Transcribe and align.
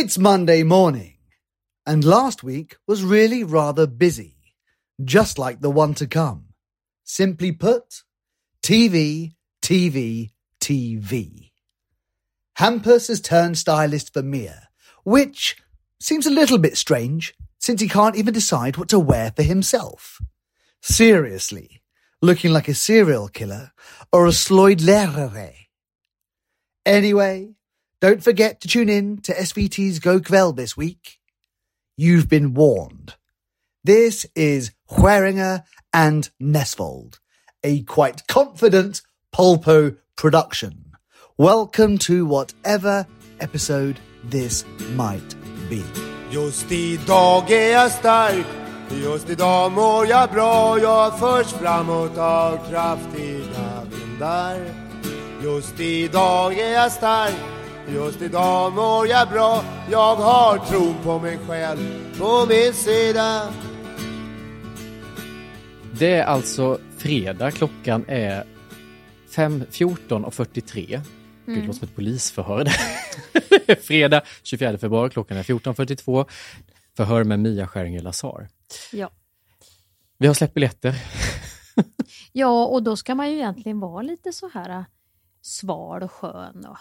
It's 0.00 0.16
Monday 0.16 0.62
morning, 0.62 1.14
and 1.84 2.04
last 2.04 2.44
week 2.44 2.76
was 2.86 3.02
really 3.02 3.42
rather 3.42 3.84
busy, 3.88 4.36
just 5.02 5.40
like 5.40 5.60
the 5.60 5.72
one 5.72 5.92
to 5.94 6.06
come. 6.06 6.50
Simply 7.02 7.50
put, 7.50 8.04
TV, 8.62 9.34
TV, 9.60 10.30
TV. 10.60 11.50
Hampus 12.60 13.08
has 13.08 13.20
turned 13.20 13.58
stylist 13.58 14.12
for 14.12 14.22
Mia, 14.22 14.68
which 15.02 15.56
seems 15.98 16.28
a 16.28 16.30
little 16.30 16.58
bit 16.58 16.76
strange 16.76 17.34
since 17.58 17.80
he 17.80 17.88
can't 17.88 18.14
even 18.14 18.32
decide 18.32 18.76
what 18.76 18.88
to 18.90 19.00
wear 19.00 19.32
for 19.34 19.42
himself. 19.42 20.20
Seriously, 20.80 21.82
looking 22.22 22.52
like 22.52 22.68
a 22.68 22.74
serial 22.74 23.26
killer 23.26 23.72
or 24.12 24.28
a 24.28 24.32
Sloyd 24.32 24.78
Lerere. 24.78 25.54
Anyway, 26.86 27.56
don't 28.00 28.22
forget 28.22 28.60
to 28.60 28.68
tune 28.68 28.88
in 28.88 29.18
to 29.22 29.32
SVT's 29.32 29.98
Go 29.98 30.20
Kväll 30.20 30.54
this 30.54 30.76
week. 30.76 31.18
You've 31.96 32.28
been 32.28 32.54
warned. 32.54 33.14
This 33.82 34.24
is 34.36 34.70
Schweringer 34.88 35.64
and 35.92 36.30
Nesvold, 36.40 37.18
a 37.64 37.82
quite 37.82 38.26
confident 38.28 39.02
Polpo 39.34 39.96
production. 40.16 40.92
Welcome 41.36 41.98
to 41.98 42.24
whatever 42.24 43.06
episode 43.40 43.98
this 44.22 44.64
might 44.92 45.34
be. 45.68 45.82
Just 46.30 46.72
idag 46.72 47.50
är 47.50 47.72
jag 47.72 47.92
stark 47.92 48.46
Just 48.90 49.30
idag 49.30 49.72
mår 49.72 50.06
jag 50.06 50.30
bra 50.30 50.78
Jag 50.78 51.18
förs 51.18 51.46
framåt 51.46 52.18
av 52.18 52.70
kraftiga 52.70 53.82
vindar 53.90 54.60
Just 55.42 55.80
idag 55.80 56.58
är 56.58 56.72
jag 56.72 56.92
stark 56.92 57.57
Just 57.94 58.22
idag 58.22 58.72
mår 58.72 59.06
jag 59.06 59.28
bra 59.28 59.64
Jag 59.90 60.16
har 60.16 60.58
tron 60.58 60.94
på 61.02 61.18
mig 61.18 61.38
själv 61.38 62.18
på 62.18 62.46
min 62.48 62.72
sida 62.74 63.52
Det 65.98 66.14
är 66.14 66.24
alltså 66.24 66.78
fredag, 66.96 67.50
klockan 67.50 68.04
är 68.08 68.44
5.14.43. 69.30 71.00
Gud, 71.46 71.56
det 71.56 71.66
låter 71.66 71.72
som 71.72 71.88
ett 71.88 71.94
polisförhör. 71.94 72.64
Det 73.48 73.68
är 73.72 73.76
fredag 73.76 74.22
24 74.42 74.78
februari, 74.78 75.10
klockan 75.10 75.36
är 75.36 75.42
14.42. 75.42 76.26
Förhör 76.96 77.24
med 77.24 77.40
Mia 77.40 77.66
Skäringer 77.66 78.02
Lazar. 78.02 78.48
Ja. 78.92 79.10
Vi 80.18 80.26
har 80.26 80.34
släppt 80.34 80.54
biljetter. 80.54 80.94
ja, 82.32 82.66
och 82.66 82.82
då 82.82 82.96
ska 82.96 83.14
man 83.14 83.30
ju 83.30 83.36
egentligen 83.36 83.80
vara 83.80 84.02
lite 84.02 84.32
så 84.32 84.50
här 84.54 84.70
äh, 84.70 84.84
sval 85.42 86.02
och 86.02 86.12
skön 86.12 86.66
och 86.66 86.78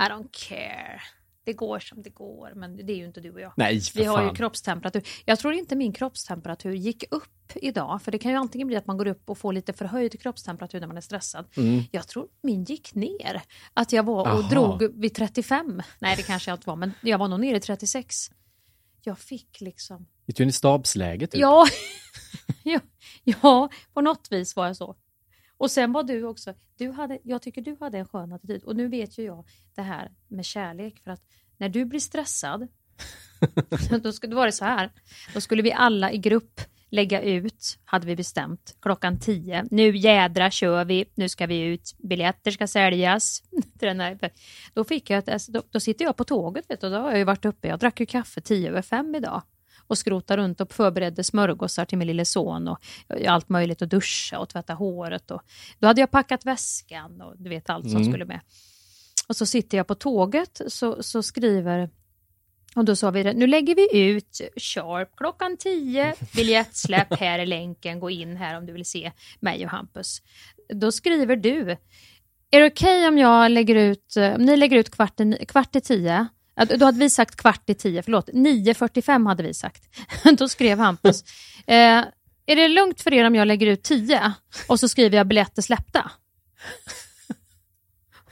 I 0.00 0.02
don't 0.10 0.28
care. 0.48 1.00
Det 1.44 1.52
går 1.52 1.78
som 1.78 2.02
det 2.02 2.10
går, 2.10 2.52
men 2.56 2.76
det 2.86 2.92
är 2.92 2.96
ju 2.96 3.04
inte 3.06 3.20
du 3.20 3.30
och 3.32 3.40
jag. 3.40 3.52
Nej, 3.56 3.80
för 3.80 3.98
Vi 3.98 4.04
har 4.04 4.20
ju 4.22 4.26
fan. 4.26 4.36
kroppstemperatur. 4.36 5.02
Jag 5.24 5.38
tror 5.38 5.52
inte 5.54 5.76
min 5.76 5.92
kroppstemperatur 5.92 6.72
gick 6.72 7.04
upp 7.10 7.52
idag, 7.54 8.02
för 8.02 8.12
det 8.12 8.18
kan 8.18 8.30
ju 8.32 8.36
antingen 8.38 8.66
bli 8.66 8.76
att 8.76 8.86
man 8.86 8.96
går 8.98 9.06
upp 9.06 9.30
och 9.30 9.38
får 9.38 9.52
lite 9.52 9.72
förhöjd 9.72 10.20
kroppstemperatur 10.20 10.80
när 10.80 10.86
man 10.86 10.96
är 10.96 11.00
stressad. 11.00 11.46
Mm. 11.56 11.82
Jag 11.90 12.08
tror 12.08 12.28
min 12.42 12.64
gick 12.64 12.94
ner. 12.94 13.42
Att 13.74 13.92
jag 13.92 14.02
var 14.02 14.20
och 14.20 14.26
Aha. 14.28 14.48
drog 14.48 15.00
vid 15.00 15.14
35. 15.14 15.82
Nej, 15.98 16.16
det 16.16 16.22
kanske 16.22 16.50
jag 16.50 16.56
inte 16.56 16.68
var, 16.68 16.76
men 16.76 16.92
jag 17.02 17.18
var 17.18 17.28
nog 17.28 17.40
nere 17.40 17.56
i 17.56 17.60
36. 17.60 18.30
Jag 19.02 19.18
fick 19.18 19.60
liksom 19.60 20.06
Gick 20.26 20.36
du 20.36 20.42
in 20.42 20.48
i 20.48 20.52
stabsläget? 20.52 21.30
typ? 21.30 21.40
Ja, 21.40 21.66
ja, 22.62 22.80
ja, 23.24 23.68
på 23.94 24.00
något 24.00 24.28
vis 24.32 24.56
var 24.56 24.66
jag 24.66 24.76
så. 24.76 24.96
Och 25.58 25.70
sen 25.70 25.92
var 25.92 26.02
du 26.02 26.24
också, 26.24 26.54
du 26.76 26.90
hade, 26.90 27.18
jag 27.22 27.42
tycker 27.42 27.62
du 27.62 27.76
hade 27.80 27.98
en 27.98 28.08
skön 28.08 28.32
attityd. 28.32 28.62
Och 28.62 28.76
nu 28.76 28.88
vet 28.88 29.18
ju 29.18 29.22
jag 29.22 29.44
det 29.74 29.82
här 29.82 30.10
med 30.28 30.44
kärlek. 30.44 31.00
För 31.04 31.10
att 31.10 31.22
när 31.56 31.68
du 31.68 31.84
blir 31.84 32.00
stressad, 32.00 32.68
då, 34.02 34.12
då 34.28 34.36
var 34.36 34.46
det 34.46 34.52
så 34.52 34.64
här. 34.64 34.92
Då 35.34 35.40
skulle 35.40 35.62
vi 35.62 35.72
alla 35.72 36.12
i 36.12 36.18
grupp 36.18 36.60
lägga 36.90 37.22
ut, 37.22 37.78
hade 37.84 38.06
vi 38.06 38.16
bestämt, 38.16 38.76
klockan 38.80 39.18
10. 39.18 39.64
Nu 39.70 39.96
jädra 39.96 40.50
kör 40.50 40.84
vi, 40.84 41.04
nu 41.14 41.28
ska 41.28 41.46
vi 41.46 41.60
ut, 41.60 41.94
biljetter 41.98 42.50
ska 42.50 42.66
säljas. 42.66 43.42
Då, 44.74 44.84
fick 44.84 45.10
jag 45.10 45.18
ett, 45.18 45.28
alltså, 45.28 45.52
då, 45.52 45.62
då 45.70 45.80
sitter 45.80 46.04
jag 46.04 46.16
på 46.16 46.24
tåget, 46.24 46.70
vet 46.70 46.80
du, 46.80 46.90
då 46.90 46.96
har 46.96 47.10
jag 47.10 47.18
ju 47.18 47.24
varit 47.24 47.44
uppe, 47.44 47.68
jag 47.68 47.78
drack 47.78 48.00
ju 48.00 48.06
kaffe 48.06 48.40
10 48.40 48.68
över 48.68 48.82
5 48.82 49.14
idag 49.14 49.42
och 49.88 49.98
skrotade 49.98 50.42
runt 50.42 50.60
och 50.60 50.72
förberedde 50.72 51.24
smörgåsar 51.24 51.84
till 51.84 51.98
min 51.98 52.06
lille 52.06 52.24
son 52.24 52.68
och 52.68 52.78
allt 53.26 53.48
möjligt 53.48 53.82
och 53.82 53.88
duscha 53.88 54.38
och 54.38 54.48
tvätta 54.48 54.74
håret. 54.74 55.30
Och, 55.30 55.42
då 55.78 55.86
hade 55.86 56.00
jag 56.00 56.10
packat 56.10 56.46
väskan 56.46 57.20
och 57.20 57.34
du 57.38 57.50
vet 57.50 57.70
allt 57.70 57.90
som 57.90 57.96
Mm. 57.96 58.12
skulle 58.12 58.24
med. 58.24 58.40
Och 59.28 59.36
så 59.36 59.46
sitter 59.46 59.76
jag 59.76 59.86
på 59.86 59.94
tåget 59.94 60.60
så, 60.68 61.02
så 61.02 61.22
skriver 61.22 61.90
och 62.76 62.84
då 62.84 62.96
sa 62.96 63.10
vi 63.10 63.22
det, 63.22 63.32
nu 63.32 63.46
lägger 63.46 63.74
vi 63.74 64.00
ut 64.08 64.40
sharp 64.56 65.16
klockan 65.16 65.56
10, 65.56 66.14
biljettsläpp, 66.36 67.14
här 67.20 67.38
är 67.38 67.46
länken, 67.46 68.00
gå 68.00 68.10
in 68.10 68.36
här 68.36 68.58
om 68.58 68.66
du 68.66 68.72
vill 68.72 68.84
se 68.84 69.12
mig 69.40 69.64
och 69.64 69.70
Hampus. 69.70 70.22
Då 70.74 70.92
skriver 70.92 71.36
du, 71.36 71.76
är 72.50 72.60
det 72.60 72.66
okej 72.66 73.08
om 73.08 73.18
jag 73.18 73.50
lägger 73.50 73.74
ut, 73.74 74.16
eh, 74.16 74.34
om 74.34 74.42
ni 74.42 74.56
lägger 74.56 74.76
ut 74.76 74.90
kvart 74.90 75.20
i, 75.20 75.44
kvart 75.48 75.76
i 75.76 75.80
10? 75.80 76.28
Då 76.64 76.84
hade 76.84 76.98
vi 76.98 77.10
sagt 77.10 77.36
kvart 77.36 77.70
i 77.70 77.74
tio, 77.74 78.02
förlåt, 78.02 78.28
9.45 78.28 79.28
hade 79.28 79.42
vi 79.42 79.54
sagt. 79.54 79.82
Då 80.38 80.48
skrev 80.48 80.78
Hampus, 80.78 81.24
eh, 81.66 82.04
är 82.46 82.56
det 82.56 82.68
lugnt 82.68 83.00
för 83.00 83.14
er 83.14 83.24
om 83.24 83.34
jag 83.34 83.48
lägger 83.48 83.66
ut 83.66 83.82
10? 83.82 84.32
Och 84.68 84.80
så 84.80 84.88
skriver 84.88 85.16
jag 85.16 85.26
biljetter 85.26 85.62
släppta. 85.62 86.10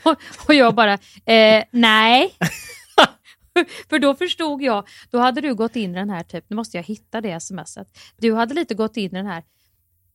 Och, 0.02 0.16
och 0.46 0.54
jag 0.54 0.74
bara, 0.74 0.92
eh, 1.24 1.64
nej. 1.70 2.34
För 3.88 3.98
då 3.98 4.14
förstod 4.14 4.62
jag, 4.62 4.88
då 5.10 5.18
hade 5.18 5.40
du 5.40 5.54
gått 5.54 5.76
in 5.76 5.90
i 5.90 5.94
den 5.94 6.10
här, 6.10 6.22
typ, 6.22 6.44
nu 6.48 6.56
måste 6.56 6.76
jag 6.76 6.84
hitta 6.84 7.20
det 7.20 7.40
smset. 7.40 7.98
Du 8.16 8.34
hade 8.34 8.54
lite 8.54 8.74
gått 8.74 8.96
in 8.96 9.04
i 9.04 9.08
den 9.08 9.26
här, 9.26 9.42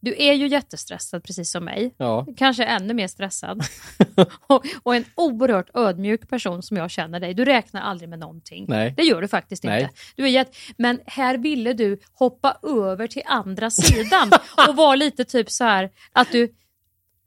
du 0.01 0.15
är 0.17 0.33
ju 0.33 0.47
jättestressad 0.47 1.23
precis 1.23 1.51
som 1.51 1.65
mig, 1.65 1.93
Ja. 1.97 2.27
kanske 2.37 2.63
ännu 2.63 2.93
mer 2.93 3.07
stressad. 3.07 3.63
och, 4.47 4.65
och 4.83 4.95
en 4.95 5.05
oerhört 5.15 5.69
ödmjuk 5.73 6.29
person 6.29 6.63
som 6.63 6.77
jag 6.77 6.91
känner 6.91 7.19
dig. 7.19 7.33
Du 7.33 7.45
räknar 7.45 7.81
aldrig 7.81 8.09
med 8.09 8.19
någonting. 8.19 8.65
Nej. 8.67 8.93
Det 8.97 9.03
gör 9.03 9.21
du 9.21 9.27
faktiskt 9.27 9.63
Nej. 9.63 9.81
inte. 9.81 9.93
Du 10.15 10.23
är 10.23 10.27
jätte... 10.27 10.51
Men 10.77 10.99
här 11.05 11.37
ville 11.37 11.73
du 11.73 11.99
hoppa 12.13 12.57
över 12.63 13.07
till 13.07 13.21
andra 13.25 13.69
sidan 13.69 14.31
och 14.67 14.75
vara 14.75 14.95
lite 14.95 15.25
typ 15.25 15.51
så 15.51 15.63
här 15.63 15.89
att 16.11 16.31
du 16.31 16.53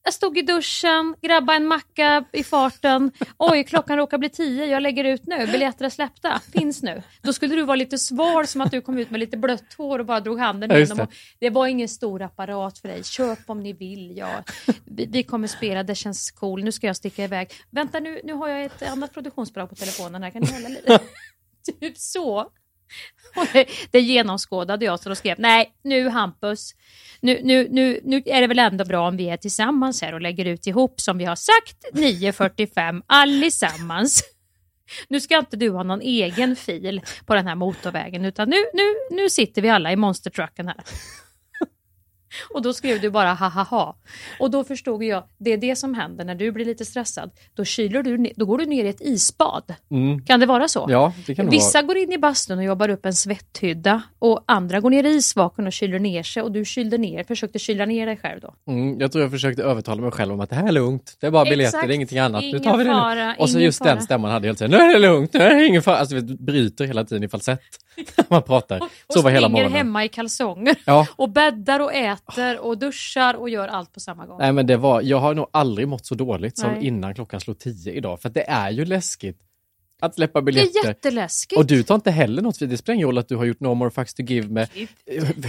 jag 0.05 0.15
stod 0.15 0.39
i 0.39 0.43
duschen, 0.43 1.15
grabba 1.23 1.55
en 1.55 1.67
macka 1.67 2.25
i 2.33 2.45
farten. 2.45 3.13
Oj, 3.39 3.65
klockan 3.65 3.97
råkar 3.97 4.19
bli 4.19 4.29
tio, 4.29 4.67
jag 4.67 4.83
lägger 4.83 5.05
ut 5.05 5.27
nu. 5.27 5.47
Biljetter 5.47 5.85
är 5.85 5.89
släppta, 5.91 6.41
finns 6.53 6.83
nu. 6.83 7.03
Då 7.23 7.33
skulle 7.33 7.55
du 7.57 7.63
vara 7.63 7.77
lite 7.77 7.99
sval 7.99 8.47
som 8.47 8.61
att 8.61 8.71
du 8.71 8.81
kom 8.81 8.99
ut 8.99 9.11
med 9.11 9.21
lite 9.21 9.37
blött 9.37 9.75
hår 9.79 9.99
och 9.99 10.07
bara 10.07 10.21
drog 10.21 10.39
handen 10.39 10.71
Ja, 10.71 10.79
just 10.79 10.93
igenom. 10.93 11.07
det. 11.11 11.47
Det 11.47 11.51
var 11.51 11.67
ingen 11.67 11.89
stor 11.89 12.23
apparat 12.23 12.79
för 12.79 12.89
dig. 12.89 13.05
Köp 13.05 13.39
om 13.47 13.63
ni 13.63 13.73
vill. 13.73 14.17
Ja. 14.17 14.45
Vi, 14.85 15.07
vi 15.07 15.23
kommer 15.23 15.49
spela, 15.49 15.83
det 15.83 15.95
känns 15.95 16.31
cool. 16.31 16.65
Nu 16.65 16.73
ska 16.73 16.87
jag 16.87 16.97
sticka 16.97 17.25
iväg. 17.25 17.53
Vänta 17.71 18.01
nu, 18.01 18.21
nu 18.25 18.33
har 18.33 18.49
jag 18.49 18.65
ett 18.65 18.83
annat 18.83 19.15
produktionsbolag 19.15 19.69
på 19.69 19.75
telefonen 19.75 20.23
här. 20.23 20.31
Kan 20.31 20.43
ni 20.43 20.53
hålla 20.53 20.69
lite? 20.69 20.99
typ 21.81 21.99
så. 21.99 22.51
Det, 23.53 23.67
det 23.91 24.01
genomskådade 24.01 24.85
jag 24.85 25.01
så 25.01 25.09
då 25.09 25.15
skrev 25.15 25.37
nej 25.39 25.73
nu 25.85 26.09
Hampus, 26.09 26.75
nu, 27.21 27.41
nu, 27.43 27.69
nu, 27.71 28.01
nu 28.05 28.23
är 28.27 28.41
det 28.41 28.47
väl 28.47 28.59
ändå 28.59 28.85
bra 28.85 29.09
om 29.09 29.17
vi 29.17 29.29
är 29.29 29.37
tillsammans 29.37 30.03
här 30.03 30.15
och 30.15 30.21
lägger 30.21 30.45
ut 30.45 30.67
ihop 30.67 31.01
som 31.01 31.19
vi 31.19 31.25
har 31.25 31.37
sagt 31.37 31.77
9.45 31.93 33.03
allesammans. 33.07 34.23
Nu 35.09 35.21
ska 35.21 35.39
inte 35.39 35.57
du 35.57 35.71
ha 35.71 35.83
någon 35.83 36.01
egen 36.01 36.57
fil 36.57 37.01
på 37.27 37.35
den 37.35 37.47
här 37.47 37.55
motorvägen 37.55 38.25
utan 38.25 38.49
nu, 38.49 38.57
nu, 38.73 39.17
nu 39.17 39.31
sitter 39.31 39.63
vi 39.63 39.69
alla 39.69 39.93
i 39.93 39.97
monstertrucken 39.97 40.69
här. 40.69 40.77
Och 42.55 42.63
då 42.63 42.73
skrev 42.73 43.01
du 43.01 43.11
bara 43.11 43.33
ha 43.35 43.49
ha 43.49 43.63
ha. 43.63 43.97
Och 44.41 44.51
då 44.51 44.65
förstod 44.65 45.05
jag, 45.05 45.25
det 45.39 45.53
är 45.53 45.57
det 45.57 45.77
som 45.77 45.95
händer 45.95 46.25
när 46.25 46.35
du 46.35 46.53
blir 46.53 46.65
lite 46.65 46.85
stressad. 46.85 47.31
Då 47.55 47.65
kyler 47.65 48.03
du, 48.03 48.33
då 48.37 48.47
går 48.47 48.59
du 48.59 48.67
ner 48.67 48.85
i 48.85 48.89
ett 48.89 49.01
isbad. 49.01 49.75
Mm. 49.91 50.25
Kan 50.25 50.41
det 50.41 50.47
vara 50.47 50.69
så? 50.69 50.87
Ja, 50.89 51.13
det 51.27 51.35
kan 51.35 51.45
det 51.47 51.51
Vissa 51.51 51.79
vara. 51.79 51.87
går 51.87 51.97
in 51.97 52.13
i 52.13 52.19
bastun 52.19 52.59
och 52.59 52.65
jobbar 52.65 52.89
upp 52.89 53.07
en 53.07 53.15
svetthydda 53.15 54.03
och 54.19 54.45
andra 54.47 54.81
går 54.81 54.91
ner 54.91 55.05
i 55.05 55.09
isvaken 55.09 55.67
och 55.67 55.73
kyler 55.73 55.99
ner 55.99 56.23
sig 56.23 56.43
och 56.43 56.53
du 56.53 56.65
kylde 56.65 56.99
ner, 56.99 57.25
försökte 57.25 57.59
kyla 57.59 57.87
ner 57.87 58.07
dig 58.07 58.17
själv 58.17 58.41
då. 58.41 58.55
Mm, 58.73 59.01
jag 59.01 59.13
tror 59.13 59.23
jag 59.25 59.31
försökte 59.31 59.63
övertala 59.63 60.03
mig 60.03 60.11
själv 60.11 60.33
om 60.33 60.41
att 60.41 60.51
det 60.51 60.57
här 60.57 60.69
är 60.69 60.73
lugnt. 60.73 61.17
Det 61.21 61.27
är 61.27 61.31
bara 61.31 61.45
biljetter, 61.45 61.69
Exakt. 61.69 61.89
det 61.89 61.93
är 61.93 61.95
ingenting 61.95 62.19
annat. 62.19 62.43
nu 62.43 62.49
Ingen 62.49 62.63
tar 62.63 62.79
vi 62.79 62.85
det 62.85 62.91
nu. 62.91 62.97
fara, 62.97 63.35
Och 63.39 63.51
så 63.51 63.61
just 63.61 63.79
fara. 63.79 63.95
den 63.95 64.03
stämman 64.03 64.31
hade 64.31 64.47
helt 64.47 64.61
nu 64.61 64.77
är 64.77 64.93
det 64.93 64.99
lugnt, 64.99 65.33
nu 65.35 65.41
är 65.41 65.55
det 65.55 65.67
ingen 65.67 65.83
fara. 65.83 65.97
Alltså, 65.97 66.15
vi 66.15 66.23
bryter 66.23 66.85
hela 66.85 67.05
tiden 67.05 67.25
i 67.25 67.29
falsett 67.29 67.61
när 67.97 68.25
man 68.31 68.43
pratar. 68.43 68.81
Och 68.81 69.15
Så 69.15 69.23
var 69.23 69.31
hela 69.31 69.49
morgonen. 69.49 69.73
hemma 69.73 70.05
i 70.05 70.09
kalsonger 70.09 70.77
Ja. 70.85 71.07
och 71.17 71.31
bäddar 71.31 71.81
och 71.81 71.93
äter 71.95 72.59
och 72.59 72.79
duschar 72.79 73.35
och 73.35 73.49
gör 73.51 73.69
allt 73.69 73.93
på 73.93 74.01
samma 74.01 74.27
gång. 74.27 74.39
Nej 74.39 74.53
men 74.53 74.67
det 74.67 74.77
var, 74.77 75.03
jag 75.03 75.19
har 75.19 75.35
nog 75.35 75.47
aldrig 75.53 75.89
mått 75.89 76.07
så 76.07 76.15
dåligt 76.15 76.59
som 76.59 76.73
Nej. 76.73 76.87
innan 76.87 77.15
klockan 77.15 77.41
slog 77.41 77.59
tio 77.59 77.93
idag. 77.93 78.21
För 78.23 78.29
det 78.29 78.43
är 78.51 78.71
ju 78.71 78.85
läskigt 78.85 79.41
att 80.03 80.15
släppa 80.15 80.41
det 80.41 80.43
är 80.43 80.45
biljetter. 80.45 80.89
jätteläskigt. 80.89 81.59
Och 81.59 81.67
du 81.67 81.83
tar 81.83 81.95
inte 81.95 82.11
heller 82.11 82.43
något, 82.43 82.57
för 82.59 82.67
det 82.67 82.77
spelar 82.77 82.95
ingen 82.95 83.07
roll 83.09 83.19
att 83.19 83.29
du 83.29 83.37
har 83.37 83.45
gjort 83.45 83.61
No 83.61 83.75
More 83.75 83.91
Fucks 83.91 84.15
to 84.15 84.23
Give 84.23 84.49
med 84.49 84.69
Typ. 84.73 84.91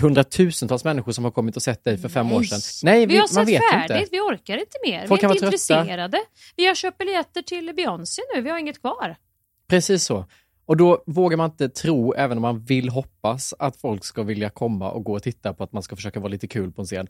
hundratusentals 0.02 0.84
människor 0.84 1.12
som 1.12 1.24
har 1.24 1.32
kommit 1.32 1.56
och 1.56 1.62
sett 1.62 1.84
dig 1.84 1.98
för 1.98 2.10
fem 2.10 2.32
år 2.32 2.44
sedan. 2.44 2.60
Nej, 2.84 2.98
Nej, 2.98 3.06
vi 3.06 3.14
har 3.16 3.22
man 3.22 3.28
sett 3.28 3.48
vet 3.48 3.62
färdigt, 3.72 3.98
inte. 3.98 4.10
vi 4.12 4.20
orkar 4.20 4.58
inte 4.58 4.78
mer. 4.86 5.08
Folk 5.08 5.24
vi 5.24 5.26
är 5.28 5.32
inte 5.32 5.46
intresserade. 5.46 6.18
Vi 6.56 6.66
har 6.68 6.76
köpt 6.76 6.98
biljetter 6.98 7.42
till 7.42 7.74
Beyoncé 7.76 8.22
nu, 8.36 8.42
vi 8.42 8.50
har 8.50 8.58
inget 8.58 8.82
kvar. 8.82 9.16
Precis 9.68 10.04
så. 10.06 10.26
Och 10.66 10.78
då 10.78 11.04
vågar 11.06 11.38
man 11.38 11.50
inte 11.50 11.70
tro, 11.70 12.14
även 12.14 12.38
om 12.38 12.42
man 12.42 12.60
vill 12.60 12.90
hoppas, 12.90 13.54
att 13.60 13.78
folk 13.78 14.06
ska 14.06 14.24
vilja 14.24 14.50
komma 14.50 14.92
och 14.92 15.04
gå 15.04 15.14
och 15.14 15.24
titta 15.24 15.54
på 15.54 15.64
att 15.64 15.72
man 15.72 15.84
ska 15.84 15.96
försöka 15.96 16.20
vara 16.20 16.30
lite 16.30 16.48
kul 16.48 16.72
på 16.72 16.82
en 16.82 16.86
scen. 16.86 17.08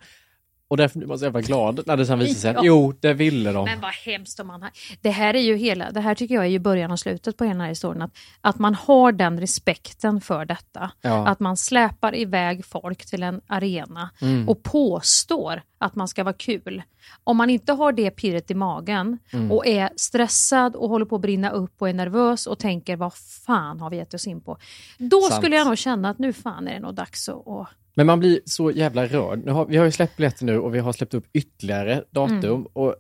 Och 0.67 0.77
därför 0.77 0.99
blir 0.99 1.07
man 1.07 1.19
så 1.19 1.25
jävla 1.25 1.41
glad 1.41 1.79
när 1.87 1.97
det 1.97 2.05
sen 2.05 2.19
visar 2.19 2.39
sig 2.39 2.49
att 2.49 2.55
Ja. 2.55 2.61
jo, 2.63 2.93
det 2.99 3.13
ville 3.13 3.51
de. 3.51 3.65
Men 3.65 3.81
vad 3.81 3.91
hemskt 3.91 4.39
om 4.39 4.47
man 4.47 4.61
har... 4.61 4.71
Det 5.01 5.09
här 5.09 5.33
är 5.33 5.39
ju 5.41 5.55
hela, 5.55 5.91
det 5.91 5.99
här 5.99 6.15
tycker 6.15 6.35
jag 6.35 6.43
är 6.43 6.49
ju 6.49 6.59
början 6.59 6.91
och 6.91 6.99
slutet 6.99 7.37
på 7.37 7.43
hela 7.43 7.53
den 7.53 7.61
här 7.61 7.69
historien. 7.69 8.01
Att, 8.01 8.11
att 8.41 8.59
man 8.59 8.75
har 8.75 9.11
den 9.11 9.39
respekten 9.39 10.21
för 10.21 10.45
detta. 10.45 10.91
Ja. 11.01 11.27
Att 11.27 11.39
man 11.39 11.57
släpar 11.57 12.15
iväg 12.15 12.65
folk 12.65 13.05
till 13.05 13.23
en 13.23 13.41
arena 13.47 14.09
Mm. 14.21 14.49
och 14.49 14.63
påstår 14.63 15.61
att 15.77 15.95
man 15.95 16.07
ska 16.07 16.23
vara 16.23 16.33
kul. 16.33 16.83
Om 17.23 17.37
man 17.37 17.49
inte 17.49 17.73
har 17.73 17.91
det 17.91 18.11
pirret 18.11 18.51
i 18.51 18.53
magen 18.55 19.17
Mm. 19.33 19.51
och 19.51 19.67
är 19.67 19.89
stressad 19.95 20.75
och 20.75 20.89
håller 20.89 21.05
på 21.05 21.15
att 21.15 21.21
brinna 21.21 21.49
upp 21.49 21.81
och 21.81 21.89
är 21.89 21.93
nervös 21.93 22.47
och 22.47 22.59
tänker 22.59 22.95
vad 22.95 23.13
fan 23.45 23.79
har 23.79 23.89
vi 23.89 23.97
gett 23.97 24.13
oss 24.13 24.27
in 24.27 24.41
på? 24.41 24.57
Då 24.97 25.21
Sant. 25.21 25.33
skulle 25.33 25.55
jag 25.55 25.67
nog 25.67 25.77
känna 25.77 26.09
att 26.09 26.19
nu 26.19 26.33
fan 26.33 26.67
är 26.67 26.73
det 26.73 26.79
nog 26.79 26.93
dags 26.93 27.29
att... 27.29 27.67
Men 27.97 28.07
man 28.07 28.19
blir 28.19 28.39
så 28.45 28.71
jävla 28.71 29.05
rörd. 29.05 29.45
Nu 29.45 29.51
har, 29.51 29.65
vi 29.65 29.77
har 29.77 29.85
ju 29.85 29.91
släppt 29.91 30.17
biljetter 30.17 30.45
nu 30.45 30.59
och 30.59 30.75
vi 30.75 30.79
har 30.79 30.93
släppt 30.93 31.13
upp 31.13 31.25
ytterligare 31.33 32.03
datum. 32.11 32.39
Mm. 32.43 32.67
Och 32.73 32.95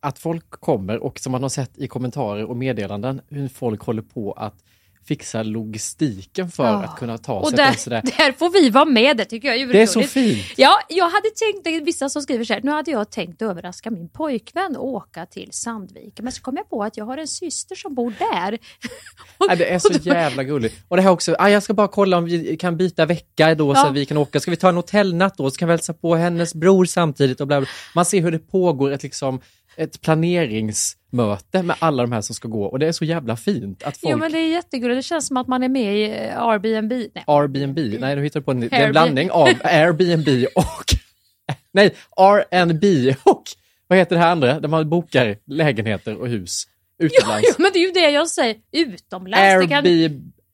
att 0.00 0.18
folk 0.18 0.50
kommer 0.50 0.98
och 0.98 1.18
som 1.18 1.32
man 1.32 1.42
har 1.42 1.48
sett 1.48 1.78
i 1.78 1.88
kommentarer 1.88 2.44
och 2.44 2.56
meddelanden 2.56 3.20
hur 3.28 3.48
folk 3.48 3.82
håller 3.82 4.02
på 4.02 4.32
att 4.32 4.64
fixa 5.08 5.42
logistiken 5.42 6.50
för 6.50 6.64
Ja. 6.64 6.84
att 6.84 6.98
kunna 6.98 7.18
ta 7.18 7.34
och 7.34 7.48
sig 7.48 7.56
där, 7.56 7.70
till 7.70 7.80
sådär. 7.80 8.02
där 8.16 8.32
får 8.32 8.50
vi 8.50 8.70
vara 8.70 8.84
med, 8.84 9.16
det 9.16 9.24
tycker 9.24 9.48
jag 9.48 9.56
är 9.60 9.66
Det 9.66 9.82
är 9.82 9.86
så 9.86 10.02
fint. 10.02 10.44
Ja, 10.56 10.78
jag 10.88 11.04
hade 11.04 11.28
tänkt, 11.36 11.64
det 11.64 11.70
är 11.76 11.80
vissa 11.84 12.08
som 12.08 12.22
skriver 12.22 12.44
så 12.44 12.52
här, 12.52 12.60
nu 12.64 12.70
hade 12.70 12.90
jag 12.90 13.10
tänkt 13.10 13.42
överraska 13.42 13.90
min 13.90 14.08
pojkvän 14.08 14.76
och 14.76 14.86
åka 14.88 15.26
till 15.26 15.48
Sandviken, 15.52 16.24
men 16.24 16.32
så 16.32 16.42
kom 16.42 16.56
jag 16.56 16.70
på 16.70 16.82
att 16.84 16.96
jag 16.96 17.04
har 17.04 17.16
en 17.18 17.28
syster 17.28 17.74
som 17.76 17.94
bor 17.94 18.14
där. 18.18 18.52
Och- 19.38 19.46
Ja, 19.50 19.56
det 19.56 19.72
är 19.74 19.78
så 19.78 19.88
och 19.88 19.94
då- 20.00 20.10
jävla 20.14 20.42
gulligt. 20.44 20.74
Och 20.88 20.96
det 20.96 21.02
här 21.02 21.10
också, 21.10 21.36
ah, 21.38 21.48
jag 21.48 21.62
ska 21.62 21.74
bara 21.74 21.88
kolla 21.88 22.16
om 22.16 22.24
vi 22.24 22.56
kan 22.56 22.76
byta 22.76 23.06
vecka 23.06 23.54
då 23.54 23.74
så 23.74 23.80
Ja. 23.80 23.86
att 23.88 23.94
vi 23.94 24.06
kan 24.06 24.16
åka. 24.16 24.40
Ska 24.40 24.50
vi 24.50 24.56
ta 24.56 24.68
en 24.68 24.76
hotellnatt 24.76 25.36
då? 25.36 25.50
Så 25.50 25.56
kan 25.56 25.68
vi 25.68 25.72
hälsa 25.72 25.94
på 25.94 26.14
hennes 26.14 26.54
bror 26.54 26.84
samtidigt 26.84 27.40
och 27.40 27.46
bla 27.46 27.60
bla. 27.60 27.68
Man 27.94 28.04
ser 28.04 28.20
hur 28.22 28.30
det 28.30 28.38
pågår 28.38 28.90
ett, 28.90 29.02
liksom, 29.02 29.40
ett 29.78 30.00
planeringsmöte 30.00 31.62
med 31.62 31.76
alla 31.78 32.02
de 32.02 32.12
här 32.12 32.20
som 32.20 32.34
ska 32.34 32.48
gå 32.48 32.64
och 32.64 32.78
det 32.78 32.86
är 32.86 32.92
så 32.92 33.04
jävla 33.04 33.36
fint 33.36 33.82
att 33.82 33.96
folk 33.96 34.12
Jo 34.12 34.18
men 34.18 34.32
det 34.32 34.38
är 34.38 34.48
jättegulligt, 34.48 34.98
det 34.98 35.02
känns 35.02 35.26
som 35.26 35.36
att 35.36 35.48
man 35.48 35.62
är 35.62 35.68
med 35.68 35.96
i 35.96 36.04
eh, 36.04 36.42
Airbnb. 36.42 36.92
Nej. 36.92 37.24
Airbnb, 37.26 37.78
nej 38.00 38.16
nu 38.16 38.22
hittar 38.22 38.40
på 38.40 38.50
en, 38.50 38.72
en 38.72 38.90
blandning 38.92 39.30
av 39.30 39.48
Airbnb 39.64 40.46
och, 40.54 40.84
nej, 41.72 41.94
R&B 42.16 43.14
och, 43.22 43.42
vad 43.86 43.98
heter 43.98 44.16
det 44.16 44.22
här 44.22 44.30
andra, 44.30 44.60
där 44.60 44.68
man 44.68 44.88
bokar 44.90 45.36
lägenheter 45.46 46.16
och 46.16 46.28
hus 46.28 46.64
Ja, 46.98 47.06
utomlands. 47.06 47.48
ja, 47.48 47.54
men 47.58 47.72
det 47.72 47.78
är 47.78 47.86
ju 47.86 47.92
det 47.92 48.10
jag 48.10 48.28
säger, 48.28 48.56
utomlands. 48.72 49.42
Airbnb, 49.42 49.84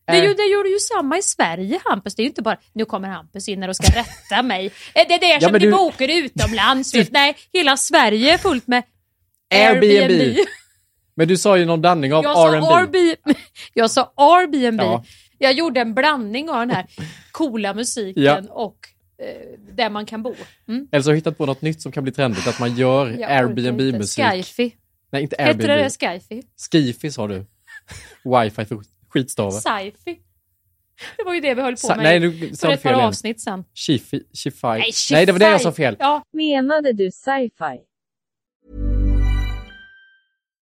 det, 0.07 0.19
ju, 0.19 0.35
det 0.35 0.43
gör 0.43 0.65
du 0.65 0.73
ju 0.73 0.79
samma 0.79 1.19
i 1.19 1.23
Sverige 1.23 1.81
Hampus, 1.85 2.15
det 2.15 2.21
är 2.23 2.25
ju 2.25 2.29
inte 2.29 2.43
bara, 2.43 2.57
nu 2.73 2.85
kommer 2.85 3.09
Hampus 3.09 3.49
in 3.49 3.63
och 3.63 3.77
ska 3.77 3.87
rätta 4.01 4.43
mig. 4.43 4.71
Det 4.95 5.01
är 5.01 5.35
det 5.35 5.43
som 5.43 5.53
men 5.53 5.61
du 5.61 5.67
du- 5.67 5.73
bokar 5.77 6.09
utomlands. 6.09 6.95
vet. 6.95 7.13
Nej, 7.13 7.37
hela 7.53 7.77
Sverige 7.77 8.35
är 8.35 8.39
fullt 8.39 8.67
med 8.67 8.83
Airbnb. 9.51 10.37
Men 11.15 11.29
du 11.29 11.37
sa 11.37 11.59
ju 11.59 11.65
någon 11.65 11.81
blandning 11.81 12.15
av 12.15 12.25
Jag 12.25 12.37
sa, 12.37 12.55
R&B. 12.55 12.67
Airbnb. 12.67 13.37
jag 13.75 13.91
sa 13.91 14.13
Airbnb. 14.17 14.81
Ja. 14.81 15.05
Jag 15.39 15.53
gjorde 15.53 15.81
en 15.81 15.95
blandning 15.95 16.51
av 16.51 16.59
den 16.59 16.71
här 16.71 16.87
coola 17.33 17.75
musiken 17.75 18.23
Ja. 18.23 18.43
och 18.51 18.77
eh, 19.19 19.59
där 19.75 19.91
man 19.91 20.07
kan 20.07 20.23
bo. 20.23 20.35
Mm. 20.69 20.89
Eller 20.93 21.03
så 21.03 21.09
har 21.09 21.13
jag 21.13 21.19
hittat 21.19 21.39
på 21.39 21.47
något 21.47 21.63
nytt 21.63 21.83
som 21.83 21.93
kan 21.93 22.03
bli 22.05 22.13
trendigt, 22.13 22.47
att 22.47 22.61
man 22.61 22.77
gör. 22.77 23.07
Airbnb-musik. 23.23 24.25
Skyfi. 24.25 24.75
Nej, 25.13 25.23
inte 25.23 25.37
Heter 25.39 25.69
det 25.69 25.75
Airbnb. 25.75 26.21
Skyfi? 26.29 26.43
Skifi 26.73 27.11
sa 27.11 27.27
du. 27.29 27.47
Wifi 28.25 28.65
för 28.65 28.79
skitstavar. 29.09 29.51
Sci-fi. 29.51 30.19
Det 31.17 31.23
var 31.25 31.35
ju 31.35 31.41
det 31.41 31.55
vi 31.55 31.63
höll 31.63 31.77
på 31.77 31.89
med 31.89 31.99
nej, 31.99 32.21
du 32.21 32.57
sa 32.57 32.67
för 32.67 32.73
ett 32.73 32.83
par 32.83 32.89
fel 32.91 32.99
igen. 32.99 33.09
avsnitt 33.09 33.41
sen. 33.41 33.65
Shifi, 33.75 34.23
Shify. 34.33 34.67
Nej, 34.67 34.91
Nej, 35.11 35.27
det 35.27 35.33
var 35.33 35.39
det 35.39 35.51
jag 35.51 35.61
sa 35.61 35.73
fel. 35.73 35.97
Ja, 35.99 36.23
Menade 36.33 36.93
du 36.93 37.11
sci-fi? 37.11 37.81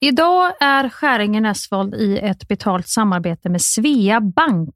Idag 0.00 0.52
är 0.60 0.88
Skäringen 0.88 1.46
Esvold 1.46 1.94
i 1.94 2.18
ett 2.18 2.48
betalt 2.48 2.88
samarbete 2.88 3.48
med 3.48 3.62
Svea 3.62 4.20
Bank. 4.20 4.74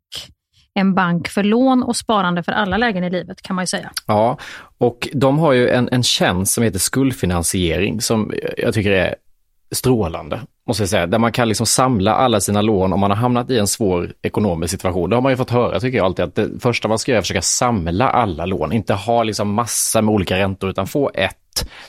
En 0.75 0.95
bank 0.95 1.29
för 1.29 1.43
lån 1.43 1.83
och 1.83 1.97
sparande 1.97 2.43
för 2.43 2.53
alla 2.53 2.77
lägen 2.77 3.05
i 3.05 3.11
livet 3.11 3.43
kan 3.43 3.57
man 3.57 3.63
ju 3.63 3.67
säga. 3.67 3.91
Ja, 4.07 4.39
och 4.79 5.09
de 5.13 5.39
har 5.39 5.53
ju 5.53 5.69
en, 5.69 5.89
en 5.93 6.03
tjänst 6.03 6.53
som 6.53 6.65
heter 6.65 6.79
skuldfinansiering 6.79 8.01
som 8.01 8.33
jag 8.57 8.75
tycker 8.75 8.91
är 8.91 9.15
strålande, 9.71 10.41
måste 10.67 10.83
jag 10.83 10.91
säga. 10.91 11.07
Där 11.07 11.19
man 11.19 11.33
kan 11.33 11.49
liksom 11.49 11.67
samla 11.67 12.15
alla 12.15 12.41
sina 12.41 12.63
lån 12.63 12.93
om 12.93 13.01
man 13.01 13.11
har 13.11 13.17
hamnat 13.17 13.51
i 13.51 13.59
en 13.59 13.67
svår 13.67 14.13
ekonomisk 14.23 14.71
situation. 14.71 15.11
Det 15.11 15.17
har 15.17 15.23
man 15.23 15.33
ju 15.33 15.37
fått 15.37 15.51
höra, 15.51 15.81
tycker 15.81 15.99
jag 15.99 16.05
alltid, 16.05 16.25
att 16.25 16.35
det 16.35 16.61
första 16.61 16.89
man 16.89 16.99
ska 16.99 17.13
göra 17.13 17.17
är 17.17 17.21
att 17.21 17.25
försöka 17.25 17.43
samla 17.43 18.09
alla 18.09 18.47
lån. 18.47 18.73
Inte 18.73 18.95
ha 18.95 19.23
liksom 19.23 19.55
massa 19.55 20.03
med 20.03 20.15
olika 20.15 20.39
räntor, 20.39 20.71
utan 20.71 20.87
få 20.87 21.11
ett 21.15 21.37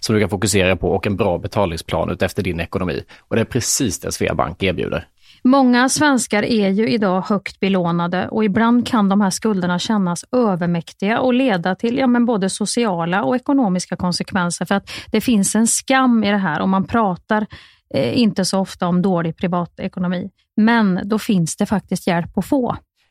som 0.05 0.15
du 0.15 0.21
kan 0.21 0.29
fokusera 0.29 0.75
på 0.75 0.89
och 0.91 1.07
en 1.07 1.15
bra 1.15 1.37
betalningsplan 1.37 2.09
utefter 2.09 2.43
din 2.43 2.59
ekonomi. 2.59 3.03
Och 3.19 3.35
det 3.35 3.41
är 3.41 3.45
precis 3.45 3.99
det 3.99 4.11
Sveabank 4.11 4.63
erbjuder. 4.63 5.07
Många 5.43 5.89
svenskar 5.89 6.43
är 6.43 6.69
ju 6.69 6.89
idag 6.89 7.21
högt 7.21 7.59
belånade 7.59 8.27
och 8.27 8.45
ibland 8.45 8.87
kan 8.87 9.09
de 9.09 9.21
här 9.21 9.29
skulderna 9.29 9.79
kännas 9.79 10.25
övermäktiga 10.31 11.19
och 11.19 11.33
leda 11.33 11.75
till 11.75 11.97
ja, 11.97 12.07
men 12.07 12.25
både 12.25 12.49
sociala 12.49 13.23
och 13.23 13.35
ekonomiska 13.35 13.95
konsekvenser. 13.95 14.65
För 14.65 14.75
att 14.75 14.89
det 15.11 15.21
finns 15.21 15.55
en 15.55 15.67
skam 15.67 16.23
i 16.23 16.31
det 16.31 16.37
här 16.37 16.61
och 16.61 16.69
man 16.69 16.87
pratar 16.87 17.45
eh, 17.93 18.19
inte 18.19 18.45
så 18.45 18.59
ofta 18.59 18.87
om 18.87 19.01
dålig 19.01 19.37
privatekonomi. 19.37 20.29
Men 20.57 20.99
då 21.03 21.19
finns 21.19 21.55
det 21.55 21.65
faktiskt 21.65 22.07
hjälp 22.07 22.37
att 22.37 22.45
få. 22.45 22.77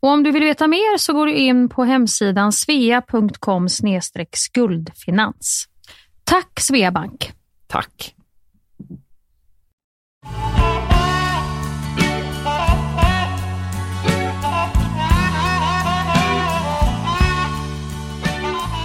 Och 0.00 0.08
om 0.08 0.22
du 0.22 0.30
vill 0.30 0.44
veta 0.44 0.66
mer 0.66 0.98
så 0.98 1.12
går 1.12 1.26
du 1.26 1.34
in 1.34 1.68
på 1.68 1.84
hemsidan 1.84 2.52
svea.com 2.52 3.68
skuldfinans. 4.32 5.68
Tack 6.24 6.60
Sveabank! 6.60 7.32
Tack! 7.66 8.14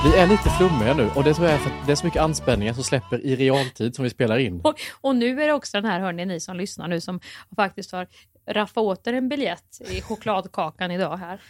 Vi 0.06 0.16
är 0.18 0.28
lite 0.28 0.50
flummiga 0.50 0.94
nu 0.94 1.10
och 1.16 1.24
det 1.24 1.34
tror 1.34 1.48
jag 1.48 1.56
är 1.56 1.60
för 1.60 1.70
att 1.70 1.86
det 1.86 1.92
är 1.92 1.96
så 1.96 2.06
mycket 2.06 2.22
anspänningar 2.22 2.74
som 2.74 2.84
släpper 2.84 3.26
i 3.26 3.36
realtid 3.36 3.96
som 3.96 4.04
vi 4.04 4.10
spelar 4.10 4.38
in. 4.38 4.62
Och, 4.64 4.76
och 5.02 5.16
nu 5.16 5.42
är 5.42 5.48
det 5.48 5.54
också 5.54 5.78
den 5.78 5.86
här, 5.86 6.00
hörni 6.00 6.26
ni 6.26 6.40
som 6.40 6.58
lyssnar 6.58 6.88
nu, 6.88 7.02
som 7.02 7.20
faktiskt 7.56 7.92
har 7.92 8.08
raffa 8.46 8.82
åt 8.82 9.08
er 9.08 9.14
en 9.14 9.30
biljett 9.30 9.82
i 9.90 10.02
chokladkakan 10.02 10.92
idag 10.92 11.18
här. 11.18 11.42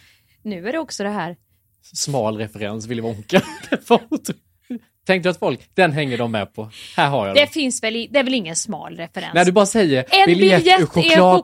Nu 0.42 0.68
är 0.68 0.72
det 0.72 0.78
också 0.78 1.02
det 1.02 1.10
här, 1.10 1.36
Smal 1.92 2.38
referens, 2.38 2.86
Willy 2.86 3.02
Wonka. 3.02 3.42
Det. 5.06 5.12
Tänkte 5.12 5.30
att 5.30 5.38
folk, 5.38 5.60
den 5.74 5.92
hänger 5.92 6.18
de 6.18 6.32
med 6.32 6.54
på. 6.54 6.70
Här 6.96 7.08
har 7.08 7.26
jag 7.26 7.36
det 7.36 7.40
den. 7.40 7.48
finns 7.48 7.82
väl, 7.82 7.96
i- 7.96 8.08
det 8.10 8.18
är 8.18 8.24
väl 8.24 8.34
ingen 8.34 8.56
smal 8.56 8.96
referens? 8.96 9.34
När 9.34 9.44
du 9.44 9.52
bara 9.52 9.66
säger 9.66 10.04
en 10.10 10.26
biljett, 10.26 10.60
ur 10.66 10.68
i 10.68 10.80
en 10.80 10.86
chokladkaka. 10.86 11.36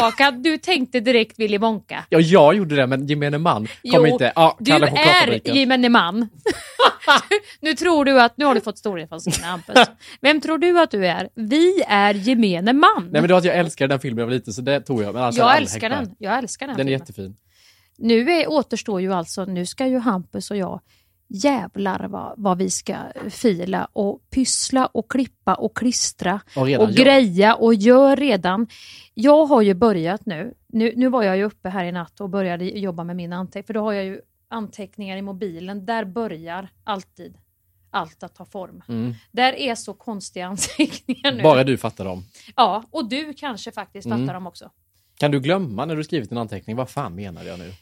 chokladkaka, 0.00 0.30
du 0.30 0.58
tänkte 0.58 1.00
direkt 1.00 1.38
Willy 1.38 1.58
Wonka. 1.58 2.04
Ja, 2.08 2.20
jag 2.20 2.54
gjorde 2.56 2.76
det, 2.76 2.86
men 2.86 3.06
gemene 3.06 3.38
man 3.38 3.66
kom 3.66 3.70
Jo, 3.82 4.06
inte. 4.06 4.32
Ja, 4.36 4.56
Du 4.60 4.72
är 4.72 5.56
gemene 5.56 5.88
man. 5.88 6.28
nu 7.60 7.74
tror 7.74 8.04
du 8.04 8.20
att, 8.20 8.36
nu 8.36 8.44
har 8.44 8.54
du 8.54 8.60
fått 8.60 8.78
storhetsvansinne 8.78 9.46
Hampus. 9.46 9.78
Vem 10.20 10.40
tror 10.40 10.58
du 10.58 10.80
att 10.80 10.90
du 10.90 11.06
är? 11.06 11.28
Vi 11.34 11.82
är 11.88 12.14
gemene 12.14 12.72
man. 12.72 12.90
Nej 13.02 13.08
men 13.12 13.22
det 13.22 13.28
var 13.32 13.38
att 13.38 13.44
jag 13.44 13.56
älskade 13.58 13.92
den 13.94 14.00
filmen 14.00 14.18
jag 14.18 14.26
var 14.26 14.34
liten 14.34 14.52
så 14.52 14.60
det 14.62 14.80
tog 14.80 15.02
jag. 15.02 15.14
Men 15.14 15.22
alltså, 15.22 15.40
jag 15.40 15.48
aldrig 15.48 15.62
älskar 15.62 15.90
den. 15.90 16.14
Jag 16.18 16.38
älskar 16.38 16.66
den. 16.66 16.76
Den 16.76 16.86
är 16.88 16.90
filmen. 16.90 17.00
jättefin. 17.00 17.36
Nu 17.98 18.30
är, 18.32 18.50
återstår 18.50 19.00
ju 19.00 19.12
alltså, 19.12 19.44
nu 19.44 19.66
ska 19.66 19.86
ju 19.86 19.98
Hampus 19.98 20.50
och 20.50 20.56
jag 20.56 20.80
jävlar 21.32 22.08
vad, 22.08 22.34
vad 22.36 22.58
vi 22.58 22.70
ska 22.70 22.96
fila 23.28 23.88
och 23.92 24.20
pyssla 24.30 24.86
och 24.86 25.10
klippa 25.10 25.54
och 25.54 25.76
klistra 25.76 26.40
Och 26.56 26.68
och 26.78 26.90
greja 26.90 27.54
och 27.54 27.74
gör 27.74 28.16
redan. 28.16 28.66
Jag 29.14 29.46
har 29.46 29.62
ju 29.62 29.74
börjat 29.74 30.26
nu. 30.26 30.54
nu. 30.66 30.92
Nu 30.96 31.08
var 31.08 31.22
jag 31.22 31.36
ju 31.36 31.44
uppe 31.44 31.68
här 31.68 31.84
i 31.84 31.92
natt 31.92 32.20
och 32.20 32.30
började 32.30 32.64
jobba 32.64 33.04
med 33.04 33.16
min 33.16 33.32
anteckning, 33.32 33.64
för 33.66 33.74
då 33.74 33.80
har 33.80 33.92
jag 33.92 34.04
ju 34.04 34.20
anteckningar 34.48 35.16
i 35.16 35.22
mobilen. 35.22 35.86
Där 35.86 36.04
börjar 36.04 36.68
alltid 36.84 37.36
allt 37.90 38.22
att 38.22 38.34
ta 38.34 38.44
form. 38.44 38.82
Mm. 38.88 39.14
Där 39.32 39.52
är 39.52 39.74
så 39.74 39.94
konstiga 39.94 40.46
anteckningar 40.46 41.32
nu. 41.32 41.42
Bara 41.42 41.64
du 41.64 41.76
fattar 41.78 42.04
dem. 42.04 42.24
Ja, 42.56 42.84
och 42.90 43.08
du 43.08 43.34
kanske 43.34 43.72
faktiskt 43.72 44.08
fattar 44.08 44.22
Mm. 44.22 44.34
dem 44.34 44.46
också. 44.46 44.70
Kan 45.18 45.30
du 45.30 45.40
glömma 45.40 45.84
när 45.84 45.96
du 45.96 46.04
skrivit 46.04 46.32
en 46.32 46.38
anteckning? 46.38 46.76
Vad 46.76 46.90
fan 46.90 47.14
menar 47.14 47.44
jag 47.44 47.58
nu? 47.58 47.72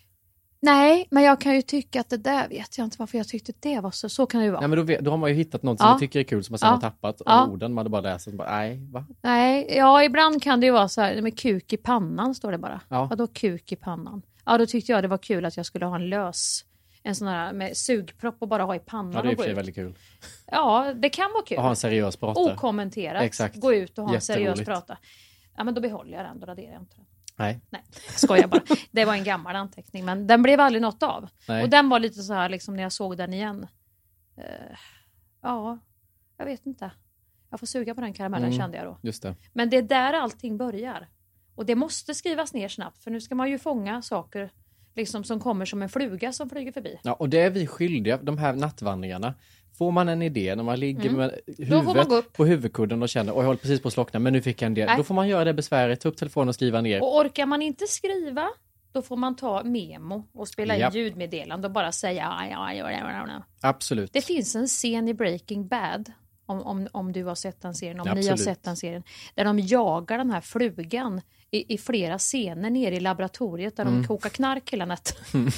Nej, 0.60 1.06
men 1.10 1.22
jag 1.22 1.40
kan 1.40 1.54
ju 1.54 1.62
tycka 1.62 2.00
att 2.00 2.10
det 2.10 2.16
där 2.16 2.48
vet 2.48 2.78
jag 2.78 2.84
inte 2.84 2.96
varför 2.98 3.18
jag 3.18 3.28
tyckte 3.28 3.52
det 3.60 3.80
var 3.80 3.90
så. 3.90 4.08
Så 4.08 4.26
kan 4.26 4.40
det 4.40 4.44
ju 4.44 4.50
vara. 4.50 4.60
Nej 4.60 4.68
men 4.68 4.76
då, 4.78 4.82
vet, 4.82 5.00
då 5.00 5.10
har 5.10 5.18
man 5.18 5.30
ju 5.30 5.36
hittat 5.36 5.62
något 5.62 5.78
som 5.78 5.86
Ja. 5.86 5.90
man 5.90 6.00
tycker 6.00 6.20
är 6.20 6.24
kul 6.24 6.44
som 6.44 6.52
man 6.52 6.58
sen 6.58 6.66
Ja. 6.68 6.72
har 6.74 6.80
tappat. 6.80 7.22
Ja. 7.26 7.44
Och 7.44 7.52
orden 7.52 7.72
man 7.74 7.78
hade 7.80 7.90
bara 7.90 8.00
läst 8.02 8.26
och 8.26 8.34
bara, 8.34 8.50
nej, 8.56 8.80
va? 8.92 9.06
Nej, 9.22 9.66
ja 9.76 10.04
ibland 10.04 10.42
kan 10.42 10.60
det 10.60 10.66
ju 10.66 10.72
vara 10.72 10.88
så 10.88 11.00
här, 11.00 11.22
med 11.22 11.38
kuk 11.38 11.72
i 11.72 11.76
pannan 11.76 12.34
står 12.34 12.52
det 12.52 12.58
bara. 12.58 12.80
Ja. 12.88 13.04
Vadå 13.04 13.26
kuk 13.26 13.72
i 13.72 13.76
pannan? 13.76 14.22
Ja, 14.44 14.58
då 14.58 14.66
tyckte 14.66 14.92
jag 14.92 15.04
det 15.04 15.08
var 15.08 15.18
kul 15.18 15.44
att 15.44 15.56
jag 15.56 15.66
skulle 15.66 15.86
ha 15.86 15.94
en 15.96 16.08
lös, 16.08 16.64
en 17.02 17.14
sån 17.14 17.28
här 17.28 17.52
med 17.52 17.76
sugpropp 17.76 18.36
och 18.38 18.48
bara 18.48 18.62
ha 18.62 18.74
i 18.76 18.78
pannan 18.78 19.12
Ja, 19.12 19.22
det 19.22 19.28
är 19.28 19.30
i 19.30 19.34
och 19.34 19.38
för 19.38 19.44
sig 19.44 19.54
väldigt 19.54 19.74
kul. 19.74 19.94
Ja, 20.46 20.94
det 20.96 21.08
kan 21.08 21.32
vara 21.32 21.42
kul. 21.44 21.58
Att 21.58 21.62
ha 21.64 21.70
en 21.70 21.76
seriös 21.76 22.16
pratare. 22.16 22.52
Okommenterat. 22.54 23.22
Exakt. 23.22 23.56
Gå 23.56 23.74
ut 23.74 23.98
och 23.98 24.04
ha 24.08 24.14
en 24.14 24.20
seriös 24.20 24.64
prata. 24.64 24.98
Ja, 25.56 25.64
men 25.64 25.74
då 25.74 25.80
behåller 25.80 26.16
jag 26.16 26.26
den, 26.26 26.40
då 26.40 26.46
raderar 26.46 26.72
jag 26.72 26.82
inte 26.82 26.96
den. 26.96 27.04
Nej. 27.38 27.61
Nej, 27.71 27.83
skojar 28.16 28.49
bara. 28.49 28.62
Det 28.90 29.04
var 29.04 29.14
en 29.14 29.25
gammal 29.25 29.57
anteckning, 29.57 30.04
men 30.04 30.26
den 30.26 30.42
blev 30.42 30.61
aldrig 30.61 30.83
något 30.83 31.02
av. 31.02 31.28
Nej. 31.49 31.62
Och 31.62 31.71
den 31.71 31.88
var 31.88 31.99
lite 32.00 32.23
så 32.23 32.33
här, 32.35 32.49
liksom 32.49 32.76
när 32.76 32.83
jag 32.83 32.92
såg 32.92 33.16
den 33.16 33.35
igen. 33.35 33.66
Eh, 34.37 34.76
ja, 35.42 35.78
jag 36.37 36.45
vet 36.45 36.66
inte. 36.66 36.90
Jag 37.50 37.61
får 37.61 37.66
suga 37.66 37.95
på 37.95 38.00
den 38.00 38.12
karamellen 38.12 38.47
Mm. 38.49 38.59
kände 38.59 38.76
jag 38.76 38.87
då. 38.87 38.99
Just 39.02 39.23
det. 39.23 39.35
Men 39.52 39.71
det 39.71 39.76
är 39.76 39.83
där 39.83 40.12
allting 40.12 40.57
börjar. 40.57 41.09
Och 41.54 41.66
det 41.66 41.75
måste 41.75 42.14
skrivas 42.14 42.52
ner 42.54 42.68
snabbt, 42.68 42.99
för 43.04 43.11
nu 43.11 43.21
ska 43.21 43.35
man 43.35 43.50
ju 43.50 43.59
fånga 43.59 44.02
saker 44.02 44.50
liksom 44.95 45.25
som 45.25 45.40
kommer 45.40 45.64
som 45.64 45.83
en 45.83 45.88
fluga 45.88 46.33
som 46.33 46.50
flyger 46.50 46.73
förbi. 46.73 46.99
Ja, 47.02 47.12
och 47.12 47.28
det 47.28 47.40
är 47.40 47.50
vi 47.50 47.66
skyldiga, 47.66 48.16
de 48.23 48.38
här 48.38 48.52
nattvandringarna. 48.52 49.35
Får 49.78 49.90
man 49.90 50.08
en 50.08 50.23
idé 50.23 50.54
när 50.56 50.64
man 50.64 50.80
ligger 50.80 51.11
med 51.11 51.30
Mm. 51.58 51.85
man 51.85 51.97
huvudet 51.97 52.32
på 52.32 52.44
huvudkudden 52.47 53.02
och 53.02 53.08
känner 53.08 53.32
oj, 53.32 53.38
jag 53.38 53.44
håller 53.44 53.58
precis 53.58 53.80
på 53.80 53.88
att 53.88 53.94
slockna, 53.94 54.20
men 54.20 54.32
nu 54.32 54.42
fick 54.42 54.62
jag 54.62 54.66
en 54.66 54.73
idé. 54.73 54.87
Nej. 54.87 54.97
Då 54.97 55.04
får 55.04 55.14
man 55.14 55.28
göra 55.28 55.44
det 55.44 55.54
besväret, 55.54 56.00
ta 56.00 56.08
upp 56.08 56.16
telefonen 56.16 56.49
och 56.49 56.54
skriva 56.54 56.80
ner. 56.80 57.02
Och 57.02 57.16
orkar 57.16 57.47
man 57.47 57.62
inte 57.62 57.87
skriva, 57.87 58.49
då 58.92 59.02
får 59.02 59.16
man 59.16 59.37
ta 59.37 59.62
memo 59.64 60.25
och 60.35 60.49
spela 60.49 60.75
in 60.75 60.80
Japp. 60.80 60.94
ljudmeddelande 60.94 61.66
och 61.68 61.73
bara 61.73 61.92
säga 61.92 62.12
ja, 62.40 62.73
ja, 62.75 62.90
ja, 62.90 62.90
ja, 62.90 63.26
ja. 63.28 63.42
Absolut. 63.61 64.12
Det 64.12 64.20
finns 64.23 64.56
en 64.56 64.66
scen 64.66 65.08
i 65.08 65.14
Breaking 65.14 65.68
Bad, 65.68 66.12
om, 66.47 66.62
om, 66.62 66.88
om 66.92 67.12
du 67.12 67.25
har 67.25 67.35
sett 67.35 67.61
den 67.62 67.75
serien, 67.75 68.00
om 68.00 68.04
ni 68.04 68.11
har 68.11 68.18
Absolut. 68.18 68.40
sett 68.40 68.62
den 68.62 68.76
serien, 68.76 69.02
där 69.35 69.44
de 69.44 69.58
jagar 69.61 70.18
den 70.18 70.30
här 70.30 70.40
flugan 70.40 71.20
i, 71.50 71.75
i 71.75 71.78
flera 71.78 72.18
scener 72.18 72.70
nere 72.70 72.97
i 72.97 73.00
laboratoriet 73.00 73.76
där 73.76 73.85
Mm. 73.87 74.02
de 74.02 74.08
kokar 74.08 74.30
knark 74.30 74.73
hela 74.73 74.85
natten. 74.87 75.16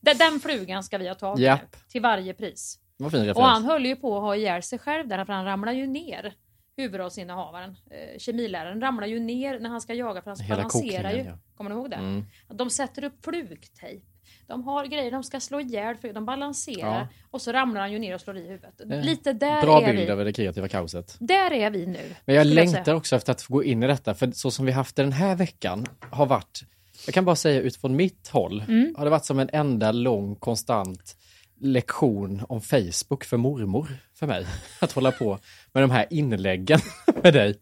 Den- 0.00 0.18
den 0.18 0.40
flugan 0.40 0.84
ska 0.84 0.98
vi 0.98 1.08
ha 1.08 1.14
tag 1.14 1.40
i 1.40 1.42
Japp. 1.42 1.60
nu, 1.72 1.78
till 1.88 2.00
varje 2.02 2.34
pris. 2.34 2.78
Vad 2.98 3.10
fin 3.10 3.20
referens. 3.20 3.36
Och 3.38 3.44
han 3.44 3.64
höll 3.64 3.86
ju 3.86 3.96
på 3.96 4.16
att 4.16 4.22
ha 4.22 4.36
ihjäl 4.36 4.62
sig 4.62 4.78
själv 4.78 5.08
där, 5.08 5.24
för 5.24 5.32
han 5.32 5.44
ramlar 5.44 5.72
ju 5.72 5.86
ner. 5.86 6.34
Huvudrollsinnehavaren, 6.76 7.70
eh, 7.90 8.18
kemiläraren, 8.18 8.80
ramlar 8.80 9.06
ju 9.06 9.20
ner 9.20 9.58
när 9.60 9.70
han 9.70 9.80
ska 9.80 9.94
jaga 9.94 10.22
för 10.22 10.30
han 10.30 10.40
Hela 10.40 10.56
balanserar 10.56 11.10
ju. 11.12 11.18
ja. 11.22 11.38
Kommer 11.56 11.70
du 11.70 11.76
ihåg 11.76 11.90
det? 11.90 11.96
Mm. 11.96 12.24
De 12.48 12.70
sätter 12.70 13.04
upp 13.04 13.24
flugtejp. 13.24 14.02
De 14.46 14.62
har 14.64 14.84
grejer 14.86 15.10
de 15.10 15.22
ska 15.22 15.40
slå 15.40 15.60
ihjäl, 15.60 15.96
för 15.96 16.12
de 16.12 16.24
balanserar 16.26 16.98
Ja. 17.00 17.08
och 17.30 17.42
så 17.42 17.52
ramlar 17.52 17.80
han 17.80 17.92
ju 17.92 17.98
ner 17.98 18.14
och 18.14 18.20
slår 18.20 18.36
i 18.38 18.46
huvudet. 18.48 18.80
Eh, 18.80 19.00
Lite 19.04 19.32
där 19.32 19.62
Bra 19.62 19.82
är 19.82 19.86
bild 19.86 19.98
vi. 20.06 20.12
över 20.12 20.24
det 20.24 20.32
kreativa 20.32 20.68
kaoset. 20.68 21.16
Där 21.20 21.52
är 21.52 21.70
vi 21.70 21.86
nu. 21.86 22.14
Men 22.24 22.34
jag 22.36 22.46
längtar 22.46 22.84
säga. 22.84 22.96
också 22.96 23.16
efter 23.16 23.32
att 23.32 23.42
få 23.42 23.52
gå 23.54 23.64
in 23.64 23.82
i 23.82 23.86
detta, 23.86 24.14
för 24.14 24.30
så 24.30 24.50
som 24.50 24.66
vi 24.66 24.72
haft 24.72 24.96
det 24.96 25.02
den 25.02 25.12
här 25.12 25.36
veckan 25.36 25.86
har 26.10 26.26
varit, 26.26 26.60
jag 27.06 27.14
kan 27.14 27.24
bara 27.24 27.36
säga 27.36 27.60
utifrån 27.60 27.96
mitt 27.96 28.28
håll, 28.28 28.64
Mm. 28.68 28.94
har 28.98 29.04
det 29.04 29.10
varit 29.10 29.24
som 29.24 29.38
en 29.38 29.50
enda 29.52 29.92
lång 29.92 30.36
konstant 30.36 31.16
lektion 31.60 32.42
om 32.48 32.60
Facebook 32.60 33.24
för 33.24 33.36
mormor 33.36 33.88
för 34.14 34.26
mig. 34.26 34.46
Att 34.80 34.92
hålla 34.92 35.12
på 35.12 35.38
med 35.72 35.82
de 35.82 35.90
här 35.90 36.06
inläggen 36.10 36.80
med 37.22 37.34
dig. 37.34 37.54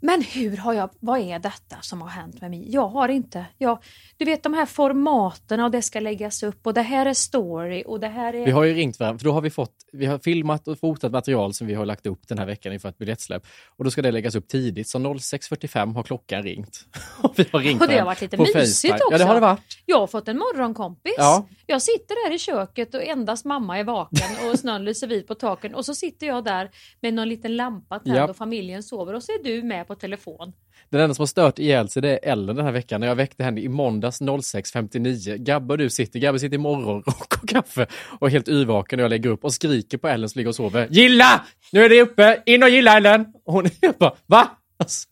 Men 0.00 0.22
hur 0.22 0.56
har 0.56 0.72
jag, 0.72 0.90
vad 1.00 1.20
är 1.20 1.38
detta 1.38 1.76
som 1.80 2.02
har 2.02 2.08
hänt 2.08 2.40
med 2.40 2.50
mig? 2.50 2.72
Jag 2.72 2.88
har 2.88 3.08
inte, 3.08 3.46
jag, 3.58 3.78
du 4.16 4.24
vet 4.24 4.42
de 4.42 4.54
här 4.54 4.66
formaten 4.66 5.60
och 5.60 5.70
det 5.70 5.82
ska 5.82 6.00
läggas 6.00 6.42
upp 6.42 6.66
och 6.66 6.74
det 6.74 6.82
här 6.82 7.06
är 7.06 7.14
story 7.14 7.82
och 7.86 8.00
det 8.00 8.08
här 8.08 8.34
är... 8.34 8.44
Vi 8.44 8.50
har 8.50 8.64
ju 8.64 8.74
ringt 8.74 9.00
varandra, 9.00 9.18
för 9.18 9.24
då 9.24 9.32
har 9.32 9.40
vi 9.40 9.50
fått, 9.50 9.74
vi 9.92 10.06
har 10.06 10.18
filmat 10.18 10.68
och 10.68 10.78
fotat 10.78 11.12
material 11.12 11.54
som 11.54 11.66
vi 11.66 11.74
har 11.74 11.86
lagt 11.86 12.06
upp 12.06 12.28
den 12.28 12.38
här 12.38 12.46
veckan 12.46 12.72
inför 12.72 12.88
ett 12.88 12.98
biljettsläpp. 12.98 13.46
Och 13.76 13.84
då 13.84 13.90
ska 13.90 14.02
det 14.02 14.12
läggas 14.12 14.34
upp 14.34 14.48
tidigt, 14.48 14.88
så 14.88 14.98
06.45 14.98 15.94
har 15.94 16.02
klockan 16.02 16.42
ringt. 16.42 16.86
Och 17.22 17.32
vi 17.36 17.44
har 17.52 17.60
ringt 17.60 17.82
Och 17.82 17.88
det 17.88 17.98
har 17.98 18.06
varit 18.06 18.20
lite 18.20 18.36
mysigt 18.36 18.58
FaceTime. 18.58 18.94
också. 18.94 19.12
Ja, 19.12 19.18
det 19.18 19.24
har 19.24 19.34
det 19.34 19.40
varit. 19.40 19.78
Jag 19.86 20.00
har 20.00 20.06
fått 20.06 20.28
en 20.28 20.38
morgonkompis. 20.38 21.14
Ja. 21.16 21.48
Jag 21.66 21.82
sitter 21.82 22.28
där 22.28 22.34
i 22.34 22.38
köket 22.38 22.94
och 22.94 23.02
endast 23.02 23.44
mamma 23.44 23.78
är 23.78 23.84
vaken 23.84 24.50
och 24.50 24.58
snön 24.58 24.84
lyser 24.84 25.06
vit 25.06 25.26
på 25.26 25.34
taken 25.34 25.74
och 25.74 25.84
så 25.84 25.94
sitter 25.94 26.26
jag 26.26 26.44
där 26.44 26.70
med 27.00 27.14
någon 27.14 27.28
liten 27.28 27.56
lampa 27.56 27.98
tänd 27.98 28.16
Japp. 28.16 28.30
och 28.30 28.36
familjen 28.36 28.82
sover 28.82 29.14
och 29.14 29.22
så 29.22 29.32
är 29.32 29.44
du 29.44 29.62
med 29.62 29.87
på 29.88 29.94
telefon. 29.94 30.52
Den 30.90 31.00
enda 31.00 31.14
som 31.14 31.22
har 31.22 31.26
stört 31.26 31.58
ihjäl 31.58 31.88
sig 31.88 32.02
det 32.02 32.10
är 32.10 32.32
Ellen 32.32 32.56
den 32.56 32.64
här 32.64 32.72
veckan. 32.72 33.00
När 33.00 33.08
jag 33.08 33.14
väckte 33.14 33.44
henne 33.44 33.60
i 33.60 33.68
måndags 33.68 34.20
06.59. 34.20 35.36
Gabbe 35.36 35.74
och 35.74 35.78
du 35.78 35.90
sitter, 35.90 36.18
Gabbe 36.20 36.38
sitter 36.38 36.54
i 36.54 36.58
morgonrock 36.58 37.42
och 37.42 37.48
kaffe 37.48 37.86
och 38.18 38.26
är 38.26 38.30
helt 38.30 38.48
yrvaken 38.48 38.98
och 38.98 39.04
jag 39.04 39.10
lägger 39.10 39.30
upp 39.30 39.44
och 39.44 39.54
skriker 39.54 39.98
på 39.98 40.08
Ellen 40.08 40.28
som 40.28 40.38
ligger 40.38 40.48
och 40.48 40.54
sover. 40.54 40.88
Gilla! 40.90 41.44
Nu 41.72 41.84
är 41.84 41.88
det 41.88 42.02
uppe! 42.02 42.42
In 42.46 42.62
och 42.62 42.68
gilla 42.68 42.96
Ellen! 42.96 43.26
Och 43.44 43.52
hon 43.52 43.66
är 43.66 43.98
bara, 43.98 44.14
va? 44.26 44.50
Alltså, 44.76 45.08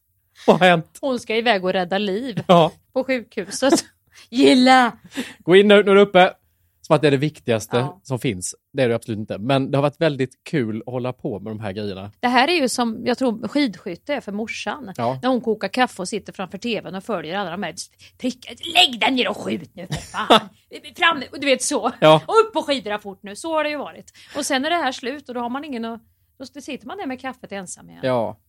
vad 0.47 0.59
har 0.59 0.67
hänt? 0.69 0.99
Hon 1.01 1.19
ska 1.19 1.37
iväg 1.37 1.65
och 1.65 1.73
rädda 1.73 1.99
liv 1.99 2.43
Ja, 2.47 2.73
på 2.93 3.05
sjukhuset. 3.05 3.75
Gilla! 4.31 4.93
gå 5.39 5.57
in 5.57 5.69
nu, 5.69 5.83
nu 5.83 5.91
är 5.91 5.95
det 5.95 6.01
uppe! 6.01 6.33
Som 6.87 6.97
att 6.97 7.03
det 7.03 7.07
är 7.09 7.11
det 7.11 7.17
viktigaste 7.17 7.77
Ja. 7.77 8.01
som 8.03 8.19
finns. 8.19 8.55
Det 8.73 8.83
är 8.83 8.89
det 8.89 8.95
absolut 8.95 9.19
inte. 9.19 9.39
Men 9.39 9.71
det 9.71 9.79
har 9.79 9.83
varit 9.83 10.01
väldigt 10.01 10.45
kul 10.45 10.83
att 10.87 10.93
hålla 10.93 11.13
på 11.13 11.41
med 11.41 11.51
de 11.51 11.61
här 11.61 11.73
grejerna. 11.73 12.13
Det 12.21 12.29
här 12.29 12.49
är 12.49 12.53
ju 12.53 12.69
som 12.69 13.07
jag 13.07 13.19
tror 13.19 13.49
skidskytte 13.49 14.15
är 14.15 14.21
för 14.21 14.33
morsan. 14.33 14.93
Ja. 14.97 15.19
När 15.23 15.29
hon 15.29 15.41
kokar 15.41 15.69
kaffe 15.69 16.03
och 16.03 16.09
sitter 16.09 16.33
framför 16.33 16.59
tvn 16.59 16.95
och 16.95 17.05
följer 17.05 17.39
alla 17.39 17.51
de 17.51 17.63
här 17.63 17.75
prickar. 18.19 18.55
Lägg 18.75 19.01
den 19.01 19.15
ner 19.15 19.29
och 19.29 19.37
skjut 19.37 19.75
nu 19.75 19.87
för 19.87 19.95
fan! 19.95 20.49
Fram! 20.97 21.23
Du 21.41 21.47
vet 21.47 21.63
så. 21.63 21.93
Ja. 22.01 22.23
Och 22.27 22.35
upp 22.47 22.53
på 22.53 22.63
skidorna 22.63 22.99
fort 22.99 23.23
nu. 23.23 23.37
Så 23.37 23.53
har 23.55 23.65
det 23.65 23.71
ju 23.71 23.77
varit. 23.79 24.13
Och 24.37 24.47
sen 24.47 24.65
är 24.65 24.71
det 24.71 24.77
här 24.77 24.93
slut 24.93 25.29
och 25.29 25.35
då 25.35 25.41
har 25.41 25.49
man 25.51 25.65
ingen 25.65 25.85
att... 25.85 26.03
Då 26.39 26.61
sitter 26.61 26.87
man 26.87 26.99
där 26.99 27.07
med 27.07 27.21
kaffet 27.21 27.53
ensam 27.53 27.91
igen. 27.91 28.01
Ja. 28.05 28.41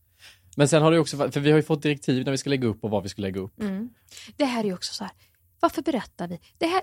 Men 0.56 0.68
sen 0.68 0.82
har 0.82 0.92
det 0.92 0.98
också, 0.98 1.16
för 1.30 1.40
vi 1.40 1.50
har 1.50 1.56
ju 1.56 1.62
fått 1.62 1.82
direktiv 1.82 2.24
när 2.24 2.30
vi 2.32 2.38
ska 2.38 2.50
lägga 2.50 2.68
upp 2.68 2.84
och 2.84 2.90
vad 2.90 3.02
vi 3.02 3.08
ska 3.08 3.22
lägga 3.22 3.40
upp. 3.40 3.60
Mm. 3.60 3.88
Det 4.36 4.44
här 4.44 4.60
är 4.60 4.64
ju 4.64 4.74
också 4.74 4.94
så 4.94 5.04
här. 5.04 5.12
Varför 5.60 5.82
berättar 5.82 6.28
vi? 6.28 6.40
Det 6.58 6.66
här, 6.66 6.82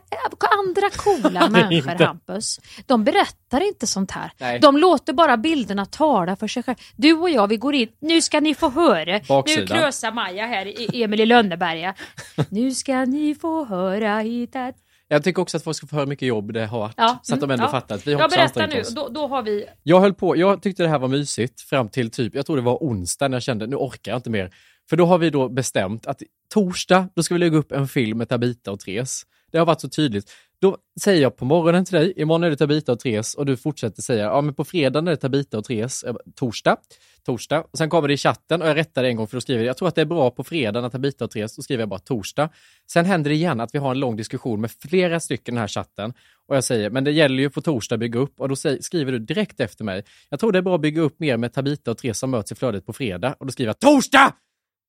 andra 0.60 0.90
coola 0.90 1.50
människor. 1.50 2.06
Hampus, 2.06 2.60
de 2.86 3.04
berättar 3.04 3.68
inte 3.68 3.88
sånt 3.88 4.12
här. 4.12 4.32
Nej. 4.38 4.60
De 4.60 4.78
låter 4.78 5.14
bara 5.14 5.38
bilderna 5.38 5.86
tala 5.86 6.36
för 6.36 6.48
sig 6.48 6.64
själva. 6.64 6.82
Du 6.96 7.14
och 7.14 7.30
jag, 7.30 7.48
vi 7.48 7.58
går 7.58 7.76
in. 7.76 7.90
Nu 8.00 8.22
ska 8.22 8.40
ni 8.40 8.56
få 8.56 8.70
höra. 8.70 9.20
Baksidan. 9.28 9.66
Nu 9.70 9.82
krösar 9.82 10.12
Maja 10.12 10.46
här, 10.46 10.66
i 10.66 11.04
Emil 11.04 11.22
i 11.22 11.26
Lönneberga. 11.26 11.96
nu 12.50 12.72
ska 12.72 13.06
ni 13.06 13.36
få 13.36 13.66
höra 13.66 14.20
hittat. 14.20 14.76
Jag 15.08 15.24
tycker 15.24 15.42
också 15.42 15.58
att 15.58 15.64
folk 15.64 15.78
ska 15.78 15.88
få 15.88 15.96
höra 15.96 16.06
mycket 16.06 16.28
jobb 16.28 16.54
det 16.54 16.66
har 16.66 16.80
varit. 16.80 16.94
Ja, 16.98 17.20
Så 17.24 17.34
att 17.34 17.40
de 17.40 17.44
mm, 17.44 17.54
ändå 17.54 17.66
ja. 17.66 17.72
fattar 17.72 17.96
att 17.96 18.08
vi 18.08 18.14
har 18.14 18.22
Jag 18.22 18.30
berättar 18.30 18.68
nu, 18.68 18.84
då, 18.96 19.10
då 19.10 19.28
har 19.28 19.44
vi... 19.44 19.66
Jag 19.84 20.00
höll 20.00 20.14
på, 20.14 20.38
jag 20.38 20.62
tyckte 20.62 20.84
det 20.84 20.90
här 20.90 21.00
var 21.00 21.08
mysigt 21.08 21.62
fram 21.62 21.90
till 21.90 22.12
typ, 22.12 22.36
jag 22.36 22.46
tror 22.46 22.56
det 22.56 22.62
var 22.62 22.78
onsdag 22.82 23.28
när 23.28 23.36
jag 23.36 23.44
kände 23.44 23.68
nu 23.68 23.76
orkar 23.76 24.12
jag 24.12 24.20
inte 24.20 24.30
mer. 24.30 24.52
För 24.90 24.98
då 24.98 25.06
har 25.06 25.18
vi 25.18 25.30
då 25.30 25.50
bestämt 25.50 26.08
att 26.08 26.22
torsdag, 26.54 27.10
då 27.16 27.24
ska 27.24 27.36
vi 27.36 27.40
lägga 27.40 27.58
upp 27.58 27.72
en 27.72 27.88
film 27.88 28.18
med 28.18 28.30
Tabita 28.30 28.72
och 28.72 28.80
Therese. 28.80 29.26
Det 29.52 29.58
har 29.58 29.66
varit 29.66 29.82
så 29.82 29.90
tydligt. 29.90 30.32
Då 30.62 30.78
säger 31.02 31.22
jag 31.22 31.38
på 31.38 31.46
morgonen 31.46 31.86
till 31.86 31.96
dig, 31.96 32.14
imorgon 32.16 32.44
är 32.44 32.50
det 32.50 32.56
Tabita 32.56 32.92
och 32.92 33.00
Therese 33.00 33.36
och 33.36 33.46
du 33.46 33.58
fortsätter 33.58 34.02
säga, 34.02 34.24
ja 34.24 34.42
men 34.42 34.54
på 34.54 34.66
fredag 34.66 35.00
är 35.00 35.04
det 35.04 35.18
Tabita 35.18 35.58
och 35.58 35.66
Therese, 35.66 36.04
eh, 36.04 36.16
torsdag, 36.36 36.78
torsdag. 37.26 37.64
Och 37.72 37.78
sen 37.78 37.90
kommer 37.90 38.08
det 38.08 38.14
i 38.14 38.18
chatten 38.18 38.62
och 38.62 38.68
jag 38.68 38.78
rättar 38.78 39.04
det 39.04 39.10
en 39.10 39.16
gång 39.16 39.28
för 39.28 39.38
då 39.38 39.42
skriver 39.42 39.64
jag, 39.64 39.70
jag 39.70 39.78
tror 39.78 39.88
att 39.88 39.96
det 39.96 40.02
är 40.02 40.06
bra 40.06 40.32
på 40.32 40.44
fredag 40.44 40.82
när 40.82 40.90
Tabita 40.90 41.26
och 41.26 41.32
Therese, 41.32 41.56
då 41.56 41.62
skriver 41.62 41.82
jag 41.82 41.90
bara 41.90 42.00
torsdag. 42.00 42.50
Sen 42.92 43.06
händer 43.06 43.30
det 43.30 43.36
igen 43.36 43.60
att 43.60 43.76
vi 43.76 43.80
har 43.80 43.92
en 43.92 44.00
lång 44.00 44.16
diskussion 44.16 44.62
med 44.62 44.72
flera 44.72 45.20
stycken 45.20 45.54
i 45.54 45.56
den 45.56 45.62
här 45.62 45.68
chatten 45.68 46.14
och 46.48 46.56
jag 46.56 46.64
säger, 46.64 46.90
men 46.90 47.04
det 47.04 47.12
gäller 47.12 47.44
ju 47.44 47.50
på 47.50 47.62
torsdag 47.62 47.96
att 47.96 48.00
bygga 48.00 48.20
upp 48.20 48.42
och 48.42 48.50
då 48.50 48.56
skriver 48.56 49.12
du 49.12 49.20
direkt 49.20 49.60
efter 49.60 49.84
mig, 49.84 50.04
jag 50.30 50.40
tror 50.40 50.52
det 50.52 50.58
är 50.58 50.64
bra 50.64 50.76
att 50.76 50.82
bygga 50.82 51.02
upp 51.02 51.20
mer 51.20 51.38
med 51.38 51.54
Tabita 51.54 51.92
och 51.92 51.98
Therese 51.98 52.18
som 52.18 52.32
möts 52.32 52.52
i 52.52 52.56
flödet 52.56 52.86
på 52.86 52.94
fredag 52.94 53.36
och 53.40 53.46
då 53.46 53.52
skriver 53.52 53.70
jag 53.70 53.80
torsdag! 53.80 54.34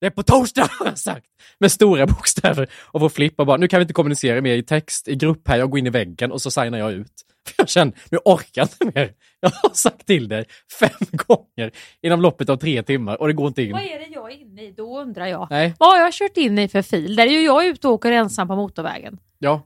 Det 0.01 0.07
är 0.07 0.11
på 0.11 0.23
torsdag 0.23 0.69
har 0.79 0.87
jag 0.87 0.99
sagt. 0.99 1.27
Med 1.59 1.73
stora 1.73 2.07
bokstäver. 2.07 2.69
Och 2.75 3.01
får 3.01 3.09
flippa 3.09 3.45
bara, 3.45 3.57
nu 3.57 3.69
kan 3.69 3.79
vi 3.81 3.83
inte 3.83 3.95
kommunicera 3.95 4.41
mer 4.41 4.55
i 4.57 4.63
text, 4.63 5.09
i 5.09 5.15
grupp 5.17 5.49
här, 5.49 5.59
jag 5.59 5.71
går 5.71 5.79
in 5.79 5.87
i 5.87 5.91
väggen 5.91 6.33
och 6.33 6.43
så 6.43 6.51
signar 6.51 6.79
jag 6.79 6.93
ut. 6.93 7.13
För 7.47 7.55
jag 7.59 7.69
känner, 7.69 7.95
nu 8.11 8.19
orkar 8.25 8.51
jag 8.55 8.65
inte 8.65 8.99
mer. 9.01 9.13
Jag 9.41 9.51
har 9.51 9.71
sagt 9.75 10.07
till 10.07 10.29
dig 10.29 10.45
fem 10.81 10.91
gånger 11.11 11.71
inom 12.03 12.21
loppet 12.21 12.49
av 12.49 12.57
tre 12.57 12.83
timmar 12.83 13.21
och 13.21 13.27
det 13.27 13.33
går 13.33 13.47
inte 13.49 13.63
in. 13.63 13.73
Vad 13.73 13.83
är 13.83 13.99
det 13.99 14.07
jag 14.11 14.33
är 14.33 14.37
inne 14.41 14.63
i? 14.63 14.73
Då 14.73 15.01
undrar 15.01 15.27
jag. 15.27 15.47
Nej, 15.51 15.75
Vad 15.79 15.89
har 15.91 15.99
jag 15.99 16.13
kört 16.13 16.37
in 16.37 16.59
i 16.59 16.69
för 16.69 16.83
fil? 16.83 17.17
Där 17.17 17.27
är 17.27 17.31
ju 17.31 17.41
jag 17.41 17.67
ute 17.67 17.89
och 17.89 17.95
åker 17.95 18.13
ensam 18.13 18.49
på 18.49 18.57
motorvägen. 18.57 19.19
ja. 19.39 19.63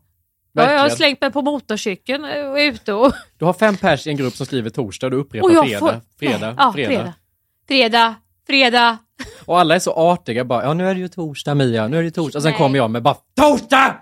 Har 0.56 0.62
jag 0.62 0.68
Verkligen. 0.70 0.96
slängt 0.96 1.20
mig 1.20 1.32
på 1.32 1.42
motorcykeln 1.42 2.24
och 2.24 2.60
är 2.60 2.64
ute 2.72 2.92
och... 2.92 3.12
Du 3.38 3.44
har 3.44 3.52
fem 3.52 3.76
pers 3.76 4.06
i 4.06 4.10
en 4.10 4.16
grupp 4.16 4.34
som 4.34 4.46
skriver 4.46 4.70
torsdag 4.70 5.06
och 5.06 5.10
du 5.10 5.16
upprepar 5.16 5.48
och 5.48 5.64
fredag, 5.64 5.78
får... 5.78 6.00
fredag, 6.18 6.54
ja, 6.58 6.72
fredag. 6.72 7.14
fredag. 7.68 8.14
Fredag. 8.50 8.98
Och 9.46 9.60
alla 9.60 9.74
är 9.74 9.78
så 9.78 9.92
artiga 9.92 10.44
bara, 10.44 10.64
ja 10.64 10.74
nu 10.74 10.88
är 10.88 10.94
det 10.94 11.00
ju 11.00 11.08
torsdag 11.08 11.54
Mia, 11.54 11.88
nu 11.88 11.96
är 11.96 12.00
det 12.00 12.04
ju 12.04 12.10
torsdag. 12.10 12.38
Och 12.38 12.42
sen 12.42 12.50
Nej. 12.50 12.58
kommer 12.58 12.76
jag 12.78 12.90
med 12.90 13.02
bara, 13.02 13.16
TORSDAG! 13.36 13.92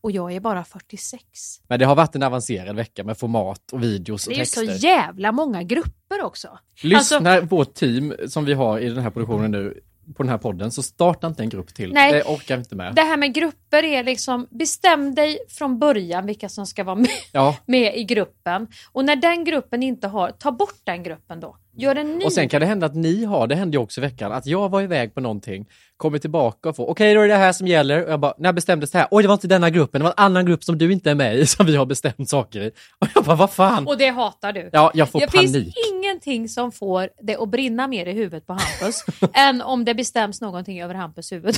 Och 0.00 0.10
jag 0.10 0.32
är 0.32 0.40
bara 0.40 0.64
46. 0.64 1.22
Men 1.68 1.78
det 1.78 1.84
har 1.84 1.94
varit 1.94 2.14
en 2.14 2.22
avancerad 2.22 2.76
vecka 2.76 3.04
med 3.04 3.18
format 3.18 3.72
och 3.72 3.82
videos 3.82 4.26
och 4.26 4.32
Det 4.32 4.36
är 4.36 4.38
ju 4.38 4.46
så 4.46 4.66
texter. 4.66 4.88
jävla 4.88 5.32
många 5.32 5.62
grupper 5.62 6.22
också. 6.22 6.58
Lyssnar 6.82 7.30
Alltså- 7.30 7.46
vårt 7.56 7.74
team 7.74 8.14
som 8.28 8.44
vi 8.44 8.52
har 8.52 8.78
i 8.78 8.88
den 8.88 8.98
här 9.02 9.10
produktionen 9.10 9.50
nu 9.50 9.80
på 10.16 10.22
den 10.22 10.30
här 10.30 10.38
podden 10.38 10.70
så 10.72 10.82
starta 10.82 11.26
inte 11.26 11.42
en 11.42 11.48
grupp 11.48 11.74
till. 11.74 11.92
Nej. 11.92 12.12
Det 12.12 12.22
orkar 12.22 12.56
vi 12.56 12.60
inte 12.60 12.74
med. 12.76 12.94
Det 12.94 13.02
här 13.02 13.16
med 13.16 13.34
grupper 13.34 13.82
är 13.84 14.04
liksom, 14.04 14.46
bestäm 14.50 15.14
dig 15.14 15.38
från 15.48 15.78
början 15.78 16.26
vilka 16.26 16.48
som 16.48 16.66
ska 16.66 16.84
vara 16.84 16.96
med, 16.96 17.10
Ja, 17.32 17.56
med 17.66 17.96
i 17.96 18.04
gruppen. 18.04 18.66
Och 18.92 19.04
när 19.04 19.16
den 19.16 19.44
gruppen 19.44 19.82
inte 19.82 20.08
har, 20.08 20.30
ta 20.30 20.52
bort 20.52 20.80
den 20.84 21.02
gruppen 21.02 21.40
då. 21.40 21.56
Gör 21.80 21.96
en 21.96 22.18
ny. 22.18 22.24
och 22.24 22.32
sen 22.32 22.48
kan 22.48 22.60
det 22.60 22.66
hända 22.66 22.86
att 22.86 22.94
ni 22.94 23.24
har, 23.24 23.46
det 23.46 23.54
hände 23.54 23.76
ju 23.76 23.82
också 23.82 24.00
i 24.00 24.02
veckan, 24.02 24.32
att 24.32 24.46
jag 24.46 24.68
var 24.68 24.82
iväg 24.82 25.14
på 25.14 25.20
någonting, 25.20 25.66
kommer 25.96 26.18
tillbaka 26.18 26.68
och 26.68 26.76
får, 26.76 26.90
okej 26.90 27.14
då 27.14 27.20
är 27.20 27.28
det 27.28 27.34
det 27.34 27.38
här 27.38 27.52
som 27.52 27.66
gäller. 27.66 28.04
Och 28.04 28.12
jag 28.12 28.20
bara, 28.20 28.34
när 28.38 28.52
bestämdes 28.52 28.90
det 28.90 28.98
här? 28.98 29.08
Oj, 29.10 29.22
det 29.22 29.28
var 29.28 29.34
inte 29.34 29.48
denna 29.48 29.70
gruppen, 29.70 30.00
det 30.00 30.02
var 30.04 30.10
en 30.10 30.24
annan 30.24 30.46
grupp 30.46 30.64
som 30.64 30.78
du 30.78 30.92
inte 30.92 31.10
är 31.10 31.14
med 31.14 31.38
i, 31.38 31.46
som 31.56 31.66
vi 31.66 31.76
har 31.76 31.86
bestämt 31.86 32.28
saker 32.28 32.60
i. 32.60 32.70
Och 32.98 33.08
jag 33.14 33.24
bara, 33.24 33.36
vad 33.36 33.50
fan? 33.50 33.86
Och 33.86 33.98
det 33.98 34.08
hatar 34.08 34.52
du. 34.52 34.70
Ja, 34.72 34.90
jag 34.94 35.08
får 35.08 35.20
det 35.20 35.26
panik. 35.26 35.50
finns 35.52 35.74
ingenting 35.92 36.48
som 36.48 36.72
får 36.72 37.08
det 37.22 37.36
att 37.36 37.48
brinna 37.48 37.86
mer 37.86 38.06
i 38.06 38.12
huvudet 38.12 38.46
på 38.46 38.52
Hampus 38.52 39.04
än 39.34 39.62
om 39.62 39.84
det 39.84 39.94
bestäms 39.94 40.40
någonting 40.40 40.82
över 40.82 40.94
Hampus 40.94 41.32
huvud. 41.32 41.54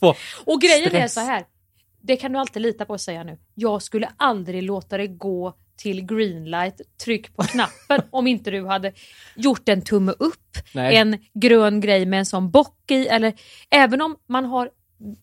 Och 0.44 0.60
grejen 0.60 0.84
är 0.84 0.88
stress. 0.88 1.14
så 1.14 1.20
här, 1.20 1.44
det 2.06 2.16
kan 2.16 2.32
du 2.32 2.38
alltid 2.38 2.62
lita 2.62 2.84
på 2.84 2.94
att 2.94 3.00
säga 3.00 3.24
nu. 3.24 3.38
Jag 3.54 3.82
skulle 3.82 4.08
aldrig 4.16 4.62
låta 4.62 4.96
det 4.96 5.06
gå 5.06 5.54
till 5.76 6.06
greenlight, 6.06 6.80
tryck 7.04 7.36
på 7.36 7.42
knappen 7.42 8.02
om 8.10 8.26
inte 8.26 8.50
du 8.50 8.66
hade 8.66 8.92
gjort 9.36 9.68
en 9.68 9.82
tumme 9.82 10.14
upp, 10.18 10.58
Nej. 10.74 10.96
en 10.96 11.18
grön 11.34 11.80
grej 11.80 12.06
med 12.06 12.18
en 12.18 12.26
sån 12.26 12.50
bock 12.50 12.90
i 12.90 13.06
eller 13.06 13.34
även 13.70 14.02
om 14.02 14.16
man 14.26 14.44
har 14.44 14.70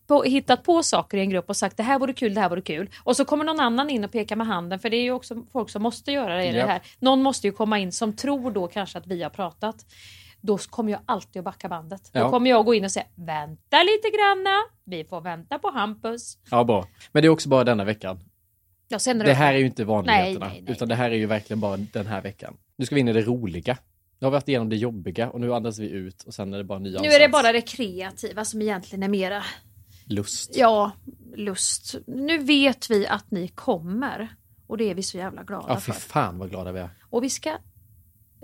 på, 0.06 0.22
hittat 0.22 0.62
på 0.62 0.82
saker 0.82 1.18
i 1.18 1.20
en 1.20 1.30
grupp 1.30 1.48
och 1.48 1.56
sagt 1.56 1.76
det 1.76 1.82
här 1.82 1.98
vore 1.98 2.12
kul, 2.12 2.34
det 2.34 2.40
här 2.40 2.48
vore 2.48 2.62
kul 2.62 2.90
och 3.04 3.16
så 3.16 3.24
kommer 3.24 3.44
någon 3.44 3.60
annan 3.60 3.90
in 3.90 4.04
och 4.04 4.12
pekar 4.12 4.36
med 4.36 4.46
handen 4.46 4.78
för 4.78 4.90
det 4.90 4.96
är 4.96 5.02
ju 5.02 5.12
också 5.12 5.46
folk 5.52 5.70
som 5.70 5.82
måste 5.82 6.12
göra 6.12 6.36
det, 6.36 6.46
i 6.46 6.52
det 6.52 6.62
här. 6.62 6.82
Någon 6.98 7.22
måste 7.22 7.46
ju 7.46 7.52
komma 7.52 7.78
in 7.78 7.92
som 7.92 8.16
tror 8.16 8.50
då 8.50 8.66
kanske 8.66 8.98
att 8.98 9.06
vi 9.06 9.22
har 9.22 9.30
pratat. 9.30 9.76
Då 10.46 10.58
kommer 10.58 10.92
jag 10.92 11.00
alltid 11.06 11.40
att 11.40 11.44
backa 11.44 11.68
bandet. 11.68 12.10
Då 12.12 12.20
Ja. 12.20 12.30
kommer 12.30 12.50
jag 12.50 12.64
gå 12.64 12.74
in 12.74 12.84
och 12.84 12.92
säga 12.92 13.06
vänta 13.14 13.82
lite 13.82 14.08
granna, 14.16 14.50
vi 14.84 15.04
får 15.04 15.20
vänta 15.20 15.58
på 15.58 15.70
Hampus. 15.70 16.38
Ja, 16.50 16.64
bra. 16.64 16.86
Men 17.12 17.22
det 17.22 17.26
är 17.26 17.30
också 17.30 17.48
bara 17.48 17.64
denna 17.64 17.84
veckan. 17.84 18.20
Ja, 18.88 18.98
Det 19.14 19.34
här 19.34 19.54
är 19.54 19.58
ju 19.58 19.66
inte 19.66 19.84
vanligheterna, 19.84 20.46
Nej, 20.46 20.54
nej, 20.54 20.62
nej. 20.62 20.72
utan 20.72 20.88
det 20.88 20.94
här 20.94 21.10
är 21.10 21.14
ju 21.14 21.26
verkligen 21.26 21.60
bara 21.60 21.76
den 21.76 22.06
här 22.06 22.20
veckan. 22.22 22.56
Nu 22.76 22.86
ska 22.86 22.94
vi 22.94 23.00
in 23.00 23.08
i 23.08 23.12
det 23.12 23.20
roliga. 23.22 23.78
Nu 24.18 24.26
har 24.26 24.30
vi 24.30 24.34
varit 24.34 24.48
igenom 24.48 24.68
det 24.68 24.76
jobbiga 24.76 25.30
och 25.30 25.40
nu 25.40 25.54
andas 25.54 25.78
vi 25.78 25.90
ut 25.90 26.22
och 26.22 26.34
sen 26.34 26.54
är 26.54 26.58
det 26.58 26.64
bara 26.64 26.78
ny 26.78 26.90
Nu 27.00 27.08
är 27.08 27.20
det 27.20 27.28
bara 27.28 27.52
det 27.52 27.60
kreativa 27.60 28.44
som 28.44 28.62
egentligen 28.62 29.02
är 29.02 29.08
mera, 29.08 29.42
Lust. 30.04 30.56
ja, 30.56 30.90
lust. 31.36 31.94
Nu 32.06 32.38
vet 32.38 32.90
vi 32.90 33.06
att 33.06 33.30
ni 33.30 33.48
kommer 33.48 34.28
och 34.66 34.78
det 34.78 34.90
är 34.90 34.94
vi 34.94 35.02
så 35.02 35.16
jävla 35.18 35.42
glada 35.42 35.64
Ja, 35.68 35.80
fy 35.80 35.92
för. 35.92 36.00
fan 36.00 36.38
vad 36.38 36.50
glada 36.50 36.72
vi 36.72 36.80
är. 36.80 36.90
Och 37.10 37.24
vi 37.24 37.30
ska, 37.30 37.58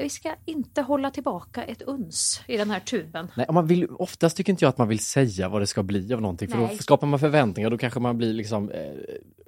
vi 0.02 0.08
ska 0.08 0.34
inte 0.44 0.82
hålla 0.82 1.10
tillbaka 1.10 1.64
ett 1.64 1.82
uns 1.82 2.42
i 2.46 2.56
den 2.56 2.70
här 2.70 2.80
tuben. 2.80 3.28
Nej, 3.36 3.46
man 3.50 3.66
vill, 3.66 3.86
oftast 3.90 4.36
tycker 4.36 4.52
inte 4.52 4.64
jag 4.64 4.68
att 4.68 4.78
man 4.78 4.88
vill 4.88 4.98
säga 4.98 5.48
vad 5.48 5.62
det 5.62 5.66
ska 5.66 5.82
bli 5.82 6.14
av 6.14 6.20
någonting, 6.20 6.48
för 6.48 6.58
Nej. 6.58 6.68
då 6.76 6.82
skapar 6.82 7.06
man 7.06 7.18
förväntningar, 7.18 7.70
då 7.70 7.78
kanske 7.78 8.00
man 8.00 8.18
blir 8.18 8.32
liksom 8.32 8.70
eh, 8.70 8.92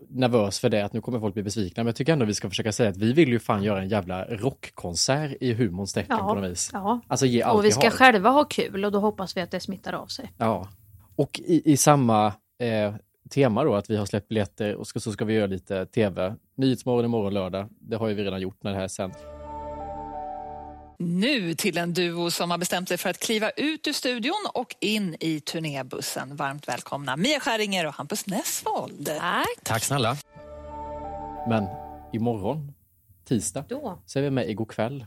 nervös 0.09 0.59
för 0.61 0.69
det, 0.69 0.85
att 0.85 0.93
nu 0.93 1.01
kommer 1.01 1.21
folk 1.21 1.35
bli 1.35 1.43
besvikna. 1.43 1.83
Men 1.83 1.87
jag 1.87 1.97
tycker 1.97 2.13
ändå 2.13 2.25
vi 2.25 2.35
ska 2.35 2.49
försöka 2.49 2.73
säga 2.73 2.91
att 2.91 2.97
vi 2.97 3.13
vill 3.13 3.29
ju 3.29 3.39
fan 3.39 3.63
göra 3.63 3.83
en 3.83 3.89
jävla 3.89 4.25
rockkonsert 4.25 5.37
i 5.41 5.55
humorns 5.55 5.93
tecken 5.93 6.19
på 6.19 6.35
något 6.35 6.51
vis. 6.51 6.71
ja. 6.73 7.01
Alltså 7.09 7.27
ge 7.27 7.43
allt 7.43 7.59
Och 7.59 7.65
vi 7.65 7.69
vi 7.69 7.73
ska 7.73 7.83
har. 7.83 7.91
själva 7.91 8.31
ha 8.31 8.45
kul 8.45 8.85
och 8.85 8.93
då 8.93 8.99
hoppas 8.99 9.37
vi 9.37 9.41
att 9.41 9.51
det 9.51 9.61
smittar 9.61 9.93
av 9.93 10.07
sig. 10.07 10.33
Ja. 10.39 10.69
Och 11.17 11.41
i, 11.45 11.73
i 11.73 11.77
samma 11.77 12.27
eh, 12.59 12.95
tema 13.31 13.65
då, 13.65 13.75
att 13.75 13.91
vi 13.91 13.97
har 13.97 14.07
släppt 14.07 14.29
biljetter 14.29 14.75
och 14.75 14.87
ska, 14.87 15.01
så 15.01 15.13
ska 15.13 15.25
vi 15.25 15.35
göra 15.35 15.47
lite 15.47 15.87
tv. 15.87 16.35
Nyhetsmorgon 16.57 17.05
imorgon 17.05 17.35
lördag, 17.35 17.69
det 17.81 17.97
har 17.97 18.09
ju 18.09 18.15
vi 18.15 18.25
redan 18.25 18.41
gjort 18.41 18.63
när 18.63 18.71
det 18.73 18.79
här 18.79 18.89
sänds. 18.89 19.19
Nu 21.07 21.55
till 21.55 21.79
en 21.79 21.93
duo 21.95 22.31
som 22.31 22.51
har 22.51 22.59
bestämt 22.59 22.89
sig 22.89 22.97
för 22.97 23.11
att 23.11 23.19
kliva 23.19 23.51
ut 23.51 23.87
ur 23.87 23.93
studion 23.93 24.47
och 24.55 24.75
in 24.81 25.17
i 25.21 25.41
turnébussen. 25.41 26.37
Varmt 26.37 26.69
välkomna 26.69 27.17
Mia 27.17 27.41
Skäringer 27.41 27.87
och 27.87 27.95
Hampus 27.95 28.27
Nessvold. 28.27 29.09
Nej, 29.23 29.45
Tack 29.63 29.85
snälla. 29.85 30.17
Men 31.49 31.67
imorgon, 32.13 32.73
tisdag, 33.25 33.65
då. 33.69 33.99
så 34.07 34.19
är 34.19 34.23
vi 34.23 34.31
med 34.31 34.51
igår 34.51 34.65
kväll. 34.67 35.07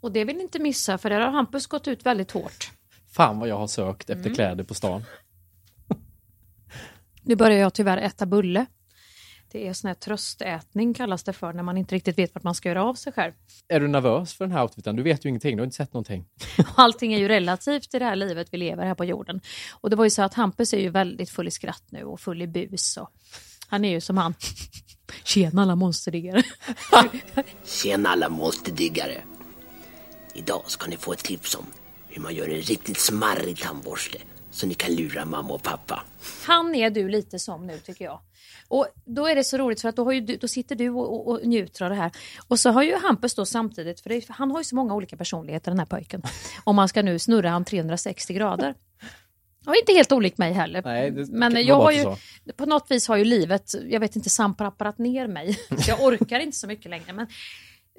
Och 0.00 0.12
det 0.12 0.24
vill 0.24 0.36
ni 0.36 0.42
inte 0.42 0.58
missa 0.58 0.98
för 0.98 1.10
där 1.10 1.20
har 1.20 1.30
Hampus 1.30 1.66
gått 1.66 1.88
ut 1.88 2.06
väldigt 2.06 2.30
hårt. 2.30 2.70
Fan 3.12 3.38
vad 3.38 3.48
jag 3.48 3.58
har 3.58 3.66
sökt 3.66 4.10
Mm. 4.10 4.20
efter 4.20 4.34
kläder 4.34 4.64
på 4.64 4.74
stan. 4.74 5.04
Nu 7.22 7.36
börjar 7.36 7.58
jag 7.58 7.74
tyvärr 7.74 7.98
äta 7.98 8.26
bulle. 8.26 8.66
Det 9.56 9.68
är 9.68 9.72
sån 9.72 9.88
här 9.88 9.94
tröstätning 9.94 10.94
kallas 10.94 11.22
det 11.24 11.32
för 11.32 11.52
när 11.52 11.62
man 11.62 11.76
inte 11.76 11.94
riktigt 11.94 12.18
vet 12.18 12.34
vart 12.34 12.42
man 12.42 12.54
ska 12.54 12.68
göra 12.68 12.84
av 12.84 12.94
sig 12.94 13.12
själv. 13.12 13.32
Är 13.68 13.80
du 13.80 13.88
nervös 13.88 14.34
för 14.34 14.44
den 14.44 14.52
här 14.52 14.62
outfiten? 14.62 14.96
Du 14.96 15.02
vet 15.02 15.24
ju 15.24 15.28
ingenting, 15.28 15.56
du 15.56 15.60
har 15.60 15.64
inte 15.64 15.76
sett 15.76 15.92
någonting. 15.92 16.24
Allting 16.74 17.12
är 17.14 17.18
ju 17.18 17.28
relativt 17.28 17.94
i 17.94 17.98
det 17.98 18.04
här 18.04 18.16
livet 18.16 18.48
vi 18.50 18.56
lever 18.58 18.86
här 18.86 18.94
på 18.94 19.04
jorden. 19.04 19.40
Och 19.72 19.90
det 19.90 19.96
var 19.96 20.04
ju 20.04 20.10
så 20.10 20.22
att 20.22 20.34
Hampus 20.34 20.72
är 20.72 20.78
ju 20.78 20.88
väldigt 20.88 21.30
full 21.30 21.48
i 21.48 21.50
skratt 21.50 21.82
nu 21.90 22.04
och 22.04 22.20
full 22.20 22.42
i 22.42 22.46
bus. 22.46 22.96
Och 22.96 23.10
han 23.68 23.84
är 23.84 23.90
ju 23.90 24.00
som 24.00 24.16
han. 24.16 24.34
Tjena 25.24 25.62
alla 25.62 25.76
monsterdiggare. 25.76 26.42
Tjena 27.64 28.08
alla 28.08 28.28
monsterdiggare! 28.28 29.24
Idag 30.34 30.62
ska 30.66 30.90
ni 30.90 30.96
få 30.96 31.12
ett 31.12 31.24
tips 31.24 31.54
om 31.54 31.66
hur 32.08 32.22
man 32.22 32.34
gör 32.34 32.48
en 32.48 32.62
riktigt 32.62 32.98
smarrig 32.98 33.58
tandborste 33.58 34.18
så 34.56 34.66
ni 34.66 34.74
kan 34.74 34.94
lura 34.94 35.24
mamma 35.24 35.54
och 35.54 35.62
pappa. 35.62 36.02
Han 36.46 36.74
är 36.74 36.90
du 36.90 37.08
lite 37.08 37.38
som 37.38 37.66
nu 37.66 37.78
tycker 37.78 38.04
jag. 38.04 38.20
Och 38.68 38.86
då 39.04 39.26
är 39.26 39.34
det 39.34 39.44
så 39.44 39.56
roligt 39.58 39.80
för 39.80 39.88
att 39.88 39.96
då, 39.96 40.04
har 40.04 40.12
ju 40.12 40.20
du, 40.20 40.36
då 40.36 40.48
sitter 40.48 40.76
du 40.76 40.90
och, 40.90 41.14
och, 41.14 41.28
och 41.28 41.46
njuter 41.46 41.84
av 41.84 41.90
det 41.90 41.96
här. 41.96 42.10
Och 42.48 42.60
så 42.60 42.70
har 42.70 42.82
ju 42.82 42.96
Hampus 42.96 43.34
då 43.34 43.46
samtidigt, 43.46 44.00
för 44.00 44.10
det, 44.10 44.24
han 44.28 44.50
har 44.50 44.60
ju 44.60 44.64
så 44.64 44.76
många 44.76 44.94
olika 44.94 45.16
personligheter 45.16 45.70
den 45.70 45.78
här 45.78 45.86
pojken. 45.86 46.22
Om 46.64 46.76
man 46.76 46.88
ska 46.88 47.02
nu 47.02 47.18
snurra 47.18 47.50
han 47.50 47.64
360 47.64 48.34
grader. 48.34 48.74
Och 49.66 49.76
inte 49.76 49.92
helt 49.92 50.12
olik 50.12 50.38
mig 50.38 50.52
heller. 50.52 50.82
Nej, 50.84 51.10
det 51.10 51.28
Men 51.28 51.66
jag 51.66 51.76
har 51.76 51.90
inte 51.90 52.16
ju, 52.44 52.52
på 52.52 52.66
något 52.66 52.90
vis 52.90 53.08
har 53.08 53.16
ju 53.16 53.24
livet, 53.24 53.72
jag 53.88 54.00
vet 54.00 54.16
inte, 54.16 54.30
samprapparat 54.30 54.98
ner 54.98 55.26
mig. 55.28 55.54
Så 55.54 55.76
jag 55.90 56.02
orkar 56.02 56.40
inte 56.40 56.56
så 56.56 56.66
mycket 56.66 56.90
längre. 56.90 57.12
Men 57.12 57.26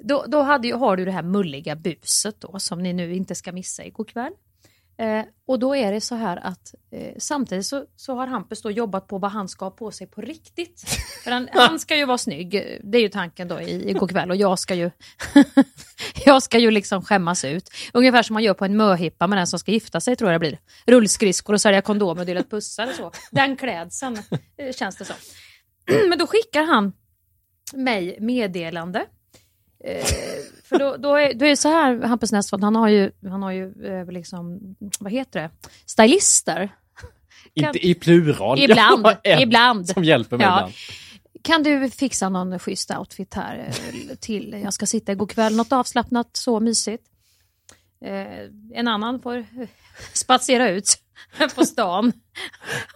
då, 0.02 0.24
då 0.28 0.42
hade 0.42 0.76
har 0.76 0.96
du 0.96 1.04
det 1.04 1.10
här 1.10 1.22
mulliga 1.22 1.76
buset 1.76 2.40
då 2.40 2.58
som 2.58 2.82
ni 2.82 2.92
nu 2.92 3.14
inte 3.14 3.34
ska 3.34 3.52
missa 3.52 3.84
igår 3.84 4.04
kväll. 4.04 4.32
Eh, 4.98 5.24
och 5.46 5.58
då 5.58 5.76
är 5.76 5.92
det 5.92 6.00
så 6.00 6.14
här 6.14 6.36
att 6.36 6.74
eh, 6.90 7.14
samtidigt 7.18 7.66
så, 7.66 7.84
så 7.96 8.14
har 8.14 8.26
Hampus 8.26 8.62
då 8.62 8.70
jobbat 8.70 9.08
på 9.08 9.18
vad 9.18 9.30
han 9.30 9.48
ska 9.48 9.64
ha 9.64 9.70
på 9.70 9.90
sig 9.90 10.06
på 10.06 10.20
riktigt. 10.20 10.84
För 11.24 11.30
han, 11.30 11.48
han 11.52 11.78
ska 11.78 11.96
ju 11.96 12.04
vara 12.04 12.18
snygg, 12.18 12.78
det 12.84 12.98
är 12.98 13.02
ju 13.02 13.08
tanken 13.08 13.48
då 13.48 13.60
i, 13.60 13.90
igår 13.90 14.08
kväll 14.08 14.30
och 14.30 14.36
jag 14.36 14.58
ska 14.58 14.74
ju 14.74 14.90
jag 16.24 16.42
ska 16.42 16.58
ju 16.58 16.70
liksom 16.70 17.02
skämmas 17.02 17.44
ut. 17.44 17.70
Ungefär 17.92 18.22
som 18.22 18.34
man 18.34 18.42
gör 18.42 18.54
på 18.54 18.64
en 18.64 18.76
möhippa 18.76 19.26
med 19.26 19.38
den 19.38 19.46
som 19.46 19.58
ska 19.58 19.72
gifta 19.72 20.00
sig 20.00 20.16
tror 20.16 20.32
jag 20.32 20.40
det 20.40 20.48
blir. 20.48 20.58
Rullskridskor 20.86 21.52
och 21.52 21.60
sälja 21.60 21.82
kondomer 21.82 22.20
och 22.20 22.26
dela 22.26 22.42
pussar 22.42 22.86
och 22.86 22.94
så. 22.94 23.12
Den 23.30 23.56
klädseln 23.56 24.18
eh, 24.56 24.72
känns 24.72 24.96
det 24.96 25.04
som. 25.04 25.16
Men 26.08 26.18
då 26.18 26.26
skickar 26.26 26.62
han 26.62 26.92
mig 27.74 28.16
meddelande. 28.20 29.06
Eh, 29.84 30.04
för 30.64 30.78
då, 30.78 30.96
då, 30.96 31.14
är, 31.16 31.34
då 31.34 31.44
är 31.44 31.50
det 31.50 31.56
så 31.56 31.68
här, 31.68 32.02
Hampus 32.02 32.32
Nessvold, 32.32 32.64
han 32.64 32.76
har 32.76 32.88
ju, 32.88 33.10
han 33.22 33.42
har 33.42 33.52
ju 33.52 33.72
eh, 33.84 34.12
liksom, 34.12 34.60
vad 35.00 35.12
heter 35.12 35.40
det, 35.42 35.50
stylister. 35.86 36.70
Inte 37.54 37.86
i 37.86 37.94
plural. 37.94 38.58
Ibland, 38.58 39.06
ibland. 39.24 39.88
Som 39.88 40.04
hjälper 40.04 40.36
mig 40.36 40.46
Ja. 40.46 40.56
ibland. 40.58 40.72
Kan 41.42 41.62
du 41.62 41.90
fixa 41.90 42.28
någon 42.28 42.58
schysst 42.58 42.90
outfit 42.90 43.34
här 43.34 43.68
eh, 43.68 44.16
till? 44.16 44.60
Jag 44.64 44.72
ska 44.72 44.86
sitta 44.86 45.12
igår 45.12 45.26
kväll, 45.26 45.56
något 45.56 45.72
avslappnat, 45.72 46.28
så 46.32 46.60
mysigt. 46.60 47.04
Eh, 48.04 48.78
en 48.78 48.88
annan 48.88 49.20
får 49.20 49.46
spatsera 50.12 50.70
ut 50.70 50.98
på 51.54 51.64
stan 51.64 52.12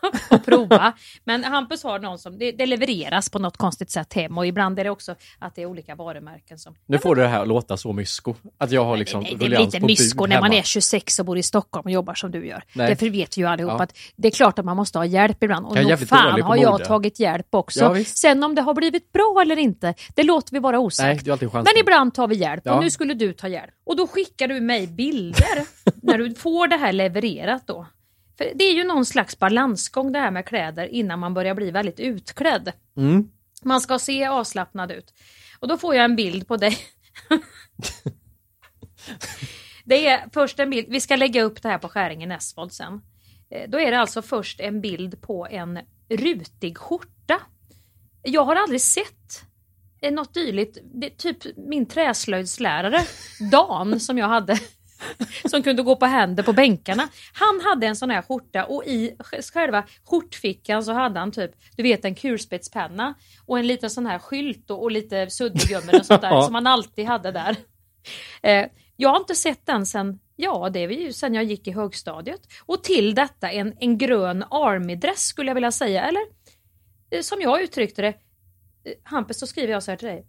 och 0.30 0.44
prova. 0.44 0.92
Men 1.24 1.44
Hampus 1.44 1.82
har 1.82 1.98
någon 1.98 2.18
som, 2.18 2.38
det, 2.38 2.52
det 2.52 2.66
levereras 2.66 3.30
på 3.30 3.38
något 3.38 3.56
konstigt 3.56 3.90
sätt 3.90 4.12
hem 4.12 4.38
och 4.38 4.46
ibland 4.46 4.78
är 4.78 4.84
det 4.84 4.90
också 4.90 5.14
att 5.38 5.54
det 5.54 5.62
är 5.62 5.66
olika 5.66 5.94
varumärken 5.94 6.58
som... 6.58 6.74
Nu 6.86 6.98
får 6.98 7.14
du 7.16 7.22
det 7.22 7.28
här 7.28 7.42
att 7.42 7.48
låta 7.48 7.76
så 7.76 7.92
mysko. 7.92 8.34
Att 8.58 8.70
jag 8.70 8.84
har 8.84 8.96
liksom 8.96 9.20
Nej, 9.22 9.30
det 9.30 9.36
blir 9.36 9.46
ruljans 9.48 9.74
inte 9.74 9.86
mysko 9.86 10.26
när 10.26 10.40
man 10.40 10.52
är 10.52 10.62
26 10.62 11.18
och 11.18 11.24
bor 11.26 11.38
i 11.38 11.42
Stockholm 11.42 11.84
och 11.84 11.90
jobbar 11.90 12.14
som 12.14 12.30
du 12.30 12.46
gör. 12.46 12.64
Nej. 12.72 12.88
Därför 12.88 13.10
vet 13.10 13.36
ju 13.36 13.46
allihopa 13.48 13.74
Ja. 13.78 13.82
att 13.84 13.96
det 14.16 14.28
är 14.28 14.32
klart 14.32 14.58
att 14.58 14.64
man 14.64 14.76
måste 14.76 14.98
ha 14.98 15.04
hjälp 15.06 15.42
ibland. 15.42 15.66
Och 15.66 15.76
är 15.76 15.82
nog 15.84 16.08
fan 16.08 16.42
har 16.42 16.56
jag 16.56 16.84
tagit 16.84 17.20
hjälp 17.20 17.46
också. 17.50 17.80
Ja. 17.80 18.04
Sen 18.04 18.44
om 18.44 18.54
det 18.54 18.62
har 18.62 18.74
blivit 18.74 19.12
bra 19.12 19.38
eller 19.42 19.58
inte, 19.58 19.94
det 20.14 20.22
låter 20.22 20.52
vi 20.52 20.58
vara 20.58 20.76
Nej, 20.76 20.86
osagt. 20.86 21.24
det 21.24 21.42
är. 21.42 21.52
Men 21.52 21.78
ibland 21.80 22.14
tar 22.14 22.28
vi 22.28 22.34
hjälp 22.36 22.62
Ja. 22.64 22.74
och 22.74 22.82
nu 22.82 22.90
skulle 22.90 23.14
du 23.14 23.32
ta 23.32 23.48
hjälp. 23.48 23.70
Och 23.84 23.96
då 23.96 24.06
skickar 24.06 24.48
du 24.48 24.60
mig 24.60 24.86
bilder 24.86 25.66
när 26.02 26.18
du 26.18 26.34
får 26.34 26.68
det 26.68 26.76
här 26.76 26.92
levererat 26.92 27.66
då. 27.66 27.86
För 28.38 28.52
det 28.54 28.64
är 28.64 28.74
ju 28.74 28.84
någon 28.84 29.06
slags 29.06 29.38
balansgång 29.38 30.12
det 30.12 30.18
här 30.18 30.30
med 30.30 30.46
kläder 30.46 30.86
innan 30.86 31.18
man 31.18 31.34
börjar 31.34 31.54
bli 31.54 31.70
väldigt 31.70 32.00
utklädd. 32.00 32.72
Mm. 32.96 33.28
Man 33.62 33.80
ska 33.80 33.98
se 33.98 34.26
avslappnad 34.26 34.90
ut. 34.90 35.14
Och 35.58 35.68
då 35.68 35.78
får 35.78 35.94
jag 35.94 36.04
en 36.04 36.16
bild 36.16 36.48
på 36.48 36.56
dig. 36.56 36.78
det 39.84 40.06
är 40.06 40.28
först 40.32 40.58
en 40.58 40.70
bild, 40.70 40.86
vi 40.90 41.00
ska 41.00 41.16
lägga 41.16 41.42
upp 41.42 41.62
det 41.62 41.68
här 41.68 41.78
på 41.78 41.88
Skäringen 41.88 42.32
Esvold 42.32 42.72
sen. 42.72 43.02
Eh, 43.50 43.70
Då 43.70 43.80
är 43.80 43.90
det 43.90 43.98
alltså 43.98 44.22
först 44.22 44.60
en 44.60 44.80
bild 44.80 45.20
på 45.20 45.46
en 45.50 45.78
rutig 46.08 46.78
skjorta. 46.78 47.40
Jag 48.22 48.44
har 48.44 48.56
aldrig 48.56 48.80
sett 48.80 49.44
eh, 50.00 50.12
något 50.12 50.34
dylikt. 50.34 50.78
Det 50.84 51.10
typ 51.10 51.38
min 51.56 51.86
träslöjdslärare, 51.86 53.00
Dan, 53.50 54.00
som 54.00 54.18
jag 54.18 54.28
hade 54.28 54.58
som 55.50 55.62
kunde 55.62 55.82
gå 55.82 55.96
på 55.96 56.06
händer 56.06 56.42
på 56.42 56.52
bänkarna. 56.52 57.08
Han 57.32 57.60
hade 57.64 57.86
en 57.86 57.96
sån 57.96 58.10
här 58.10 58.22
skjorta 58.22 58.64
och 58.64 58.84
i 58.84 59.16
själva 59.52 59.84
skjortfickan 60.04 60.84
så 60.84 60.92
hade 60.92 61.20
han 61.20 61.32
typ, 61.32 61.50
du 61.76 61.82
vet 61.82 62.04
en 62.04 62.14
kulspetspenna 62.14 63.14
och 63.46 63.58
en 63.58 63.66
liten 63.66 63.90
sån 63.90 64.06
här 64.06 64.18
skylt 64.18 64.70
och, 64.70 64.82
och 64.82 64.90
lite 64.90 65.30
suddgummi 65.30 66.00
och 66.00 66.06
sånt 66.06 66.20
där 66.22 66.40
som 66.44 66.54
han 66.54 66.66
alltid 66.66 67.06
hade 67.06 67.30
där. 67.30 67.56
Eh, 68.42 68.66
jag 68.96 69.08
har 69.08 69.16
inte 69.16 69.34
sett 69.34 69.66
den 69.66 69.86
sen, 69.86 70.18
ja 70.36 70.70
det 70.72 70.80
är 70.80 70.88
ju 70.88 71.12
sen 71.12 71.34
jag 71.34 71.44
gick 71.44 71.66
i 71.66 71.72
högstadiet. 71.72 72.40
Och 72.66 72.82
till 72.84 73.14
detta 73.14 73.50
en, 73.50 73.76
en 73.80 73.98
grön 73.98 74.44
armydress 74.50 75.20
skulle 75.20 75.50
jag 75.50 75.54
vilja 75.54 75.72
säga, 75.72 76.04
eller 76.04 76.22
eh, 77.10 77.20
som 77.20 77.40
jag 77.40 77.62
uttryckte 77.62 78.02
det, 78.02 78.08
eh, 78.08 78.14
Hampus 79.02 79.38
så 79.38 79.46
skriver 79.46 79.72
jag 79.72 79.82
så 79.82 79.90
här 79.90 79.98
till 79.98 80.08
dig. 80.08 80.26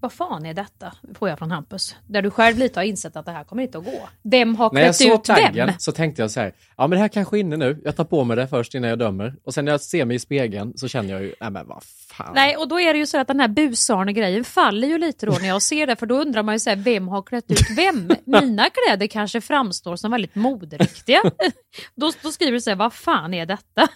Vad 0.00 0.12
fan 0.12 0.46
är 0.46 0.54
detta? 0.54 0.92
Får 1.14 1.28
jag 1.28 1.38
från 1.38 1.50
Hampus. 1.50 1.96
Där 2.06 2.22
du 2.22 2.30
själv 2.30 2.58
lite 2.58 2.80
har 2.80 2.84
insett 2.84 3.16
att 3.16 3.24
det 3.26 3.32
här 3.32 3.44
kommer 3.44 3.62
inte 3.62 3.78
att 3.78 3.84
gå. 3.84 4.08
Vem 4.22 4.54
har 4.54 4.70
När 4.72 4.80
jag 4.80 4.86
klätt 4.96 4.96
såg 4.96 5.20
ut 5.20 5.28
vem? 5.28 5.36
taggen 5.36 5.72
så 5.78 5.92
tänkte 5.92 6.22
jag 6.22 6.30
så 6.30 6.40
här, 6.40 6.52
ja 6.76 6.86
men 6.86 6.90
det 6.90 6.98
här 6.98 7.08
kanske 7.08 7.36
är 7.36 7.40
inne 7.40 7.56
nu, 7.56 7.80
jag 7.84 7.96
tar 7.96 8.04
på 8.04 8.24
mig 8.24 8.36
det 8.36 8.48
först 8.48 8.74
innan 8.74 8.90
jag 8.90 8.98
dömer. 8.98 9.34
Och 9.44 9.54
sen 9.54 9.64
när 9.64 9.72
jag 9.72 9.80
ser 9.80 10.04
mig 10.04 10.16
i 10.16 10.18
spegeln 10.18 10.72
så 10.76 10.88
känner 10.88 11.10
jag 11.10 11.22
ju, 11.22 11.34
nej 11.40 11.50
men 11.50 11.66
vad 11.68 11.82
fan. 12.08 12.32
Nej, 12.34 12.56
och 12.56 12.68
då 12.68 12.80
är 12.80 12.92
det 12.92 12.98
ju 12.98 13.06
så 13.06 13.18
att 13.18 13.28
den 13.28 13.40
här 13.40 13.48
busarne-grejen 13.48 14.44
faller 14.44 14.88
ju 14.88 14.98
lite 14.98 15.26
då 15.26 15.32
när 15.40 15.48
jag 15.48 15.62
ser 15.62 15.86
det, 15.86 15.96
för 15.96 16.06
då 16.06 16.14
undrar 16.20 16.42
man 16.42 16.54
ju 16.54 16.58
så 16.58 16.70
här, 16.70 16.76
vem 16.76 17.08
har 17.08 17.22
klätt 17.22 17.50
ut 17.50 17.70
vem? 17.76 18.10
Mina 18.24 18.66
kläder 18.70 19.06
kanske 19.06 19.40
framstår 19.40 19.96
som 19.96 20.10
väldigt 20.10 20.34
moderiktiga. 20.34 21.22
då, 21.94 22.12
då 22.22 22.32
skriver 22.32 22.52
du 22.52 22.60
så 22.60 22.70
här, 22.70 22.76
vad 22.76 22.92
fan 22.92 23.34
är 23.34 23.46
detta? 23.46 23.88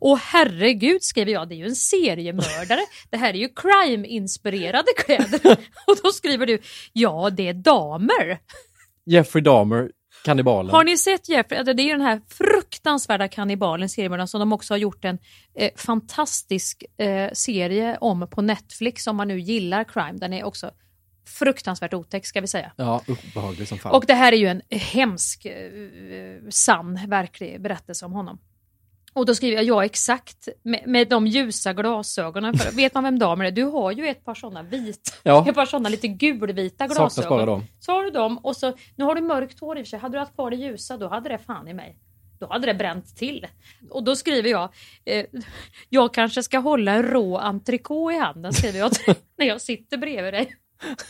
Och 0.00 0.18
herregud, 0.18 1.02
skriver 1.02 1.32
jag, 1.32 1.48
det 1.48 1.54
är 1.54 1.56
ju 1.56 1.66
en 1.66 1.76
seriemördare. 1.76 2.80
Det 3.10 3.16
här 3.16 3.34
är 3.34 3.38
ju 3.38 3.48
crime-inspirerade 3.48 4.92
kläder. 4.96 5.56
Och 5.86 5.96
då 6.02 6.12
skriver 6.12 6.46
du, 6.46 6.58
ja 6.92 7.30
det 7.30 7.48
är 7.48 7.54
damer. 7.54 8.38
Jeffrey 9.06 9.42
Dahmer, 9.42 9.90
kannibalen. 10.24 10.70
Har 10.70 10.84
ni 10.84 10.96
sett 10.96 11.28
Jeffrey? 11.28 11.58
Alltså, 11.58 11.74
Det 11.74 11.82
är 11.82 11.84
ju 11.84 11.92
den 11.92 12.00
här 12.00 12.20
fruktansvärda 12.28 13.28
kannibalen, 13.28 13.88
seriemördaren, 13.88 14.28
som 14.28 14.40
de 14.40 14.52
också 14.52 14.74
har 14.74 14.78
gjort 14.78 15.04
en 15.04 15.18
eh, 15.54 15.70
fantastisk 15.76 16.84
eh, 16.98 17.30
serie 17.32 17.98
om 18.00 18.28
på 18.30 18.42
Netflix 18.42 19.06
om 19.06 19.16
man 19.16 19.28
nu 19.28 19.40
gillar 19.40 19.84
crime. 19.84 20.18
Den 20.18 20.32
är 20.32 20.44
också 20.44 20.70
fruktansvärt 21.26 21.94
otäck 21.94 22.26
ska 22.26 22.40
vi 22.40 22.46
säga. 22.46 22.72
Ja, 22.76 23.02
obehaglig 23.08 23.68
som 23.68 23.78
fan. 23.78 23.92
Och 23.92 24.04
det 24.06 24.14
här 24.14 24.32
är 24.32 24.36
ju 24.36 24.46
en 24.46 24.62
hemsk, 24.70 25.46
eh, 25.46 25.52
sann, 26.50 27.00
verklig 27.08 27.60
berättelse 27.60 28.06
om 28.06 28.12
honom. 28.12 28.38
Och 29.12 29.26
då 29.26 29.34
skriver 29.34 29.56
jag 29.56 29.64
ja 29.64 29.84
exakt 29.84 30.48
med, 30.62 30.82
med 30.86 31.08
de 31.08 31.26
ljusa 31.26 31.72
glasögonen. 31.72 32.58
För, 32.58 32.72
vet 32.76 32.94
man 32.94 33.04
vem 33.04 33.18
damer 33.18 33.44
är? 33.44 33.50
Du 33.50 33.64
har 33.64 33.92
ju 33.92 34.06
ett 34.08 34.24
par 34.24 34.34
sådana 34.34 34.62
vita, 34.62 35.10
Ja. 35.22 35.48
ett 35.48 35.54
par 35.54 35.66
sådana 35.66 35.88
lite 35.88 36.08
gulvita 36.08 36.86
glasögon. 36.86 37.30
bara 37.30 37.46
dem. 37.46 37.64
Så 37.80 37.92
har 37.92 38.04
du 38.04 38.10
dem 38.10 38.38
och 38.38 38.56
så, 38.56 38.72
nu 38.96 39.04
har 39.04 39.14
du 39.14 39.20
mörkt 39.20 39.60
hår 39.60 39.78
i 39.78 39.82
och 39.82 39.86
för 39.86 39.90
sig. 39.90 39.98
Hade 39.98 40.14
du 40.14 40.18
haft 40.18 40.34
kvar 40.34 40.50
det 40.50 40.56
ljusa 40.56 40.96
då 40.96 41.08
hade 41.08 41.28
det 41.28 41.38
fan 41.38 41.68
i 41.68 41.74
mig. 41.74 41.96
Då 42.40 42.46
hade 42.46 42.66
det 42.66 42.74
bränt 42.74 43.16
till. 43.16 43.46
Och 43.90 44.04
då 44.04 44.16
skriver 44.16 44.50
jag, 44.50 44.68
eh, 45.04 45.26
jag 45.88 46.14
kanske 46.14 46.42
ska 46.42 46.58
hålla 46.58 46.92
en 46.92 47.02
rå 47.02 47.38
entrecote 47.38 48.14
i 48.14 48.18
handen, 48.18 48.52
skriver 48.52 48.78
jag 48.78 48.90
när 49.38 49.46
jag 49.46 49.60
sitter 49.60 49.96
bredvid 49.96 50.34
dig. 50.34 50.56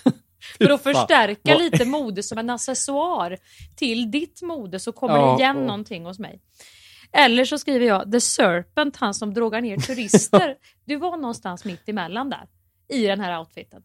För 0.58 0.70
att 0.70 0.82
förstärka 0.82 1.58
lite 1.58 1.84
mode 1.84 2.22
som 2.22 2.38
en 2.38 2.50
accessoar 2.50 3.36
till 3.76 4.10
ditt 4.10 4.42
mode 4.42 4.78
så 4.78 4.92
kommer 4.92 5.16
Ja, 5.16 5.34
det 5.36 5.42
igen 5.42 5.56
och- 5.56 5.62
någonting 5.66 6.04
hos 6.04 6.18
mig. 6.18 6.40
Eller 7.12 7.44
så 7.44 7.58
skriver 7.58 7.86
jag 7.86 8.12
The 8.12 8.20
Serpent, 8.20 8.96
han 8.96 9.14
som 9.14 9.34
drogar 9.34 9.60
ner 9.60 9.76
turister. 9.76 10.56
Du 10.84 10.96
var 10.96 11.16
någonstans 11.16 11.64
mitt 11.64 11.88
emellan 11.88 12.30
där. 12.30 12.48
I 12.88 13.06
den 13.06 13.20
här 13.20 13.38
outfiten. 13.38 13.82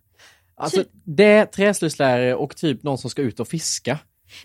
Alltså, 0.55 0.83
det, 1.03 1.45
träslöjdslärare 1.45 2.35
och 2.35 2.57
typ 2.57 2.83
någon 2.83 2.97
som 2.97 3.09
ska 3.09 3.21
ut 3.21 3.39
och 3.39 3.47
fiska. 3.47 3.99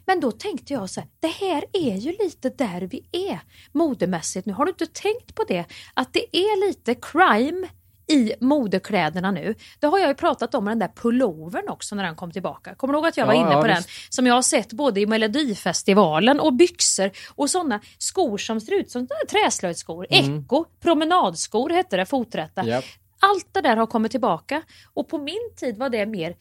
Men 0.06 0.20
då 0.20 0.32
tänkte 0.32 0.72
jag 0.72 0.90
så 0.90 1.00
här, 1.00 1.08
det 1.20 1.28
här 1.28 1.64
är 1.72 1.96
ju 1.96 2.12
lite 2.12 2.50
där 2.50 2.80
vi 2.80 3.08
är 3.12 3.40
modemässigt 3.72 4.46
nu. 4.46 4.52
Har 4.52 4.64
du 4.64 4.70
inte 4.70 4.86
tänkt 4.86 5.34
på 5.34 5.44
det? 5.48 5.64
Att 5.94 6.12
det 6.12 6.36
är 6.36 6.68
lite 6.68 6.94
crime 6.94 7.68
i 8.10 8.34
modekläderna 8.40 9.30
nu. 9.30 9.54
Det 9.80 9.86
har 9.86 9.98
jag 9.98 10.08
ju 10.08 10.14
pratat 10.14 10.54
om 10.54 10.64
med 10.64 10.70
den 10.72 10.78
där 10.78 10.90
pullovern 11.02 11.68
också 11.68 11.94
när 11.94 12.04
den 12.04 12.16
kom 12.16 12.30
tillbaka. 12.32 12.74
Kommer 12.74 12.94
du 12.94 12.98
ihåg 12.98 13.06
att 13.06 13.16
jag 13.16 13.26
var 13.26 13.34
Ja, 13.34 13.40
inne 13.40 13.52
ja, 13.52 13.60
på 13.60 13.66
den? 13.66 13.76
visst. 13.76 14.12
Som 14.14 14.26
jag 14.26 14.34
har 14.34 14.42
sett 14.42 14.72
både 14.72 15.00
i 15.00 15.06
Melodifestivalen 15.06 16.40
och 16.40 16.52
byxor 16.52 17.10
och 17.34 17.50
sådana 17.50 17.80
skor 17.98 18.38
som 18.38 18.60
ser 18.60 18.72
ut 18.80 18.90
som 18.90 19.08
träslöjdsskor. 19.30 20.06
Eko, 20.10 20.64
promenadskor 20.80 21.70
hette 21.70 21.96
det, 21.96 22.06
foträtta. 22.06 22.64
Japp. 22.66 22.84
Allt 23.22 23.48
det 23.52 23.60
där 23.60 23.76
har 23.76 23.86
kommit 23.86 24.10
tillbaka 24.10 24.62
och 24.94 25.08
på 25.08 25.18
min 25.18 25.50
tid 25.56 25.78
var 25.78 25.88
det 25.88 26.06
mer 26.06 26.34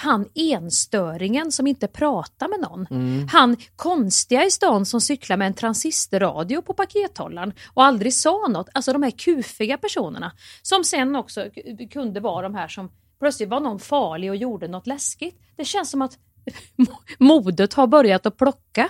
han 0.00 0.28
enstöringen 0.34 1.52
som 1.52 1.66
inte 1.66 1.86
pratar 1.86 2.48
med 2.48 2.60
någon. 2.60 2.86
Han 3.28 3.56
konstiga 3.76 4.44
i 4.44 4.50
stan 4.50 4.86
som 4.86 5.00
cyklar 5.00 5.36
med 5.36 5.46
en 5.46 5.54
transistorradio 5.54 6.62
på 6.62 6.74
pakethållaren 6.74 7.52
och 7.74 7.84
aldrig 7.84 8.14
sa 8.14 8.48
något. 8.48 8.68
Alltså 8.74 8.92
de 8.92 9.02
här 9.02 9.10
kufiga 9.10 9.78
personerna 9.78 10.32
som 10.62 10.84
sen 10.84 11.16
också 11.16 11.44
kunde 11.90 12.20
vara 12.20 12.42
de 12.42 12.54
här 12.54 12.68
som 12.68 12.90
plötsligt 13.18 13.48
var 13.48 13.60
någon 13.60 13.78
farlig 13.78 14.30
och 14.30 14.36
gjorde 14.36 14.68
något 14.68 14.86
läskigt. 14.86 15.40
Det 15.56 15.64
känns 15.64 15.90
som 15.90 16.02
att 16.02 16.18
modet 17.18 17.74
har 17.74 17.86
börjat 17.86 18.26
att 18.26 18.36
plocka 18.36 18.88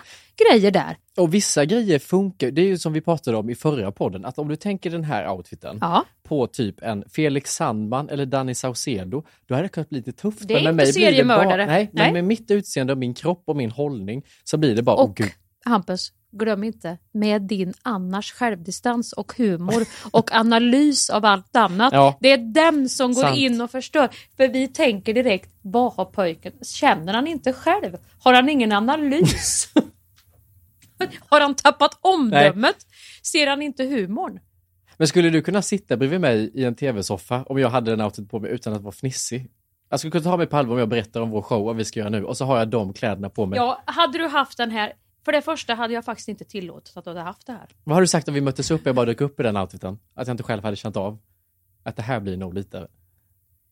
grejer 0.50 0.70
där. 0.70 0.96
Och 1.16 1.34
vissa 1.34 1.64
grejer 1.64 1.98
funkar, 1.98 2.50
det 2.50 2.62
är 2.62 2.66
ju 2.66 2.78
som 2.78 2.92
vi 2.92 3.00
pratade 3.00 3.36
om 3.36 3.50
i 3.50 3.54
förra 3.54 3.92
podden, 3.92 4.24
att 4.24 4.38
om 4.38 4.48
du 4.48 4.56
tänker 4.56 4.90
den 4.90 5.04
här 5.04 5.30
outfiten 5.30 5.78
Ja. 5.80 6.04
på 6.22 6.46
typ 6.46 6.82
en 6.82 7.04
Felix 7.08 7.50
Sandman 7.54 8.08
eller 8.08 8.26
Danny 8.26 8.54
Saucedo, 8.54 9.22
då 9.46 9.54
hade 9.54 9.64
det 9.64 9.68
kunnat 9.68 9.88
bli 9.88 9.98
lite 9.98 10.12
tufft. 10.12 10.48
Det 10.48 10.54
är 10.54 10.56
med 10.56 10.60
inte 10.62 10.72
mig 10.72 10.92
blir 10.92 11.04
det 11.04 11.06
seriemördare. 11.10 11.46
Bara, 11.46 11.66
nej, 11.66 11.90
Nej. 11.92 12.06
men 12.06 12.12
med 12.12 12.24
mitt 12.24 12.50
utseende 12.50 12.92
och 12.92 12.98
min 12.98 13.14
kropp 13.14 13.42
och 13.46 13.56
min 13.56 13.70
hållning 13.70 14.22
så 14.44 14.56
blir 14.56 14.76
det 14.76 14.82
bara, 14.82 14.96
Och 14.96 15.16
gud, 15.16 15.30
Hampus, 15.64 16.12
glöm 16.32 16.64
inte, 16.64 16.98
med 17.12 17.42
din 17.42 17.74
annars 17.82 18.32
självdistans 18.32 19.12
och 19.12 19.32
humor 19.36 19.84
och 20.10 20.34
analys 20.34 21.10
av 21.10 21.24
allt 21.24 21.56
annat. 21.56 21.92
Ja. 21.92 22.18
Det 22.20 22.30
är 22.30 22.38
den 22.38 22.88
som 22.88 23.12
går 23.12 23.22
Sant. 23.22 23.38
in 23.38 23.60
och 23.60 23.70
förstör. 23.70 24.08
För 24.36 24.48
vi 24.48 24.68
tänker 24.68 25.14
direkt, 25.14 25.50
vad 25.62 25.92
har 25.92 26.04
pojken, 26.04 26.52
känner 26.62 27.14
han 27.14 27.26
inte 27.26 27.52
själv? 27.52 27.96
Har 28.18 28.34
han 28.34 28.48
ingen 28.48 28.72
analys? 28.72 29.72
har 31.28 31.40
han 31.40 31.54
tappat 31.54 31.98
omdömet? 32.00 32.76
Ser 33.22 33.46
han 33.46 33.62
inte 33.62 33.84
humorn? 33.84 34.40
Men 34.96 35.08
skulle 35.08 35.30
du 35.30 35.42
kunna 35.42 35.62
sitta 35.62 35.96
bredvid 35.96 36.20
mig 36.20 36.50
i 36.54 36.64
en 36.64 36.74
tv-soffa 36.74 37.42
om 37.42 37.58
jag 37.58 37.70
hade 37.70 37.90
den 37.90 38.00
outfit 38.00 38.30
på 38.30 38.40
mig 38.40 38.50
utan 38.50 38.72
att 38.72 38.82
vara 38.82 38.92
fnissig? 38.92 39.50
Jag 39.90 40.00
skulle 40.00 40.10
kunna 40.10 40.24
ta 40.24 40.36
mig 40.36 40.46
på 40.46 40.56
allvar 40.56 40.74
om 40.74 40.78
jag 40.78 40.88
berättar 40.88 41.20
om 41.20 41.30
vår 41.30 41.42
show, 41.42 41.64
vad 41.64 41.76
vi 41.76 41.84
ska 41.84 42.00
göra 42.00 42.10
nu, 42.10 42.24
och 42.24 42.36
så 42.36 42.44
har 42.44 42.58
jag 42.58 42.68
de 42.68 42.92
kläderna 42.92 43.30
på 43.30 43.46
mig. 43.46 43.56
Ja, 43.56 43.82
hade 43.84 44.18
du 44.18 44.26
haft 44.26 44.58
den 44.58 44.70
här, 44.70 44.92
för 45.24 45.32
det 45.32 45.42
första 45.42 45.74
hade 45.74 45.94
jag 45.94 46.04
faktiskt 46.04 46.28
inte 46.28 46.44
tillåtit 46.44 46.96
att 46.96 47.04
du 47.04 47.10
hade 47.10 47.20
haft 47.20 47.46
det 47.46 47.52
här. 47.52 47.68
Vad 47.84 47.96
har 47.96 48.00
du 48.00 48.06
sagt 48.06 48.28
om 48.28 48.34
vi 48.34 48.40
möttes 48.40 48.70
upp 48.70 48.80
och 48.80 48.86
jag 48.86 48.94
bara 48.94 49.06
dök 49.06 49.20
upp 49.20 49.40
i 49.40 49.42
den 49.42 49.56
outfiten? 49.56 49.98
Att 50.14 50.26
jag 50.26 50.34
inte 50.34 50.42
själv 50.42 50.64
hade 50.64 50.76
känt 50.76 50.96
av 50.96 51.18
att 51.82 51.96
det 51.96 52.02
här 52.02 52.20
blir 52.20 52.36
nog 52.36 52.54
lite... 52.54 52.88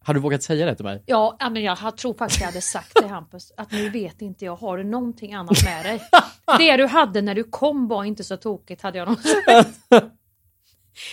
Har 0.05 0.15
du 0.15 0.21
vågat 0.21 0.43
säga 0.43 0.67
det 0.67 0.75
till 0.75 0.85
mig? 0.85 1.03
Ja, 1.07 1.37
men 1.41 1.63
jag 1.63 1.97
tror 1.97 2.15
faktiskt 2.15 2.41
jag 2.41 2.49
hade 2.49 2.61
sagt 2.61 2.93
det 3.03 3.09
Hampus, 3.09 3.53
att 3.57 3.73
nu 3.73 3.91
vet 3.91 4.23
inte 4.23 4.45
jag, 4.45 4.57
har 4.57 4.77
du 4.79 4.85
någonting 4.85 5.35
annat 5.35 5.65
med 5.65 5.85
dig? 5.85 6.01
Det 6.59 6.77
du 6.77 6.87
hade 6.87 7.23
när 7.23 7.35
du 7.35 7.45
kom 7.45 7.89
var 7.89 8.05
inte 8.05 8.25
så 8.25 8.37
tokigt 8.37 8.83
hade 8.83 8.99
jag 8.99 9.09
nog 9.09 9.19
sagt. 9.19 9.79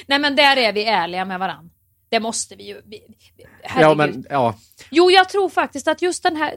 Nej 0.07 0.19
men 0.19 0.35
där 0.35 0.57
är 0.57 0.73
vi 0.73 0.85
ärliga 0.85 1.25
med 1.25 1.39
varann. 1.39 1.69
Det 2.15 2.19
måste 2.19 2.55
vi 2.55 2.63
ju. 2.67 2.81
Vi, 2.85 3.01
Ja, 3.37 3.47
herregud. 3.63 3.97
men 3.97 4.25
ja. 4.29 4.55
Jo, 4.91 5.11
jag 5.11 5.29
tror 5.29 5.49
faktiskt 5.49 5.87
att 5.87 6.01
just 6.01 6.23
den 6.23 6.35
här... 6.35 6.53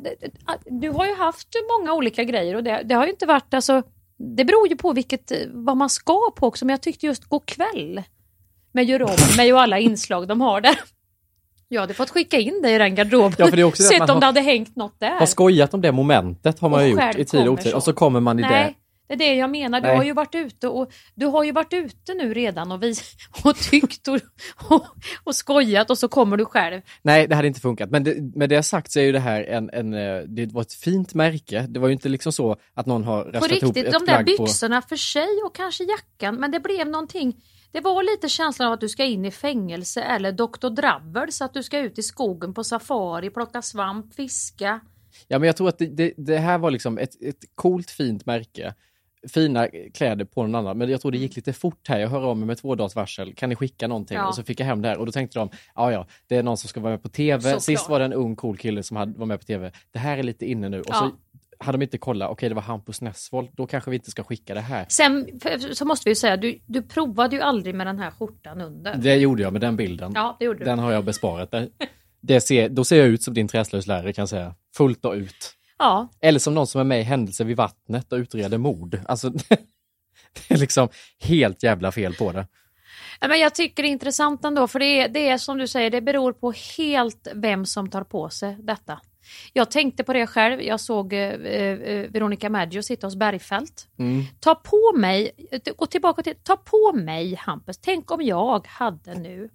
Du 0.64 0.90
har 0.90 1.06
ju 1.06 1.14
haft 1.14 1.48
många 1.78 1.92
olika 1.92 2.24
grejer 2.24 2.54
och 2.56 2.62
det, 2.64 2.82
det 2.84 2.94
har 2.94 3.04
ju 3.04 3.10
inte 3.10 3.26
varit... 3.26 3.54
Alltså, 3.54 3.82
det 4.36 4.44
beror 4.44 4.68
ju 4.68 4.76
på 4.76 4.92
vilket, 4.92 5.32
vad 5.48 5.76
man 5.76 5.90
ska 5.90 6.30
på 6.36 6.46
också, 6.46 6.64
men 6.64 6.72
jag 6.72 6.80
tyckte 6.80 7.06
just 7.06 7.24
gå 7.24 7.40
kväll 7.40 8.02
med 8.72 8.84
gör 8.84 9.02
om 9.02 9.16
mig 9.36 9.52
och 9.52 9.60
alla 9.60 9.78
inslag 9.78 10.28
de 10.28 10.40
har 10.40 10.60
där. 10.60 10.80
Jag 11.68 11.80
hade 11.80 11.94
fått 11.94 12.10
skicka 12.10 12.38
in 12.38 12.62
dig 12.62 12.74
i 12.74 12.78
den 12.78 12.94
garderoben. 12.94 13.34
Ja, 13.38 13.46
för 13.46 13.56
det 13.56 13.62
är 13.62 13.64
också 13.64 13.82
Sett 13.82 14.00
om 14.00 14.08
har- 14.08 14.20
det 14.20 14.26
hade 14.26 14.40
hängt 14.40 14.76
något 14.76 15.00
där. 15.00 15.10
Har 15.18 15.26
skojat 15.26 15.74
om 15.74 15.80
det 15.80 15.92
momentet 15.92 16.58
har 16.60 16.68
man 16.68 16.84
ju 16.84 16.90
gjort 16.90 17.18
i 17.18 17.24
tid 17.24 17.46
och 17.46 17.52
otid. 17.52 17.74
Och 17.74 17.82
så 17.82 17.92
kommer 17.92 18.20
man 18.20 18.38
i 18.38 18.42
Nej, 18.42 18.77
det. 19.08 19.14
är 19.14 19.18
det 19.18 19.34
jag 19.34 19.50
menar. 19.50 19.80
Du 19.80 19.86
Nej. 19.86 19.96
har 19.96 20.04
ju 20.04 20.12
varit 20.12 20.34
ute 20.34 20.68
och 20.68 20.92
du 21.14 21.26
har 21.26 21.44
ju 21.44 21.52
varit 21.52 21.72
ute 21.72 22.14
nu 22.14 22.34
redan 22.34 22.72
och, 22.72 22.82
vi, 22.82 22.94
och 23.44 23.56
tyckt 23.56 24.08
och, 24.08 24.20
och, 24.68 24.86
och 25.24 25.34
skojat 25.34 25.90
och 25.90 25.98
så 25.98 26.08
kommer 26.08 26.36
du 26.36 26.44
själv. 26.44 26.80
Nej, 27.02 27.28
det 27.28 27.34
hade 27.34 27.48
inte 27.48 27.60
funkat. 27.60 27.90
Men 27.90 28.04
det, 28.04 28.36
med 28.36 28.48
det 28.48 28.62
sagt 28.62 28.92
så 28.92 29.00
är 29.00 29.04
ju 29.04 29.12
det 29.12 29.20
här 29.20 29.44
en, 29.44 29.70
en, 29.70 29.94
eh, 29.94 30.22
det 30.26 30.52
var 30.52 30.62
ett 30.62 30.72
fint 30.72 31.14
märke. 31.14 31.66
Det 31.68 31.80
var 31.80 31.88
ju 31.88 31.92
inte 31.92 32.08
liksom 32.08 32.32
så 32.32 32.56
att 32.74 32.86
någon 32.86 33.04
har 33.04 33.22
På 33.24 33.30
raskat 33.30 33.50
ihop 33.50 33.76
riktigt, 33.76 33.86
ett 33.86 33.92
de 33.92 33.98
där 33.98 34.06
plagg 34.06 34.36
på... 34.36 34.44
byxorna 34.44 34.82
för 34.82 34.96
sig 34.96 35.42
och 35.46 35.54
kanske 35.54 35.84
jackan, 35.84 36.34
men 36.34 36.50
det 36.50 36.60
blev 36.60 36.88
någonting. 36.88 37.36
Det 37.72 37.80
var 37.80 38.02
lite 38.02 38.28
känslan 38.28 38.68
av 38.68 38.74
att 38.74 38.80
du 38.80 38.88
ska 38.88 39.04
in 39.04 39.24
i 39.24 39.30
fängelse 39.30 40.02
eller 40.02 40.32
Dr. 40.32 40.68
Drabbel 40.68 41.32
så 41.32 41.44
att 41.44 41.54
du 41.54 41.62
ska 41.62 41.78
ut 41.78 41.98
i 41.98 42.02
skogen 42.02 42.54
på 42.54 42.64
safari, 42.64 43.30
plocka 43.30 43.62
svamp, 43.62 44.14
fiska. 44.14 44.80
Ja, 45.28 45.38
men 45.38 45.46
jag 45.46 45.56
tror 45.56 45.68
att 45.68 45.78
det, 45.78 45.86
det, 45.86 46.12
det 46.16 46.38
här 46.38 46.58
var 46.58 46.70
liksom 46.70 46.98
ett, 46.98 47.22
ett 47.22 47.44
coolt 47.54 47.90
fint 47.90 48.26
märke. 48.26 48.74
Fina 49.28 49.68
kläder 49.94 50.24
på 50.24 50.42
någon 50.42 50.54
annan, 50.54 50.78
men 50.78 50.90
jag 50.90 51.00
tror 51.00 51.12
det 51.12 51.18
gick 51.18 51.36
lite 51.36 51.52
fort 51.52 51.88
här. 51.88 51.98
Jag 51.98 52.08
hör 52.08 52.24
av 52.30 52.36
mig 52.36 52.46
med 52.46 52.58
två 52.58 52.74
dagars 52.74 52.94
varsel. 52.96 53.34
Kan 53.34 53.48
ni 53.48 53.56
skicka 53.56 53.88
någonting? 53.88 54.16
Ja. 54.16 54.28
Och 54.28 54.34
så 54.34 54.42
fick 54.42 54.60
jag 54.60 54.66
hem 54.66 54.82
det 54.82 54.88
här 54.88 54.98
och 54.98 55.06
då 55.06 55.12
tänkte 55.12 55.38
de, 55.38 55.50
ja 55.74 55.92
ja, 55.92 56.06
det 56.26 56.36
är 56.36 56.42
någon 56.42 56.56
som 56.56 56.68
ska 56.68 56.80
vara 56.80 56.90
med 56.92 57.02
på 57.02 57.08
TV. 57.08 57.42
Såklart. 57.42 57.62
Sist 57.62 57.88
var 57.88 57.98
det 57.98 58.04
en 58.04 58.12
ung 58.12 58.36
cool 58.36 58.56
kille 58.56 58.82
som 58.82 58.96
hade, 58.96 59.18
var 59.18 59.26
med 59.26 59.40
på 59.40 59.46
TV. 59.46 59.72
Det 59.92 59.98
här 59.98 60.18
är 60.18 60.22
lite 60.22 60.46
inne 60.46 60.68
nu. 60.68 60.80
Och 60.80 60.86
Ja. 60.88 60.94
så 60.94 61.10
hade 61.64 61.78
de 61.78 61.82
inte 61.82 61.98
kollat, 61.98 62.30
okej 62.30 62.48
det 62.48 62.54
var 62.54 62.62
Hampus 62.62 63.00
Nessvold, 63.00 63.48
då 63.52 63.66
kanske 63.66 63.90
vi 63.90 63.96
inte 63.96 64.10
ska 64.10 64.22
skicka 64.24 64.54
det 64.54 64.60
här. 64.60 64.86
Sen 64.88 65.26
så 65.72 65.84
måste 65.84 66.08
vi 66.08 66.10
ju 66.10 66.14
säga, 66.14 66.36
du, 66.36 66.58
du 66.66 66.82
provade 66.82 67.36
ju 67.36 67.42
aldrig 67.42 67.74
med 67.74 67.86
den 67.86 67.98
här 67.98 68.10
skjortan 68.10 68.60
under. 68.60 68.94
Det 68.96 69.14
gjorde 69.16 69.42
jag 69.42 69.52
med 69.52 69.60
den 69.60 69.76
bilden. 69.76 70.12
Ja, 70.14 70.36
det 70.38 70.44
gjorde 70.44 70.58
du. 70.58 70.64
Den 70.64 70.78
har 70.78 70.92
jag 70.92 71.04
besparat 71.04 71.50
dig. 71.50 71.70
Det 72.20 72.40
ser, 72.40 72.68
då 72.68 72.84
ser 72.84 72.96
jag 72.98 73.06
ut 73.06 73.22
som 73.22 73.34
din 73.34 73.48
träslöjdslärare 73.48 74.12
kan 74.12 74.22
jag 74.22 74.28
säga. 74.28 74.54
Fullt 74.76 75.04
och 75.04 75.12
ut. 75.14 75.54
Ja, 75.78 76.08
Eller 76.20 76.38
som 76.38 76.54
någon 76.54 76.66
som 76.66 76.80
är 76.80 76.84
med 76.84 77.00
i 77.00 77.02
Händelser 77.02 77.44
vid 77.44 77.56
vattnet 77.56 78.12
och 78.12 78.16
utreder 78.16 78.58
mord. 78.58 79.00
Alltså, 79.06 79.30
det 80.48 80.54
är 80.54 80.58
liksom 80.58 80.88
helt 81.18 81.62
jävla 81.62 81.92
fel 81.92 82.14
på 82.14 82.32
det. 82.32 82.46
Men 83.20 83.40
jag 83.40 83.54
tycker 83.54 83.82
det 83.82 83.88
är 83.88 83.90
intressant 83.90 84.44
ändå, 84.44 84.68
för 84.68 84.78
det 84.78 85.00
är, 85.00 85.08
det 85.08 85.28
är 85.28 85.38
som 85.38 85.58
du 85.58 85.68
säger, 85.68 85.90
det 85.90 86.00
beror 86.00 86.32
på 86.32 86.52
helt 86.76 87.28
vem 87.34 87.66
som 87.66 87.90
tar 87.90 88.04
på 88.04 88.30
sig 88.30 88.56
detta. 88.60 89.00
Jag 89.52 89.70
tänkte 89.70 90.04
på 90.04 90.12
det 90.12 90.26
själv, 90.26 90.62
jag 90.62 90.80
såg 90.80 91.12
eh, 91.12 91.20
eh, 91.20 92.10
Veronica 92.10 92.50
Maggio 92.50 92.82
sitta 92.82 93.06
hos 93.06 93.16
Bergfeldt. 93.16 93.88
Mm. 93.98 94.24
Ta 94.40 94.54
på 94.54 94.92
mig, 94.96 95.30
gå 95.76 95.86
tillbaka 95.86 96.22
till, 96.22 96.34
ta 96.42 96.56
på 96.56 96.92
mig 96.92 97.34
Hampus, 97.34 97.78
tänk 97.78 98.10
om 98.10 98.22
jag 98.22 98.66
hade 98.66 99.14
nu 99.14 99.50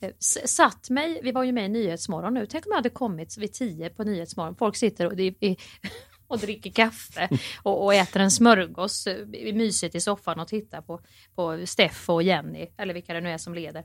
eh, 0.00 0.10
satt 0.44 0.90
mig, 0.90 1.20
vi 1.22 1.32
var 1.32 1.42
ju 1.44 1.52
med 1.52 1.64
i 1.64 1.68
Nyhetsmorgon 1.68 2.34
nu, 2.34 2.46
tänk 2.46 2.66
om 2.66 2.70
jag 2.70 2.76
hade 2.76 2.90
kommit 2.90 3.38
vid 3.38 3.52
tio 3.52 3.90
på 3.90 4.04
Nyhetsmorgon, 4.04 4.56
folk 4.56 4.76
sitter 4.76 5.06
och, 5.06 5.20
i, 5.20 5.26
i, 5.40 5.56
och 6.28 6.38
dricker 6.38 6.70
kaffe 6.70 7.28
och, 7.62 7.84
och 7.84 7.94
äter 7.94 8.22
en 8.22 8.30
smörgås, 8.30 9.06
eh, 9.06 9.54
mysigt 9.54 9.94
i 9.94 10.00
soffan 10.00 10.40
och 10.40 10.48
tittar 10.48 10.80
på, 10.80 11.00
på 11.34 11.66
Steff 11.66 12.08
och 12.08 12.22
Jenny, 12.22 12.66
eller 12.76 12.94
vilka 12.94 13.14
det 13.14 13.20
nu 13.20 13.30
är 13.30 13.38
som 13.38 13.54
leder. 13.54 13.84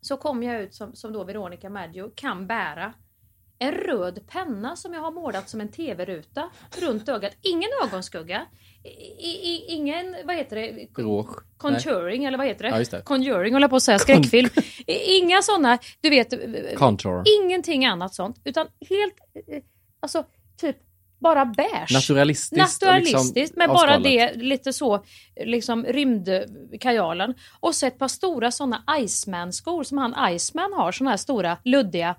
Så 0.00 0.16
kom 0.16 0.42
jag 0.42 0.62
ut 0.62 0.74
som, 0.74 0.94
som 0.94 1.12
då 1.12 1.24
Veronica 1.24 1.70
Maggio 1.70 2.10
kan 2.14 2.46
bära 2.46 2.94
en 3.62 3.72
röd 3.72 4.20
penna 4.26 4.76
som 4.76 4.94
jag 4.94 5.00
har 5.00 5.10
målat 5.10 5.48
som 5.48 5.60
en 5.60 5.68
tv-ruta 5.68 6.50
runt 6.80 7.08
ögat. 7.08 7.32
Ingen 7.42 7.68
ögonskugga. 7.84 8.46
I, 9.18 9.28
i, 9.28 9.64
ingen, 9.68 10.16
vad 10.24 10.36
heter 10.36 10.56
det? 10.56 10.88
Rouge. 11.02 11.36
Conjuring 11.56 12.24
eller 12.24 12.38
vad 12.38 12.46
heter 12.46 12.62
det? 12.62 12.70
Ja, 12.70 12.78
just 12.78 12.90
det. 12.90 13.00
Conjuring 13.00 13.52
håller 13.54 13.68
på 13.68 13.76
att 13.76 13.82
säga, 13.82 13.98
skräckfilm. 13.98 14.48
Inga 14.86 15.42
sådana, 15.42 15.78
du 16.00 16.10
vet. 16.10 16.34
Contour. 16.78 17.22
Ingenting 17.42 17.86
annat 17.86 18.14
sånt. 18.14 18.40
Utan 18.44 18.66
helt, 18.88 19.14
eh, 19.48 19.62
alltså 20.00 20.24
typ 20.60 20.76
bara 21.22 21.44
beige. 21.44 21.92
Naturalistiskt. 21.92 22.52
och 22.52 22.58
Naturalistiskt, 22.58 23.36
liksom 23.36 23.58
men 23.58 23.68
bara 23.68 23.98
det 23.98 24.34
lite 24.34 24.72
så, 24.72 25.04
liksom 25.44 25.84
rymdkajalen. 25.84 27.34
Och 27.60 27.74
så 27.74 27.86
ett 27.86 27.98
par 27.98 28.08
stora 28.08 28.50
sådana 28.50 28.84
Iceman-skor 29.00 29.84
som 29.84 29.98
han 29.98 30.34
Iceman 30.34 30.72
har, 30.72 30.92
sådana 30.92 31.10
här 31.10 31.16
stora, 31.16 31.58
luddiga. 31.64 32.16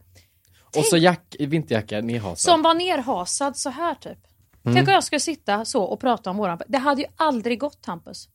Och 0.77 0.85
så 0.85 0.97
jack, 0.97 1.35
vinterjacka 1.39 2.01
nerhasad. 2.01 2.37
Som 2.37 2.61
var 2.61 2.73
nerhasad 2.73 3.57
så 3.57 3.69
här 3.69 3.95
typ. 3.95 4.17
Mm. 4.65 4.75
Tänk 4.75 4.87
om 4.87 4.93
jag 4.93 5.03
skulle 5.03 5.19
sitta 5.19 5.65
så 5.65 5.83
och 5.83 5.99
prata 5.99 6.29
om 6.29 6.37
våran... 6.37 6.59
Det 6.67 6.77
hade 6.77 7.01
ju 7.01 7.07
aldrig 7.15 7.59
gått 7.59 7.85
Hampus. 7.85 8.29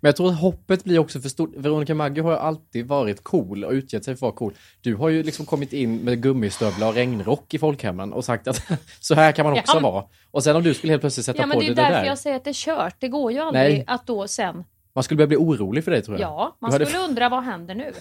Men 0.00 0.08
jag 0.08 0.16
tror 0.16 0.28
att 0.30 0.40
hoppet 0.40 0.84
blir 0.84 0.98
också 0.98 1.20
för 1.20 1.28
stort. 1.28 1.50
Veronica 1.56 1.94
Maggio 1.94 2.22
har 2.22 2.30
ju 2.30 2.36
alltid 2.38 2.86
varit 2.86 3.24
cool 3.24 3.64
och 3.64 3.72
utgett 3.72 4.04
sig 4.04 4.14
för 4.16 4.16
att 4.16 4.22
vara 4.22 4.32
cool. 4.32 4.54
Du 4.80 4.94
har 4.94 5.08
ju 5.08 5.22
liksom 5.22 5.46
kommit 5.46 5.72
in 5.72 5.96
med 5.96 6.22
gummistövlar 6.22 6.88
och 6.88 6.94
regnrock 6.94 7.54
i 7.54 7.58
folkhemmen 7.58 8.12
och 8.12 8.24
sagt 8.24 8.48
att 8.48 8.62
så 9.00 9.14
här 9.14 9.32
kan 9.32 9.44
man 9.46 9.52
också 9.58 9.76
Ja. 9.76 9.80
vara. 9.90 10.04
Och 10.30 10.44
sen 10.44 10.56
om 10.56 10.62
du 10.62 10.74
skulle 10.74 10.92
helt 10.92 11.00
plötsligt 11.02 11.26
sätta 11.26 11.38
Ja 11.42 11.46
men 11.46 11.54
på 11.54 11.60
det 11.60 11.66
är 11.66 11.68
dig 11.68 11.74
det 11.74 11.82
därför 11.82 12.00
där. 12.00 12.06
jag 12.06 12.18
säger 12.18 12.36
att 12.36 12.44
det 12.44 12.50
är 12.50 12.54
kört. 12.54 12.96
Det 12.98 13.08
går 13.08 13.32
ju 13.32 13.38
aldrig 13.38 13.64
Nej. 13.74 13.84
att 13.86 14.06
då 14.06 14.28
sen... 14.28 14.64
Man 14.94 15.04
skulle 15.04 15.16
börja 15.18 15.26
bli 15.28 15.36
orolig 15.36 15.84
för 15.84 15.90
dig 15.90 16.02
tror 16.02 16.18
jag. 16.20 16.30
Ja, 16.30 16.56
man 16.60 16.70
Du 16.70 16.74
hade- 16.74 16.86
skulle 16.86 17.04
undra 17.04 17.28
vad 17.28 17.42
händer 17.44 17.74
nu? 17.74 17.92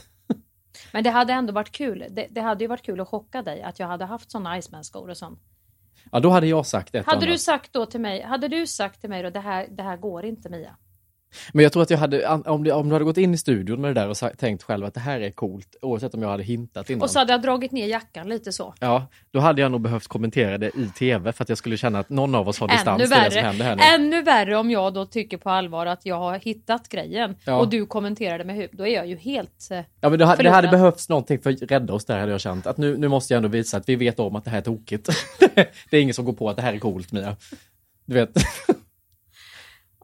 Men 0.93 1.03
det 1.03 1.09
hade 1.09 1.33
ändå 1.33 1.53
varit 1.53 1.71
kul. 1.71 2.05
Det, 2.09 2.27
det 2.29 2.41
hade 2.41 2.63
ju 2.63 2.67
varit 2.67 2.85
kul 2.85 2.99
att 3.01 3.07
chocka 3.07 3.41
dig 3.41 3.61
att 3.61 3.79
jag 3.79 3.87
hade 3.87 4.05
haft 4.05 4.31
såna 4.31 4.57
Iceman-skor 4.57 5.09
och 5.09 5.17
sånt. 5.17 5.39
Ja, 6.11 6.19
då 6.19 6.29
hade 6.29 6.47
jag 6.47 6.65
sagt 6.65 6.95
ett 6.95 7.05
Hade 7.05 7.17
annat. 7.17 7.29
du 7.29 7.37
sagt 7.37 7.73
då 7.73 7.85
till 7.85 8.01
mig, 8.01 8.21
hade 8.21 8.47
du 8.47 8.67
sagt 8.67 9.01
till 9.01 9.09
mig 9.09 9.23
då 9.23 9.29
det 9.29 9.39
här, 9.39 9.67
det 9.71 9.83
här 9.83 9.97
går 9.97 10.25
inte 10.25 10.49
Mia? 10.49 10.75
Men 11.53 11.63
jag 11.63 11.73
tror 11.73 11.83
att 11.83 11.89
jag 11.89 11.97
hade, 11.97 12.27
om 12.27 12.63
du, 12.63 12.71
om 12.71 12.87
du 12.89 12.95
hade 12.95 13.05
gått 13.05 13.17
in 13.17 13.33
i 13.33 13.37
studion 13.37 13.81
med 13.81 13.95
det 13.95 14.01
där 14.01 14.09
och 14.09 14.37
tänkt 14.37 14.63
själv 14.63 14.85
att 14.85 14.93
det 14.93 14.99
här 14.99 15.19
är 15.19 15.31
coolt, 15.31 15.75
oavsett 15.81 16.13
om 16.13 16.21
jag 16.21 16.29
hade 16.29 16.43
hintat 16.43 16.89
innan. 16.89 17.01
Och 17.01 17.09
så 17.09 17.19
hade 17.19 17.33
jag 17.33 17.41
dragit 17.41 17.71
ner 17.71 17.87
jackan 17.87 18.29
lite 18.29 18.51
så. 18.51 18.73
Ja, 18.79 19.07
då 19.31 19.39
hade 19.39 19.61
jag 19.61 19.71
nog 19.71 19.81
behövt 19.81 20.07
kommentera 20.07 20.57
det 20.57 20.67
i 20.67 20.89
tv 20.97 21.31
för 21.33 21.43
att 21.43 21.49
jag 21.49 21.57
skulle 21.57 21.77
känna 21.77 21.99
att 21.99 22.09
någon 22.09 22.35
av 22.35 22.47
oss 22.49 22.59
har 22.59 22.67
distans 22.67 23.01
till 23.01 23.09
det 23.09 23.31
som 23.31 23.41
händer 23.43 23.65
här 23.65 23.75
nu. 23.75 23.83
Ännu 23.95 24.21
värre 24.21 24.57
om 24.57 24.71
jag 24.71 24.93
då 24.93 25.05
tycker 25.05 25.37
på 25.37 25.49
allvar 25.49 25.85
att 25.85 26.05
jag 26.05 26.15
har 26.15 26.39
hittat 26.39 26.89
grejen 26.89 27.35
Ja. 27.45 27.57
och 27.59 27.69
du 27.69 27.85
kommenterar 27.85 28.37
det 28.37 28.43
med 28.43 28.55
huvud. 28.55 28.69
Då 28.73 28.87
är 28.87 28.95
jag 28.95 29.07
ju 29.07 29.15
helt... 29.15 29.67
eh, 29.71 29.79
Ja, 30.01 30.09
men 30.09 30.19
det, 30.19 30.35
det 30.39 30.49
hade 30.49 30.67
behövts 30.67 31.09
någonting 31.09 31.39
för 31.39 31.49
att 31.49 31.61
rädda 31.61 31.93
oss 31.93 32.05
där 32.05 32.19
hade 32.19 32.31
jag 32.31 32.41
känt. 32.41 32.67
Att 32.67 32.77
nu, 32.77 32.97
nu 32.97 33.07
måste 33.07 33.33
jag 33.33 33.37
ändå 33.37 33.49
visa 33.49 33.77
att 33.77 33.89
vi 33.89 33.95
vet 33.95 34.19
om 34.19 34.35
att 34.35 34.43
det 34.45 34.49
här 34.51 34.57
är 34.57 34.61
tokigt. 34.61 35.09
det 35.89 35.97
är 35.97 36.01
ingen 36.01 36.13
som 36.13 36.25
går 36.25 36.33
på 36.33 36.49
att 36.49 36.55
det 36.55 36.61
här 36.61 36.73
är 36.73 36.79
coolt 36.79 37.11
Mia. 37.11 37.35
Du 38.05 38.13
vet. 38.13 38.29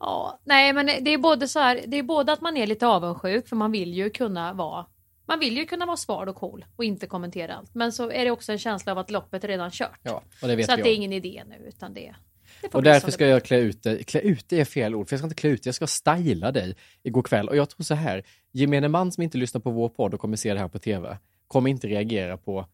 Ja, 0.06 0.40
nej 0.44 0.74
men 0.74 0.86
det 0.86 1.14
är 1.14 1.18
både 1.18 1.48
så 1.48 1.60
här, 1.60 1.82
det 1.88 1.98
är 1.98 2.04
både 2.04 2.34
att 2.34 2.42
man 2.42 2.58
är 2.58 2.68
lite 2.68 2.88
avundsjuk 2.88 3.48
för 3.48 3.56
man 3.56 3.72
vill 3.72 3.94
ju 3.94 4.10
kunna 4.10 4.54
vara 4.54 4.86
man 5.26 5.40
vill 5.40 5.58
ju 5.58 5.66
kunna 5.66 5.86
vara 5.86 5.98
sval 5.98 6.30
och 6.30 6.36
cool 6.36 6.66
och 6.76 6.84
inte 6.84 7.08
kommentera 7.08 7.56
allt. 7.56 7.76
Men 7.76 7.92
så 7.92 8.12
är 8.12 8.26
det 8.26 8.32
också 8.32 8.52
en 8.52 8.58
känsla 8.58 8.92
av 8.92 8.98
att 8.98 9.12
loppet 9.12 9.44
är 9.44 9.48
redan 9.48 9.72
kört. 9.72 10.00
Ja, 10.04 10.24
och 10.42 10.48
det 10.48 10.56
vet 10.56 10.66
så 10.66 10.72
att 10.72 10.84
det 10.84 10.90
är 10.90 10.96
ingen 10.96 11.14
idé 11.14 11.44
nu 11.50 11.56
utan 11.68 11.94
det, 11.94 12.16
det 12.62 12.74
Och 12.74 12.84
därför 12.84 13.12
ska 13.12 13.28
jag 13.28 13.44
klä 13.44 13.58
ut 13.58 13.84
dig. 13.84 14.04
Klä 14.04 14.20
ut 14.20 14.50
dig 14.50 14.60
är 14.60 14.66
fel 14.66 14.96
ord, 14.96 15.08
för 15.08 15.14
jag 15.14 15.20
ska 15.20 15.26
inte 15.26 15.36
klä 15.36 15.50
ut 15.50 15.64
dig, 15.64 15.68
jag 15.68 15.76
ska 15.76 15.88
styla 15.88 16.52
dig 16.52 16.76
igår 17.04 17.22
kväll. 17.22 17.50
Och 17.50 17.56
jag 17.56 17.70
tror 17.70 17.84
så 17.84 17.94
här, 17.94 18.24
gemene 18.52 18.88
man 18.88 19.12
som 19.12 19.24
inte 19.24 19.38
lyssnar 19.38 19.62
på 19.62 19.72
vår 19.72 19.90
podd 19.90 20.14
och 20.14 20.20
kommer 20.20 20.38
se 20.38 20.54
det 20.54 20.60
här 20.60 20.68
på 20.68 20.80
tv, 20.80 21.18
kommer 21.48 21.70
inte 21.70 21.88
reagera 21.88 22.38
på 22.38 22.66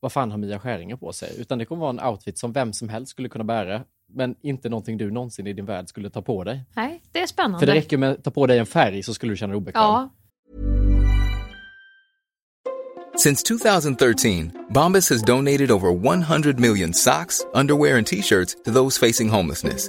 vad 0.00 0.12
fan 0.12 0.30
har 0.30 0.38
Mia 0.38 0.58
Skäringer 0.58 0.96
på 0.96 1.12
sig? 1.12 1.40
Utan 1.40 1.58
det 1.58 1.64
kommer 1.64 1.80
vara 1.80 1.90
en 1.90 2.12
outfit 2.12 2.38
som 2.38 2.52
vem 2.52 2.72
som 2.72 2.88
helst 2.88 3.10
skulle 3.10 3.28
kunna 3.28 3.44
bära, 3.44 3.84
men 4.14 4.34
inte 4.42 4.68
någonting 4.68 4.98
du 4.98 5.10
någonsin 5.10 5.46
i 5.46 5.52
din 5.52 5.66
värld 5.66 5.88
skulle 5.88 6.10
ta 6.10 6.22
på 6.22 6.44
dig. 6.44 6.64
Nej, 6.74 7.02
det 7.12 7.20
är 7.20 7.26
spännande. 7.26 7.58
För 7.58 7.66
det 7.66 7.74
räcker 7.74 7.96
med 7.96 8.10
att 8.10 8.24
ta 8.24 8.30
på 8.30 8.46
dig 8.46 8.58
en 8.58 8.66
färg 8.66 9.02
så 9.02 9.14
skulle 9.14 9.32
du 9.32 9.36
känna 9.36 9.50
dig 9.50 9.56
obekväm. 9.56 9.82
Ja, 9.82 10.10
Since 13.16 13.42
2013, 13.42 14.66
Bombas 14.70 15.08
has 15.08 15.22
donated 15.22 15.70
over 15.70 15.92
100 15.92 16.58
million 16.58 16.92
socks, 16.92 17.46
underwear, 17.54 17.96
and 17.96 18.06
t-shirts 18.06 18.56
to 18.64 18.72
those 18.72 18.98
facing 18.98 19.28
homelessness. 19.28 19.88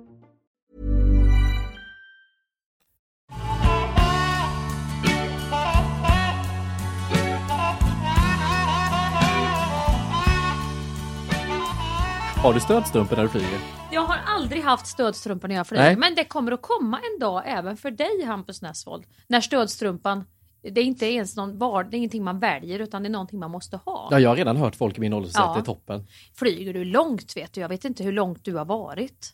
Har 12.43 12.53
du 12.53 12.59
stödstrumpor 12.59 13.15
när 13.15 13.23
du 13.23 13.29
flyger? 13.29 13.59
Jag 13.91 14.01
har 14.01 14.17
aldrig 14.27 14.63
haft 14.63 14.87
stödstrumpor 14.87 15.47
när 15.47 15.55
jag 15.55 15.67
flyger, 15.67 15.83
Nej. 15.83 15.95
men 15.95 16.15
det 16.15 16.23
kommer 16.23 16.51
att 16.51 16.61
komma 16.61 16.97
en 17.13 17.19
dag 17.19 17.43
även 17.45 17.77
för 17.77 17.91
dig 17.91 18.23
Hampus 18.25 18.61
Nessvold. 18.61 19.03
När 19.27 19.41
stödstrumpan, 19.41 20.23
det 20.73 20.81
är 20.81 20.85
inte 20.85 21.05
ens 21.05 21.35
någon 21.35 21.57
var, 21.57 21.83
det 21.83 21.95
är 21.95 21.97
ingenting 21.97 22.23
man 22.23 22.39
väljer 22.39 22.79
utan 22.79 23.03
det 23.03 23.07
är 23.07 23.11
någonting 23.11 23.39
man 23.39 23.51
måste 23.51 23.77
ha. 23.77 24.07
Ja, 24.11 24.19
jag 24.19 24.29
har 24.29 24.35
redan 24.35 24.57
hört 24.57 24.75
folk 24.75 24.97
i 24.97 25.01
min 25.01 25.13
ålder 25.13 25.29
säga 25.29 25.43
Ja. 25.43 25.49
att 25.49 25.55
det 25.55 25.61
är 25.61 25.73
toppen. 25.73 26.07
Flyger 26.35 26.73
du 26.73 26.83
långt 26.85 27.37
vet 27.37 27.53
du, 27.53 27.61
jag 27.61 27.69
vet 27.69 27.85
inte 27.85 28.03
hur 28.03 28.11
långt 28.11 28.45
du 28.45 28.55
har 28.55 28.65
varit. 28.65 29.33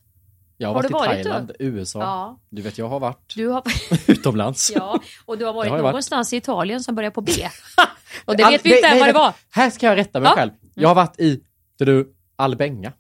Jag 0.58 0.68
har, 0.70 0.76
Har 0.76 0.82
varit 0.84 0.92
du 0.92 0.98
i 0.98 1.00
varit 1.08 1.24
Thailand, 1.24 1.48
då? 1.48 1.66
USA. 1.66 2.00
Ja. 2.02 2.40
Du 2.50 2.62
vet, 2.62 2.78
jag 2.78 2.88
har 2.90 3.00
varit 3.00 3.34
Du 3.36 3.48
har, 3.48 3.64
utomlands. 4.08 4.72
ja, 4.76 5.00
och 5.26 5.38
du 5.38 5.46
har 5.46 5.54
varit 5.54 5.70
har 5.70 5.78
jag 5.78 5.84
varit. 5.84 5.94
någonstans 5.94 6.34
i 6.34 6.38
Italien 6.38 6.84
som 6.84 6.96
börjar 6.96 7.12
på 7.12 7.22
B. 7.22 7.32
Och 8.26 8.38
det 8.38 8.44
vet 8.50 8.66
vi 8.66 8.76
inte 8.76 8.88
än 8.88 9.00
vad 9.00 9.10
det 9.10 9.14
var. 9.14 9.34
Här 9.52 9.70
ska 9.70 9.86
jag 9.86 9.98
rätta 9.98 10.20
mig 10.20 10.30
Ja. 10.30 10.36
själv. 10.36 10.52
Jag 10.74 10.88
har 10.88 10.96
varit 10.96 11.20
i 11.20 11.44
du, 11.80 12.14
Albenga. 12.38 12.94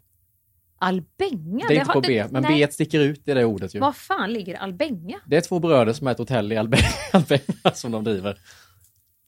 Albenga? 0.80 1.66
det 1.68 1.76
är 1.76 1.80
inte 1.80 1.94
på 1.94 2.02
B, 2.02 2.26
men 2.32 2.44
nej. 2.44 2.66
B 2.66 2.72
sticker 2.72 3.00
ut 3.00 3.28
i 3.28 3.34
det 3.34 3.46
ordet 3.46 3.76
ju. 3.76 3.80
Var 3.80 3.92
fan 3.92 4.34
ligger 4.34 4.56
Albenga? 4.56 5.20
Det 5.26 5.38
är 5.38 5.42
två 5.42 5.60
bröder 5.60 5.94
som 5.94 6.08
är 6.08 6.12
ett 6.12 6.18
hotell 6.18 6.52
i 6.52 6.58
Albenga, 6.58 6.84
Albenga 7.14 7.72
som 7.74 7.92
de 7.92 8.04
driver. 8.04 8.38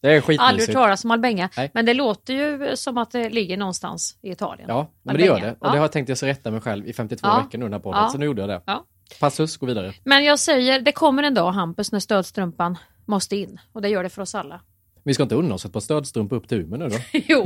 Det 0.02 0.08
är 0.08 0.12
Aldrig 0.12 0.24
skitmysigt. 0.40 0.68
hört 0.68 0.74
talas 0.84 1.06
om 1.06 1.12
Albenga. 1.12 1.50
Nej. 1.58 1.72
Men 1.74 1.86
det 1.86 1.94
låter 1.94 2.34
ju 2.34 2.76
som 2.76 2.98
att 2.98 3.12
det 3.12 3.30
ligger 3.30 3.58
någonstans 3.58 4.18
i 4.22 4.32
Italien. 4.32 4.66
Ja, 4.70 4.92
men 5.04 5.18
det 5.18 5.26
gör 5.26 5.34
Albenga. 5.34 5.52
det. 5.52 5.58
Och 5.60 5.68
Ja. 5.68 5.72
det 5.72 5.78
har 5.78 5.84
jag 5.84 5.92
tänkt 5.92 6.10
jag 6.10 6.18
ska 6.18 6.28
rätta 6.28 6.52
mig 6.52 6.62
själv 6.62 6.88
i 6.88 6.94
52 6.94 7.28
Ja. 7.28 7.42
veckor 7.46 7.58
nu 7.58 7.66
den 7.66 7.74
här 7.74 7.80
podden, 7.80 8.02
Ja. 8.04 8.10
så 8.10 8.18
nu 8.18 8.26
gjorde 8.26 8.42
jag 8.42 8.50
det. 8.50 8.62
Ja. 8.66 8.86
Passus, 9.20 9.58
gå 9.58 9.66
vidare. 9.66 9.94
Men 10.04 10.24
jag 10.24 10.40
säger, 10.40 10.82
det 10.82 10.92
kommer 10.92 11.24
en 11.24 11.34
dag 11.34 11.52
Hampus 11.52 11.92
när 11.92 12.00
stödstrumpan 12.00 12.78
måste 13.06 13.36
in. 13.36 13.60
Och 13.74 13.82
det 13.82 13.90
gör 13.90 14.04
det 14.04 14.10
för 14.10 14.22
oss 14.22 14.36
alla. 14.36 14.62
Vi 15.04 15.14
ska 15.14 15.24
inte 15.24 15.36
unna 15.36 15.56
oss 15.56 15.66
ett 15.66 15.74
par 15.74 15.80
stödstrumpor 15.80 16.36
upp 16.36 16.48
till 16.48 16.62
Umeå 16.62 16.78
nu 16.80 16.90
då? 16.90 16.98
jo, 17.28 17.46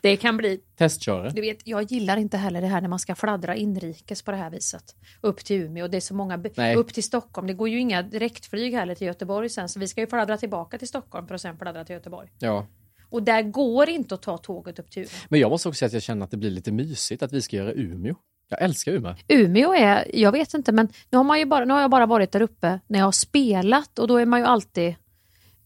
det 0.00 0.16
kan 0.16 0.36
bli. 0.36 0.60
Testköra. 0.76 1.30
Du 1.30 1.40
vet, 1.40 1.58
jag 1.64 1.92
gillar 1.92 2.16
inte 2.16 2.36
heller 2.36 2.60
det 2.60 2.66
här 2.66 2.80
när 2.80 2.88
man 2.88 2.98
ska 2.98 3.14
fladdra 3.14 3.56
inrikes 3.56 4.22
på 4.22 4.30
det 4.30 4.36
här 4.36 4.50
viset. 4.50 4.96
Upp 5.20 5.44
till 5.44 5.56
Umeå, 5.56 5.88
det 5.88 5.96
är 5.96 6.00
så 6.00 6.14
många, 6.14 6.44
Nej. 6.56 6.76
upp 6.76 6.92
till 6.92 7.04
Stockholm. 7.04 7.46
Det 7.46 7.54
går 7.54 7.68
ju 7.68 7.78
inga 7.78 8.02
direktflyg 8.02 8.74
heller 8.74 8.94
till 8.94 9.06
Göteborg 9.06 9.48
sen, 9.48 9.68
så 9.68 9.80
vi 9.80 9.88
ska 9.88 10.00
ju 10.00 10.06
fladdra 10.06 10.36
tillbaka 10.36 10.78
till 10.78 10.88
Stockholm 10.88 11.26
för 11.26 11.34
att 11.34 11.40
sen 11.40 11.58
fladdra 11.58 11.84
till 11.84 11.94
Göteborg. 11.94 12.28
Ja. 12.38 12.66
Och 13.10 13.22
där 13.22 13.42
går 13.42 13.88
inte 13.88 14.14
att 14.14 14.22
ta 14.22 14.38
tåget 14.38 14.78
upp 14.78 14.90
till 14.90 15.02
Umeå. 15.02 15.12
Men 15.28 15.40
jag 15.40 15.50
måste 15.50 15.68
också 15.68 15.78
säga 15.78 15.86
att 15.86 15.92
jag 15.92 16.02
känner 16.02 16.24
att 16.24 16.30
det 16.30 16.36
blir 16.36 16.50
lite 16.50 16.72
mysigt 16.72 17.22
att 17.22 17.32
vi 17.32 17.42
ska 17.42 17.56
göra 17.56 17.72
Umeå. 17.72 18.14
Jag 18.48 18.62
älskar 18.62 18.92
Umeå. 18.92 19.14
Umeå 19.28 19.74
är, 19.74 20.10
jag 20.14 20.32
vet 20.32 20.54
inte, 20.54 20.72
men 20.72 20.88
nu 21.10 21.16
har, 21.16 21.24
man 21.24 21.38
ju 21.38 21.44
bara, 21.44 21.64
nu 21.64 21.74
har 21.74 21.80
jag 21.80 21.90
bara 21.90 22.06
varit 22.06 22.32
där 22.32 22.42
uppe 22.42 22.80
när 22.86 22.98
jag 22.98 23.06
har 23.06 23.12
spelat 23.12 23.98
och 23.98 24.08
då 24.08 24.16
är 24.16 24.26
man 24.26 24.40
ju 24.40 24.46
alltid 24.46 24.94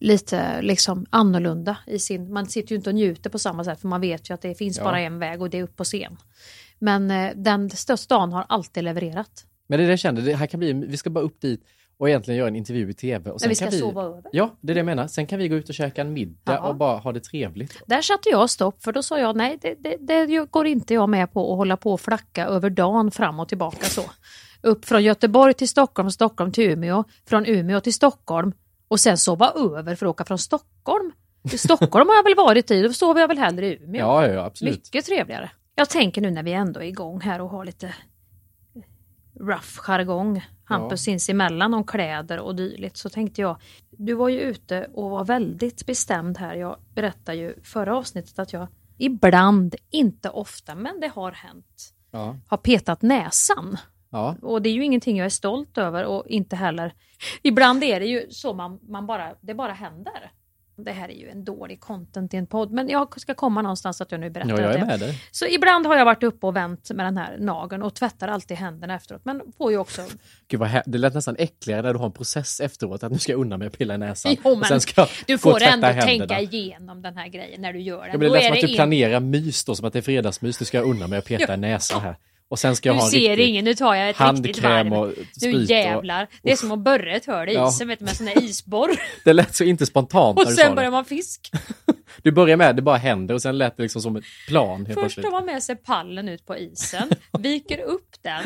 lite 0.03 0.63
liksom 0.63 1.07
annorlunda 1.11 1.77
i 1.87 1.99
sin, 1.99 2.33
man 2.33 2.47
sitter 2.47 2.71
ju 2.71 2.77
inte 2.77 2.91
och 2.91 2.95
njuter 2.95 3.31
på 3.31 3.39
samma 3.39 3.65
sätt 3.65 3.81
för 3.81 3.89
man 3.89 4.01
vet 4.01 4.31
ju 4.31 4.35
att 4.35 4.41
det 4.43 4.55
finns 4.55 4.79
Ja. 4.79 4.85
bara 4.85 5.01
en 5.01 5.19
väg 5.19 5.43
och 5.43 5.51
det 5.51 5.59
är 5.59 5.63
upp 5.63 5.77
på 5.77 5.85
scen. 5.85 6.17
Men 6.79 7.11
eh, 7.11 7.31
den 7.37 7.71
största 7.71 7.97
stan 7.97 8.33
har 8.33 8.47
alltid 8.49 8.85
levererat. 8.85 9.47
Men 9.67 9.79
det 9.79 9.85
är 9.85 9.87
det 9.87 9.93
jag 9.93 9.99
kände, 9.99 10.21
det 10.23 10.35
här 10.35 10.47
kan 10.47 10.61
bli, 10.61 10.73
vi 10.73 10.97
ska 10.97 11.11
bara 11.11 11.25
upp 11.25 11.41
dit 11.41 11.61
och 11.99 12.09
egentligen 12.09 12.39
göra 12.39 12.49
en 12.49 12.57
intervju 12.57 12.91
i 12.91 12.95
tv. 12.95 13.31
Och 13.31 13.41
sen 13.41 13.49
vi 13.49 13.55
ska 13.55 13.65
kan 13.65 13.73
vi, 13.73 13.79
sova 13.79 14.03
över. 14.03 14.23
Ja, 14.33 14.57
det 14.61 14.73
är 14.73 14.75
det 14.75 14.79
jag 14.79 14.87
menar. 14.87 15.07
Sen 15.07 15.27
kan 15.27 15.39
vi 15.39 15.49
gå 15.49 15.57
ut 15.57 15.69
och 15.69 15.75
käka 15.75 16.01
en 16.01 16.13
middag 16.13 16.53
Ja. 16.53 16.69
och 16.69 16.77
bara 16.77 16.99
ha 16.99 17.13
det 17.13 17.21
trevligt. 17.21 17.83
Där 17.87 18.03
satte 18.03 18.29
jag 18.29 18.51
stopp 18.51 18.83
för 18.83 18.93
då 18.93 19.03
sa 19.03 19.19
jag 19.19 19.37
nej, 19.37 19.59
det, 19.61 19.75
det, 19.81 20.27
det 20.27 20.51
går 20.51 20.67
inte 20.67 20.95
jag 20.95 21.09
med 21.09 21.33
på 21.33 21.53
att 21.53 21.57
hålla 21.57 21.77
på 21.77 21.93
och 21.93 22.01
flacka 22.01 22.47
över 22.47 22.71
dagen 22.71 23.11
fram 23.11 23.41
och 23.41 23.49
tillbaka 23.49 23.87
så. 23.87 24.03
Upp 24.63 24.85
från 24.85 25.03
Göteborg 25.05 25.55
till 25.55 25.69
Stockholm, 25.69 26.11
Stockholm 26.11 26.53
till 26.53 26.71
Umeå, 26.71 27.05
från 27.27 27.47
Umeå 27.47 27.81
till 27.81 27.95
Stockholm 27.95 28.53
och 28.93 29.01
sen 29.01 29.19
sova 29.19 29.51
över 29.51 29.95
för 29.95 30.07
att 30.07 30.11
åka 30.11 30.25
från 30.25 30.39
Stockholm. 30.39 31.13
I 31.53 31.59
Stockholm 31.59 32.09
har 32.09 32.17
jag 32.17 32.23
väl 32.25 32.35
varit 32.37 32.71
i, 32.71 32.83
då 32.83 32.93
sover 32.93 33.21
jag 33.21 33.29
väl 33.29 33.39
hellre 33.39 33.67
i 33.67 33.83
Umeå. 33.85 34.01
Ja, 34.01 34.27
ja, 34.27 34.33
ja, 34.35 34.45
absolut. 34.45 34.75
Mycket 34.75 35.05
trevligare. 35.05 35.51
Jag 35.75 35.89
tänker 35.91 36.21
nu 36.21 36.31
när 36.31 36.43
vi 36.43 36.53
ändå 36.53 36.81
är 36.81 36.85
igång 36.85 37.21
här 37.21 37.41
och 37.41 37.49
har 37.49 37.65
lite 37.65 37.95
rough 39.41 39.79
jargong, 39.79 40.45
Hampus 40.65 41.01
sinsemellan 41.03 41.75
om 41.75 41.85
kläder 41.85 42.39
och 42.39 42.55
dylikt, 42.57 42.97
så 42.97 43.09
tänkte 43.11 43.41
jag, 43.41 43.57
du 43.91 44.15
var 44.15 44.29
ju 44.29 44.41
ute 44.41 44.87
och 44.95 45.11
var 45.11 45.25
väldigt 45.25 45.87
bestämd 45.87 46.39
här. 46.39 46.55
Jag 46.55 46.77
berättade 46.95 47.39
ju 47.39 47.63
förra 47.63 47.97
avsnittet 47.97 48.39
att 48.39 48.53
jag 48.53 48.67
ibland, 48.99 49.75
inte 49.91 50.31
ofta, 50.31 50.75
men 50.75 51.01
det 51.01 51.09
har 51.09 51.33
hänt, 51.33 51.95
Ja. 52.11 52.37
har 52.49 52.57
petat 52.57 53.03
näsan. 53.03 53.77
Ja. 54.13 54.37
Och 54.43 54.63
det 54.63 54.69
är 54.69 54.73
ju 54.73 54.85
ingenting 54.85 55.17
jag 55.17 55.25
är 55.25 55.29
stolt 55.31 55.79
över 55.79 56.05
och 56.05 56.25
inte 56.27 56.57
heller, 56.57 56.93
ibland 57.43 57.85
är 57.85 58.01
det 58.01 58.07
ju 58.07 58.27
så 58.31 58.55
man, 58.55 58.79
man 58.89 59.07
bara, 59.07 59.35
det 59.41 59.55
bara 59.55 59.73
händer. 59.73 60.31
Det 60.77 60.93
här 60.93 61.09
är 61.09 61.13
ju 61.15 61.29
en 61.29 61.45
dålig 61.45 61.81
content 61.81 62.35
i 62.35 62.37
en 62.37 62.47
podd, 62.47 62.71
men 62.73 62.89
jag 62.89 63.21
ska 63.21 63.35
komma 63.35 63.63
någonstans 63.63 64.01
att 64.01 64.13
jag 64.13 64.21
nu 64.21 64.31
berättar 64.31 64.51
Ja, 64.51 64.61
jag 64.61 64.75
är 64.75 64.79
det. 64.79 64.87
med 64.87 65.01
dig. 65.01 65.19
Så 65.31 65.47
ibland 65.47 65.87
har 65.87 65.97
jag 65.97 66.05
varit 66.05 66.23
uppe 66.23 66.47
och 66.47 66.57
vänt 66.57 66.91
med 66.95 67.07
den 67.07 67.17
här 67.17 67.37
nageln 67.41 67.83
och 67.83 67.95
tvättar 67.95 68.29
alltid 68.29 68.57
händerna 68.57 68.95
efteråt. 68.95 69.25
Men 69.25 69.43
får 69.59 69.71
ju 69.73 69.79
också... 69.79 70.03
Gud 70.49 70.61
vad 70.61 70.69
hä- 70.69 70.83
det 70.87 70.99
lät 70.99 71.15
nästan 71.15 71.37
äckligare 71.39 71.83
när 71.83 71.93
du 71.93 71.99
har 71.99 72.07
en 72.07 72.13
process 72.13 72.61
efteråt, 72.61 73.03
att 73.03 73.13
nu 73.13 73.19
ska 73.19 73.33
jag 73.33 73.41
unna 73.41 73.57
mig 73.57 73.67
att 73.67 73.79
pilla 73.79 73.95
i 73.95 73.99
näsan. 73.99 74.37
Jo, 74.45 74.51
och 74.53 74.59
men 74.59 74.81
du 75.27 75.39
får 75.39 75.53
och 75.53 75.63
ändå 75.63 75.87
händerna. 75.87 76.27
tänka 76.27 76.41
igenom 76.41 77.03
den 77.03 77.17
här 77.17 77.29
grejen 77.29 77.63
när 77.63 77.73
du 77.73 77.81
gör 77.81 77.99
den. 78.03 78.07
Ja, 78.13 78.19
men 78.19 78.21
det 78.21 78.29
lät 78.29 78.43
som 78.45 78.53
att 78.53 78.61
du 78.61 78.67
in- 78.69 78.75
planerar 78.75 79.21
mys 79.21 79.65
då, 79.65 79.75
som 79.75 79.87
att 79.87 79.93
det 79.93 79.99
är 79.99 80.03
fredagsmys. 80.03 80.61
Nu 80.61 80.67
ska 80.67 80.77
jag 80.79 80.87
unna 80.87 81.07
mig 81.07 81.19
att 81.19 81.25
peta 81.25 81.55
i 81.55 81.57
näsan 81.57 82.01
här. 82.01 82.17
Och 82.53 82.59
sen 82.59 82.77
ska 82.77 82.89
jag 82.89 82.97
Du 82.97 83.01
ha 83.01 83.07
en 83.07 83.11
ser 83.11 83.41
ingen, 83.41 83.65
nu 83.65 83.75
tar 83.75 83.95
jag 83.95 84.11
ett 84.11 84.21
riktigt 84.21 84.63
handkräm 84.65 84.91
varv. 84.91 85.03
och 85.03 85.15
Nu 85.43 85.63
jävlar. 85.65 86.29
Det 86.43 86.53
är 86.53 86.57
som 86.57 86.73
att 86.73 86.79
borra 86.79 87.17
ett 87.17 87.27
hål 87.27 87.49
i 87.49 87.55
Ja. 87.55 87.69
isen 87.69 87.89
du, 87.89 87.97
med 88.01 88.17
sån 88.17 88.27
där 88.27 88.43
isborr. 88.43 88.91
Det 89.25 89.33
lät 89.33 89.55
så 89.55 89.65
inte 89.65 89.87
spontant 89.87 90.39
Och 90.39 90.45
när 90.45 90.51
du 90.51 90.57
sen 90.57 90.69
sa 90.69 90.75
börjar 90.75 90.91
det. 90.91 90.97
man 90.97 91.05
fisk. 91.05 91.51
Du 92.23 92.33
börjar 92.33 92.57
med 92.57 92.77
det 92.77 92.83
bara 92.83 92.97
händer 92.97 93.35
och 93.35 93.43
sen 93.43 93.59
lät 93.59 93.77
det 93.77 93.83
liksom 93.83 94.03
som 94.03 94.17
ett 94.17 94.25
plan 94.49 94.87
helt 94.87 95.01
Först 95.01 95.23
tar 95.23 95.31
man 95.31 95.45
med 95.47 95.63
sig 95.63 95.77
pallen 95.77 96.29
ut 96.29 96.47
på 96.47 96.57
isen, 96.57 97.11
viker 97.39 97.79
upp 97.81 98.09
den, 98.23 98.45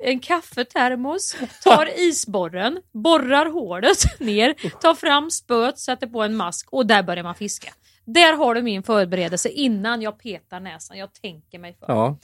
en 0.00 0.18
kaffetermos, 0.20 1.36
tar 1.64 2.00
isborren, 2.00 2.78
borrar 2.92 3.46
hålet 3.46 4.20
ner, 4.20 4.54
tar 4.80 4.94
fram 4.94 5.30
spöet, 5.30 5.78
sätter 5.78 6.06
på 6.06 6.22
en 6.22 6.36
mask 6.36 6.68
och 6.72 6.86
där 6.86 7.02
börjar 7.02 7.24
man 7.24 7.34
fiska. 7.34 7.72
Där 8.04 8.32
har 8.36 8.54
du 8.54 8.62
min 8.62 8.82
förberedelse 8.82 9.48
innan 9.48 10.02
jag 10.02 10.18
petar 10.18 10.60
näsan. 10.60 10.98
Jag 10.98 11.14
tänker 11.14 11.58
mig 11.58 11.76
för. 11.80 11.86
Ja. 11.92 12.18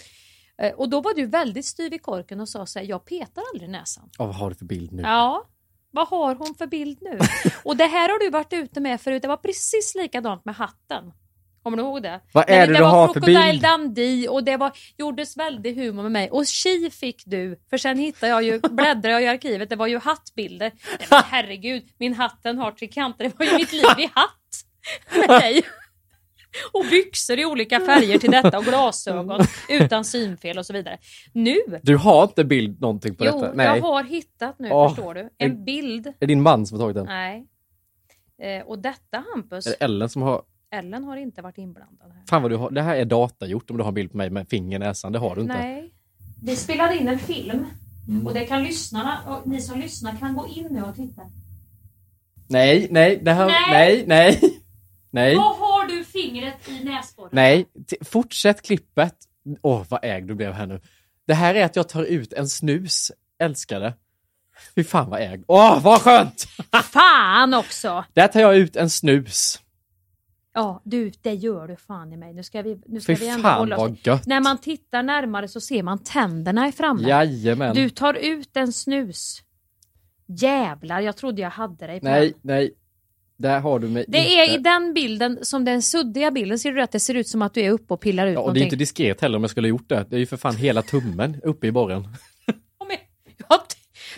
Eh, 0.62 0.70
Och 0.72 0.88
då 0.88 1.00
var 1.00 1.14
du 1.14 1.26
väldigt 1.26 1.64
styv 1.66 1.94
i 1.94 1.98
korken 1.98 2.40
och 2.40 2.48
sa 2.48 2.66
så 2.66 2.78
här, 2.78 2.86
jag 2.86 3.04
petar 3.04 3.42
aldrig 3.52 3.70
näsan. 3.70 4.10
Ja, 4.18 4.26
vad 4.26 4.34
har 4.34 4.50
du 4.50 4.56
för 4.56 4.64
bild 4.64 4.92
nu? 4.92 5.02
Ja, 5.02 5.48
vad 5.90 6.08
har 6.08 6.34
hon 6.34 6.54
för 6.54 6.66
bild 6.66 6.98
nu? 7.02 7.18
och 7.64 7.76
det 7.76 7.84
här 7.86 8.08
har 8.08 8.18
du 8.18 8.30
varit 8.30 8.52
ute 8.52 8.80
med 8.80 9.00
förut. 9.00 9.22
Det 9.22 9.28
var 9.28 9.36
precis 9.36 9.94
likadant 9.94 10.44
med 10.44 10.54
hatten. 10.54 11.12
Kommer 11.62 11.76
du 11.76 11.82
ihåg 11.82 12.02
det? 12.02 12.20
Vad 12.32 12.50
är 12.50 12.56
Nej, 12.58 12.66
det 12.66 12.72
det 12.72 12.78
du 12.78 12.82
var 12.84 12.90
har 12.90 13.06
för 13.06 13.12
Crocodile 13.14 13.52
bild? 13.52 13.62
Dundee 13.62 14.28
och 14.28 14.44
det 14.44 14.56
var, 14.56 14.72
gjordes 14.98 15.36
väldigt 15.36 15.76
humor 15.76 16.02
med 16.02 16.12
mig. 16.12 16.30
Och 16.30 16.46
tji 16.46 16.90
fick 16.90 17.22
du, 17.26 17.60
för 17.70 17.78
sen 17.78 17.98
hittade 17.98 18.30
jag 18.32 18.42
ju, 18.42 18.60
bläddrade 18.60 19.10
jag 19.14 19.22
i 19.22 19.26
arkivet, 19.26 19.70
det 19.70 19.76
var 19.76 19.86
ju 19.86 19.98
hattbilder. 19.98 20.72
Nej, 20.98 21.06
men 21.10 21.22
herregud, 21.30 21.88
min 21.98 22.14
hatten 22.14 22.58
har 22.58 22.72
tre 22.72 22.88
kanter. 22.88 23.24
Det 23.24 23.38
var 23.38 23.46
ju 23.46 23.52
mitt 23.56 23.72
liv 23.72 23.84
i 23.98 24.10
hatt 24.14 24.64
med 25.18 25.28
dig. 25.40 25.62
Och 26.72 26.84
byxor 26.90 27.38
i 27.38 27.44
olika 27.44 27.80
färger 27.80 28.18
till 28.18 28.30
detta 28.30 28.58
och 28.58 28.64
glasögon 28.64 29.40
utan 29.68 30.04
synfel 30.04 30.58
och 30.58 30.66
så 30.66 30.72
vidare. 30.72 30.98
Nu 31.32 31.56
Du 31.82 31.96
har 31.96 32.22
inte 32.24 32.44
bild 32.44 32.80
någonting 32.80 33.14
på 33.14 33.24
Jo, 33.24 33.40
detta? 33.40 33.52
Nej. 33.54 33.66
jag 33.66 33.80
har 33.80 34.04
hittat 34.04 34.58
nu, 34.58 34.70
Åh, 34.70 34.88
förstår 34.88 35.14
du. 35.14 35.20
En 35.20 35.30
jag- 35.38 35.64
bild. 35.64 36.06
Är 36.06 36.12
det 36.18 36.26
din 36.26 36.42
man 36.42 36.66
som 36.66 36.78
har 36.78 36.84
tagit 36.84 36.94
den? 36.96 37.06
Nej. 37.06 37.46
Eh, 38.42 38.66
och 38.66 38.78
detta 38.78 39.24
Hampus, 39.34 39.66
Är 39.66 39.70
det 39.70 39.84
Ellen 39.84 40.08
som 40.08 40.22
har... 40.22 40.42
Ellen 40.70 41.04
har 41.04 41.16
inte 41.16 41.42
varit 41.42 41.58
inblandad 41.58 42.12
här. 42.12 42.22
Fan 42.28 42.42
vad 42.42 42.50
du 42.50 42.56
har... 42.56 42.70
Det 42.70 42.82
här 42.82 42.96
är 42.96 43.04
datagjort 43.04 43.70
om 43.70 43.76
du 43.76 43.82
har 43.82 43.88
en 43.88 43.94
bild 43.94 44.10
på 44.10 44.16
mig 44.16 44.30
med 44.30 44.48
finger 44.48 44.76
i 44.76 44.78
näsan. 44.78 45.12
Det 45.12 45.18
har 45.18 45.34
du 45.36 45.42
inte. 45.42 45.54
Nej. 45.54 45.92
Vi 46.42 46.56
spelade 46.56 46.96
in 46.96 47.08
en 47.08 47.18
film 47.18 47.66
och 48.24 48.34
det 48.34 48.44
kan 48.44 48.62
lyssnarna, 48.64 49.18
och 49.26 49.46
ni 49.48 49.60
som 49.60 49.80
lyssnar 49.80 50.16
kan 50.16 50.34
gå 50.34 50.46
in 50.48 50.66
nu 50.70 50.82
och 50.82 50.96
titta. 50.96 51.22
Nej, 52.48 52.86
nej, 52.90 53.20
det 53.22 53.32
här... 53.32 53.46
Nej. 53.46 53.70
Nej, 53.70 54.04
nej. 54.06 54.58
Nej. 55.10 55.34
Vad 56.14 56.22
fingret 56.22 56.68
i 56.68 56.84
näsborren? 56.84 57.30
Nej. 57.32 57.66
Fortsätt 58.04 58.62
klippet. 58.62 59.14
Åh, 59.62 59.84
vad 59.88 60.04
ägd 60.04 60.28
du 60.28 60.34
blev 60.34 60.52
här 60.52 60.66
nu. 60.66 60.80
Det 61.26 61.34
här 61.34 61.54
är 61.54 61.64
att 61.64 61.76
jag 61.76 61.88
tar 61.88 62.04
ut 62.04 62.32
en 62.32 62.48
snus. 62.48 63.12
Älskar 63.38 63.80
det. 63.80 63.94
Fy 64.74 64.84
fan 64.84 65.10
vad 65.10 65.20
ägd. 65.20 65.44
Åh, 65.48 65.82
vad 65.82 66.00
skönt! 66.00 66.46
Fan 66.92 67.54
också! 67.54 68.04
Där 68.12 68.28
tar 68.28 68.40
jag 68.40 68.56
ut 68.56 68.76
en 68.76 68.90
snus. 68.90 69.60
Ja, 70.54 70.80
du, 70.84 71.12
det 71.22 71.34
gör 71.34 71.68
du 71.68 71.76
fan 71.76 72.12
i 72.12 72.16
mig. 72.16 72.34
Nu 72.34 72.42
ska 72.42 72.62
vi, 72.62 72.80
nu 72.86 73.00
ska 73.00 73.16
Fy 73.16 73.20
vi 73.24 73.28
ändå 73.28 73.42
fan, 73.42 73.58
hålla 73.58 73.76
vad 73.76 73.92
oss. 73.92 74.06
gött. 74.06 74.26
När 74.26 74.40
man 74.40 74.58
tittar 74.58 75.02
närmare 75.02 75.48
så 75.48 75.60
ser 75.60 75.82
man 75.82 75.98
tänderna 76.04 76.66
är 76.66 76.72
framme. 76.72 77.08
Jajamän. 77.08 77.74
Du 77.74 77.90
tar 77.90 78.14
ut 78.14 78.56
en 78.56 78.72
snus. 78.72 79.42
Jävlar, 80.26 81.00
jag 81.00 81.16
trodde 81.16 81.42
jag 81.42 81.50
hade 81.50 81.86
dig 81.86 82.00
på 82.00 82.06
Nej, 82.06 82.28
den. 82.30 82.38
nej. 82.42 82.74
Där 83.36 83.60
har 83.60 83.78
du 83.78 83.88
mig 83.88 84.04
Det 84.08 84.18
inte. 84.18 84.30
är 84.30 84.54
i 84.54 84.56
den 84.58 84.94
bilden, 84.94 85.38
som 85.42 85.64
den 85.64 85.82
suddiga 85.82 86.30
bilden, 86.30 86.58
ser 86.58 86.72
du 86.72 86.82
att 86.82 86.92
det 86.92 87.00
ser 87.00 87.14
ut 87.14 87.28
som 87.28 87.42
att 87.42 87.54
du 87.54 87.60
är 87.60 87.70
uppe 87.70 87.94
och 87.94 88.00
pillar 88.00 88.26
ut 88.26 88.34
Ja, 88.34 88.40
och 88.40 88.42
det 88.42 88.42
är 88.42 88.46
någonting. 88.46 88.62
inte 88.64 88.76
diskret 88.76 89.20
heller 89.20 89.36
om 89.36 89.42
jag 89.42 89.50
skulle 89.50 89.66
ha 89.66 89.70
gjort 89.70 89.88
det. 89.88 90.06
Det 90.10 90.16
är 90.16 90.20
ju 90.20 90.26
för 90.26 90.36
fan 90.36 90.56
hela 90.56 90.82
tummen 90.82 91.40
uppe 91.44 91.66
i 91.66 91.72
borren. 91.72 92.08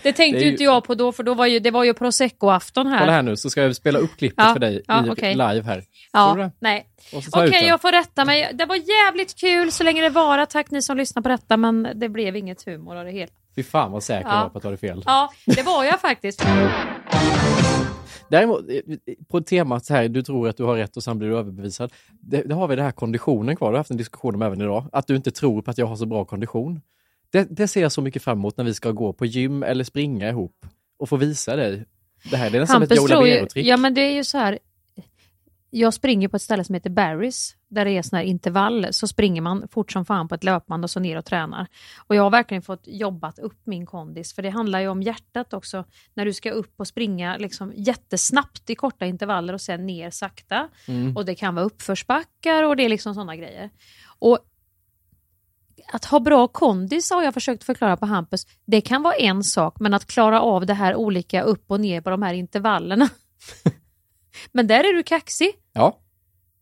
Det 0.03 0.13
tänkte 0.13 0.39
Det 0.39 0.45
ju 0.45 0.51
inte 0.51 0.65
jag 0.65 0.85
på 0.85 0.95
då, 0.95 1.13
för 1.13 1.23
då 1.23 1.35
var 1.35 1.47
ju, 1.47 1.59
det 1.59 1.71
var 1.71 1.85
ju 1.85 1.93
prosecco-afton 1.93 2.87
här. 2.87 2.99
Kolla 2.99 3.13
här 3.13 3.23
nu 3.23 3.37
så 3.37 3.51
ska 3.51 3.63
jag 3.63 3.77
spela 3.77 3.99
upp 3.99 4.17
klippet 4.17 4.45
Ja, 4.47 4.53
för 4.53 4.59
dig 4.61 4.83
ja, 4.87 5.07
i, 5.07 5.11
okej. 5.11 5.33
live 5.33 5.63
här. 5.63 5.85
Ja, 6.13 6.51
nej. 6.61 6.87
Okej, 7.33 7.51
den. 7.51 7.67
jag 7.67 7.81
får 7.81 7.93
rätta 7.93 8.25
mig. 8.25 8.51
Det 8.55 8.65
var 8.67 8.77
jävligt 8.77 9.35
kul 9.41 9.73
så 9.73 9.85
länge 9.85 10.03
det 10.03 10.09
varar. 10.11 10.47
Tack 10.47 10.71
ni 10.71 10.83
som 10.83 10.97
lyssnar 10.97 11.23
på 11.23 11.29
detta, 11.29 11.57
men 11.57 11.89
det 11.95 12.09
blev 12.09 12.37
inget 12.37 12.63
humor 12.67 12.97
av 12.97 13.05
det 13.05 13.11
hela. 13.11 13.33
Fy 13.57 13.63
fan 13.63 13.93
vad 13.93 14.03
säker 14.03 14.29
Ja. 14.29 14.35
jag 14.35 14.43
var 14.43 14.49
på 14.49 14.59
att 14.59 14.63
du 14.63 14.69
hade 14.69 14.79
fel. 14.79 15.03
Ja, 15.07 15.31
det 15.47 15.63
var 15.63 15.85
jag 15.85 16.01
faktiskt. 16.01 16.45
Däremot, 18.31 18.65
eh, 18.69 19.15
på 19.29 19.41
temat 19.41 19.85
så 19.85 19.95
här, 19.95 20.09
du 20.09 20.23
tror 20.23 20.49
att 20.49 20.57
du 20.57 20.65
har 20.65 20.77
rätt 20.77 20.97
och 20.97 21.03
sen 21.03 21.19
blir 21.19 21.29
du 21.29 21.39
överbevisad. 21.39 21.93
Det, 22.21 22.43
det 22.43 22.55
har 22.55 22.69
vi 22.69 22.77
den 22.77 22.85
här 22.85 22.93
konditionen 22.93 23.57
kvar, 23.57 23.69
du 23.69 23.73
har 23.73 23.79
haft 23.79 23.91
en 23.91 23.97
diskussion 23.97 24.35
om 24.35 24.43
även 24.43 24.61
idag. 24.61 24.85
Att 24.93 25.07
du 25.07 25.17
inte 25.17 25.31
tror 25.31 25.63
på 25.63 25.71
att 25.71 25.79
jag 25.79 25.87
har 25.87 25.97
så 25.97 26.07
bra 26.07 26.25
kondition. 26.25 26.81
Det, 27.31 27.47
det 27.51 27.69
ser 27.69 27.83
jag 27.83 27.93
så 27.93 28.03
mycket 28.03 28.23
fram 28.23 28.39
emot 28.39 28.57
när 28.57 28.65
vi 28.65 28.75
ska 28.75 28.91
gå 28.91 29.13
på 29.13 29.27
gym 29.27 29.63
eller 29.63 29.85
springa 29.85 30.29
ihop 30.29 30.67
och 30.99 31.09
få 31.09 31.17
visa 31.17 31.57
dig. 31.57 31.85
Det 32.31 32.37
här 32.37 32.51
det 32.51 32.59
är 32.59 32.61
nästan 32.61 32.83
ett 32.83 32.97
Joe 32.97 33.07
Labero-trick. 33.07 33.67
ja 33.67 33.77
men 33.77 33.95
det 33.95 34.01
är 34.01 34.13
ju 34.13 34.25
så 34.25 34.39
här. 34.39 34.59
Jag 35.77 35.95
springer 35.95 36.29
på 36.29 36.37
ett 36.37 36.43
ställe 36.43 36.65
som 36.65 36.75
heter 36.75 36.91
Barry's, 36.91 37.55
där 37.69 37.85
det 37.85 37.91
är 37.91 38.03
sån 38.03 38.17
här 38.17 38.25
intervall, 38.25 38.87
så 38.91 39.07
springer 39.07 39.43
man 39.43 39.69
fort 39.69 39.93
som 39.93 40.05
fan 40.05 40.29
på 40.29 40.35
ett 40.35 40.45
löpband 40.45 40.85
och 40.85 40.91
så 40.91 41.01
ner 41.01 41.17
och 41.19 41.25
tränar. 41.25 41.67
Och 42.07 42.15
jag 42.15 42.23
har 42.23 42.31
verkligen 42.31 42.63
fått 42.63 42.83
jobbat 42.87 43.39
upp 43.39 43.61
min 43.65 43.87
kondis, 43.87 44.35
för 44.35 44.43
det 44.43 44.51
handlar 44.51 44.81
ju 44.81 44.89
om 44.89 45.03
hjärtat 45.03 45.53
också, 45.53 45.85
när 46.15 46.25
du 46.25 46.33
ska 46.33 46.51
upp 46.51 46.73
och 46.77 46.87
springa 46.87 47.37
liksom 47.37 47.73
jättesnabbt 47.77 48.71
i 48.71 48.75
korta 48.75 49.07
intervaller 49.07 49.55
och 49.55 49.61
sen 49.61 49.87
ner 49.87 50.11
sakta. 50.11 50.69
Mm. 50.89 51.17
Och 51.17 51.25
det 51.25 51.35
kan 51.35 51.55
vara 51.55 51.65
uppförsbackar 51.65 52.63
och 52.63 52.77
det 52.77 52.85
är 52.85 52.89
liksom 52.89 53.15
sådana 53.15 53.37
grejer. 53.37 53.71
Och 54.19 54.39
att 55.93 56.05
ha 56.05 56.21
bra 56.21 56.49
kondis 56.49 57.11
har 57.11 57.23
jag 57.23 57.35
försökt 57.35 57.65
förklara 57.65 57.97
på 57.97 58.07
Hampus. 58.07 58.47
Det 58.65 58.81
kan 58.81 59.03
vara 59.03 59.15
en 59.15 59.45
sak, 59.45 59.77
men 59.81 59.95
att 59.95 60.07
klara 60.07 60.41
av 60.41 60.67
det 60.67 60.75
här 60.75 60.95
olika 60.95 61.43
upp 61.43 61.71
och 61.71 61.81
ner 61.81 62.01
på 62.01 62.11
de 62.11 62.23
här 62.23 62.35
intervallerna. 62.35 63.09
men 64.53 64.67
där 64.67 64.81
är 64.81 64.93
du 64.97 65.03
kaxig. 65.03 65.51
Ja. 65.73 65.99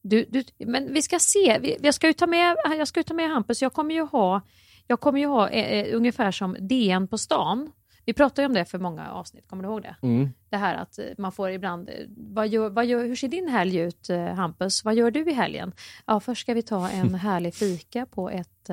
Du, 0.03 0.27
du, 0.29 0.45
men 0.59 0.93
vi 0.95 1.03
ska 1.03 1.18
se, 1.18 1.77
jag 1.83 1.95
ska 1.95 2.07
ju 2.07 2.12
ta 2.12 2.27
med, 2.27 2.57
jag 2.79 2.89
ska 2.89 3.01
ju 3.01 3.05
ta 3.05 3.14
med 3.14 3.31
Hampus, 3.31 3.62
jag 3.62 3.73
kommer 3.73 3.95
ju 3.95 4.03
ha, 4.03 4.41
jag 4.87 5.01
kommer 5.01 5.20
ju 5.20 5.27
ha 5.27 5.49
eh, 5.49 5.81
eh, 5.81 5.97
ungefär 5.97 6.31
som 6.31 6.57
DN 6.61 7.09
på 7.09 7.18
stan. 7.18 7.73
Vi 8.05 8.12
pratade 8.12 8.43
ju 8.43 8.47
om 8.47 8.55
det 8.55 8.64
för 8.64 8.79
många 8.79 9.11
avsnitt, 9.11 9.49
kommer 9.49 9.62
du 9.62 9.68
ihåg 9.68 9.83
det? 9.83 9.97
Mm. 10.03 10.29
Det 10.51 10.57
här 10.57 10.75
att 10.75 10.99
man 11.18 11.33
får 11.33 11.51
ibland, 11.51 11.89
eh, 11.89 11.95
vad 12.16 12.49
gör, 12.49 12.70
vad 12.70 12.87
gör, 12.87 13.05
hur 13.05 13.16
ser 13.16 13.29
din 13.29 13.49
helg 13.49 13.79
ut 13.79 14.11
eh, 14.11 14.25
Hampus? 14.25 14.85
Vad 14.85 14.95
gör 14.95 15.11
du 15.11 15.31
i 15.31 15.33
helgen? 15.33 15.73
Ja, 16.07 16.20
först 16.20 16.41
ska 16.41 16.55
vi 16.55 16.62
ta 16.62 16.89
en 16.89 17.14
härlig 17.14 17.55
fika 17.55 18.07
på 18.07 18.31
ett 18.31 18.70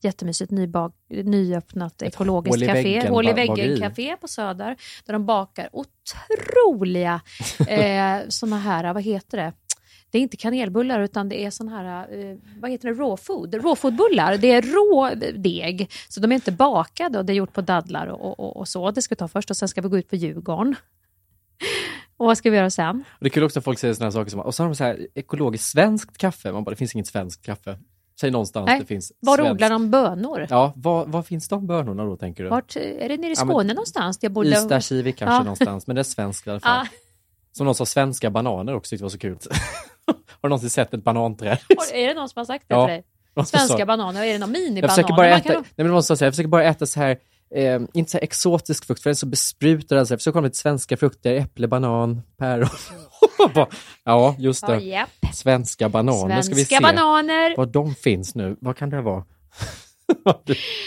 jättemysigt 0.00 0.50
nybak, 0.50 0.92
nyöppnat 1.08 2.02
ekologiskt 2.02 2.66
café, 2.66 3.08
hål 3.08 3.28
i 3.28 3.30
ba- 3.30 3.36
väggen 3.36 3.54
bageri. 3.54 3.80
café 3.80 4.16
på 4.16 4.28
Söder, 4.28 4.76
där 5.06 5.12
de 5.12 5.26
bakar 5.26 5.68
otroliga 5.72 7.20
eh, 7.68 8.18
såna 8.28 8.58
här, 8.58 8.94
vad 8.94 9.02
heter 9.02 9.36
det? 9.38 9.52
Det 10.10 10.18
är 10.18 10.22
inte 10.22 10.36
kanelbullar 10.36 11.00
utan 11.00 11.28
det 11.28 11.44
är 11.44 11.50
sån 11.50 11.68
här, 11.68 12.18
eh, 12.20 12.36
vad 12.60 12.70
heter 12.70 12.88
det, 12.88 12.94
raw 12.94 13.16
food, 13.16 13.54
raw 13.54 13.76
food-bullar. 13.76 14.36
Det 14.38 14.52
är 14.52 14.62
rå 14.62 15.14
deg, 15.38 15.90
så 16.08 16.20
de 16.20 16.32
är 16.32 16.34
inte 16.34 16.52
bakade 16.52 17.18
och 17.18 17.24
det 17.24 17.32
är 17.32 17.34
gjort 17.34 17.52
på 17.52 17.60
dadlar 17.60 18.06
och, 18.06 18.40
och, 18.40 18.56
och 18.56 18.68
så. 18.68 18.90
Det 18.90 19.02
ska 19.02 19.14
vi 19.14 19.16
ta 19.16 19.28
först 19.28 19.50
och 19.50 19.56
sen 19.56 19.68
ska 19.68 19.80
vi 19.80 19.88
gå 19.88 19.98
ut 19.98 20.08
på 20.08 20.16
Djurgården. 20.16 20.76
Och 22.16 22.26
vad 22.26 22.38
ska 22.38 22.50
vi 22.50 22.56
göra 22.56 22.70
sen? 22.70 23.04
Och 23.08 23.18
det 23.20 23.26
är 23.26 23.30
kul 23.30 23.42
också 23.44 23.58
att 23.58 23.64
folk 23.64 23.78
säger 23.78 23.94
sådana 23.94 24.12
saker 24.12 24.30
som, 24.30 24.40
och 24.40 24.54
så 24.54 24.62
har 24.62 24.68
de 24.68 24.74
så 24.74 24.84
här 24.84 25.06
ekologiskt 25.14 25.66
svenskt 25.68 26.18
kaffe. 26.18 26.52
Man 26.52 26.64
bara, 26.64 26.70
det 26.70 26.76
finns 26.76 26.94
inget 26.94 27.06
svenskt 27.06 27.46
kaffe. 27.46 27.78
Säg 28.20 28.30
någonstans 28.30 28.66
Nej, 28.66 28.80
det 28.80 28.86
finns 28.86 29.12
Var 29.20 29.36
svenskt. 29.36 29.52
odlar 29.52 29.70
de 29.70 29.90
bönor? 29.90 30.46
Ja, 30.50 30.72
var, 30.76 31.06
var 31.06 31.22
finns 31.22 31.48
de 31.48 31.66
bönorna 31.66 32.04
då 32.04 32.16
tänker 32.16 32.44
du? 32.44 32.50
Vart, 32.50 32.76
är 32.76 33.08
det 33.08 33.16
nere 33.16 33.30
i 33.30 33.34
Ja, 33.36 33.44
men- 33.44 33.54
Skåne 33.54 33.74
någonstans? 33.74 34.18
Jag 34.20 34.32
borde... 34.32 34.48
Ystad, 34.48 34.80
Kivik 34.80 35.16
kanske 35.18 35.34
Ja. 35.34 35.38
någonstans, 35.42 35.86
men 35.86 35.96
det 35.96 36.00
är 36.00 36.04
svenskt 36.04 36.46
i 36.46 36.50
alla 36.50 36.60
fall. 36.60 36.86
Ja. 36.92 36.98
Som 37.52 37.66
någon 37.66 37.74
sa, 37.74 37.86
svenska 37.86 38.30
bananer 38.30 38.74
också 38.74 38.90
tyckte 38.90 39.02
var 39.04 39.10
så 39.10 39.18
kul. 39.18 39.38
har 40.06 40.14
du 40.42 40.48
någonsin 40.48 40.70
sett 40.70 40.94
ett 40.94 41.04
bananträd? 41.04 41.58
Är 41.92 42.08
det 42.08 42.14
någon 42.14 42.28
som 42.28 42.40
har 42.40 42.44
sagt 42.44 42.64
det 42.68 42.74
Ja. 42.74 42.86
till 42.86 42.92
dig? 42.92 43.04
Svenska 43.46 43.86
bananer, 43.86 44.22
är 44.24 44.32
det 44.32 44.38
någon 44.38 44.54
Jag 44.54 44.60
minibananer? 44.62 44.88
försöker 44.94 45.14
bara 45.16 45.28
äta, 45.28 45.40
kan- 45.52 45.62
nej 45.62 45.64
men 45.76 45.86
det 45.86 45.92
måste 45.92 46.10
jag 46.10 46.18
säga, 46.18 46.26
jag 46.26 46.32
försöker 46.34 46.48
bara 46.48 46.64
äta 46.64 46.86
så 46.86 47.00
här, 47.00 47.18
eh, 47.54 47.80
inte 47.94 48.10
så 48.10 48.18
exotisk 48.18 48.84
frukt, 48.86 49.02
för 49.02 49.10
den 49.10 49.14
är 49.14 49.16
så 49.16 49.26
besprutad. 49.26 49.98
Alltså. 49.98 50.14
Jag 50.14 50.20
försöker 50.20 50.38
ha 50.38 50.44
lite 50.44 50.56
svenska 50.58 50.96
frukter, 50.96 51.34
äpple, 51.34 51.68
banan, 51.68 52.22
päron. 52.38 52.68
Ja, 54.04 54.34
just 54.38 54.66
det. 54.66 54.74
Ja, 54.74 54.80
japp. 54.80 55.34
Svenska 55.34 55.88
bananer 55.88 56.42
ska 56.42 56.54
vi 56.54 56.64
se. 56.64 56.66
Svenska 56.76 56.92
bananer. 56.92 57.56
Var 57.56 57.66
de 57.66 57.94
finns 57.94 58.34
nu. 58.34 58.56
Vad 58.60 58.76
kan 58.76 58.90
det 58.90 59.02
vara? 59.02 59.24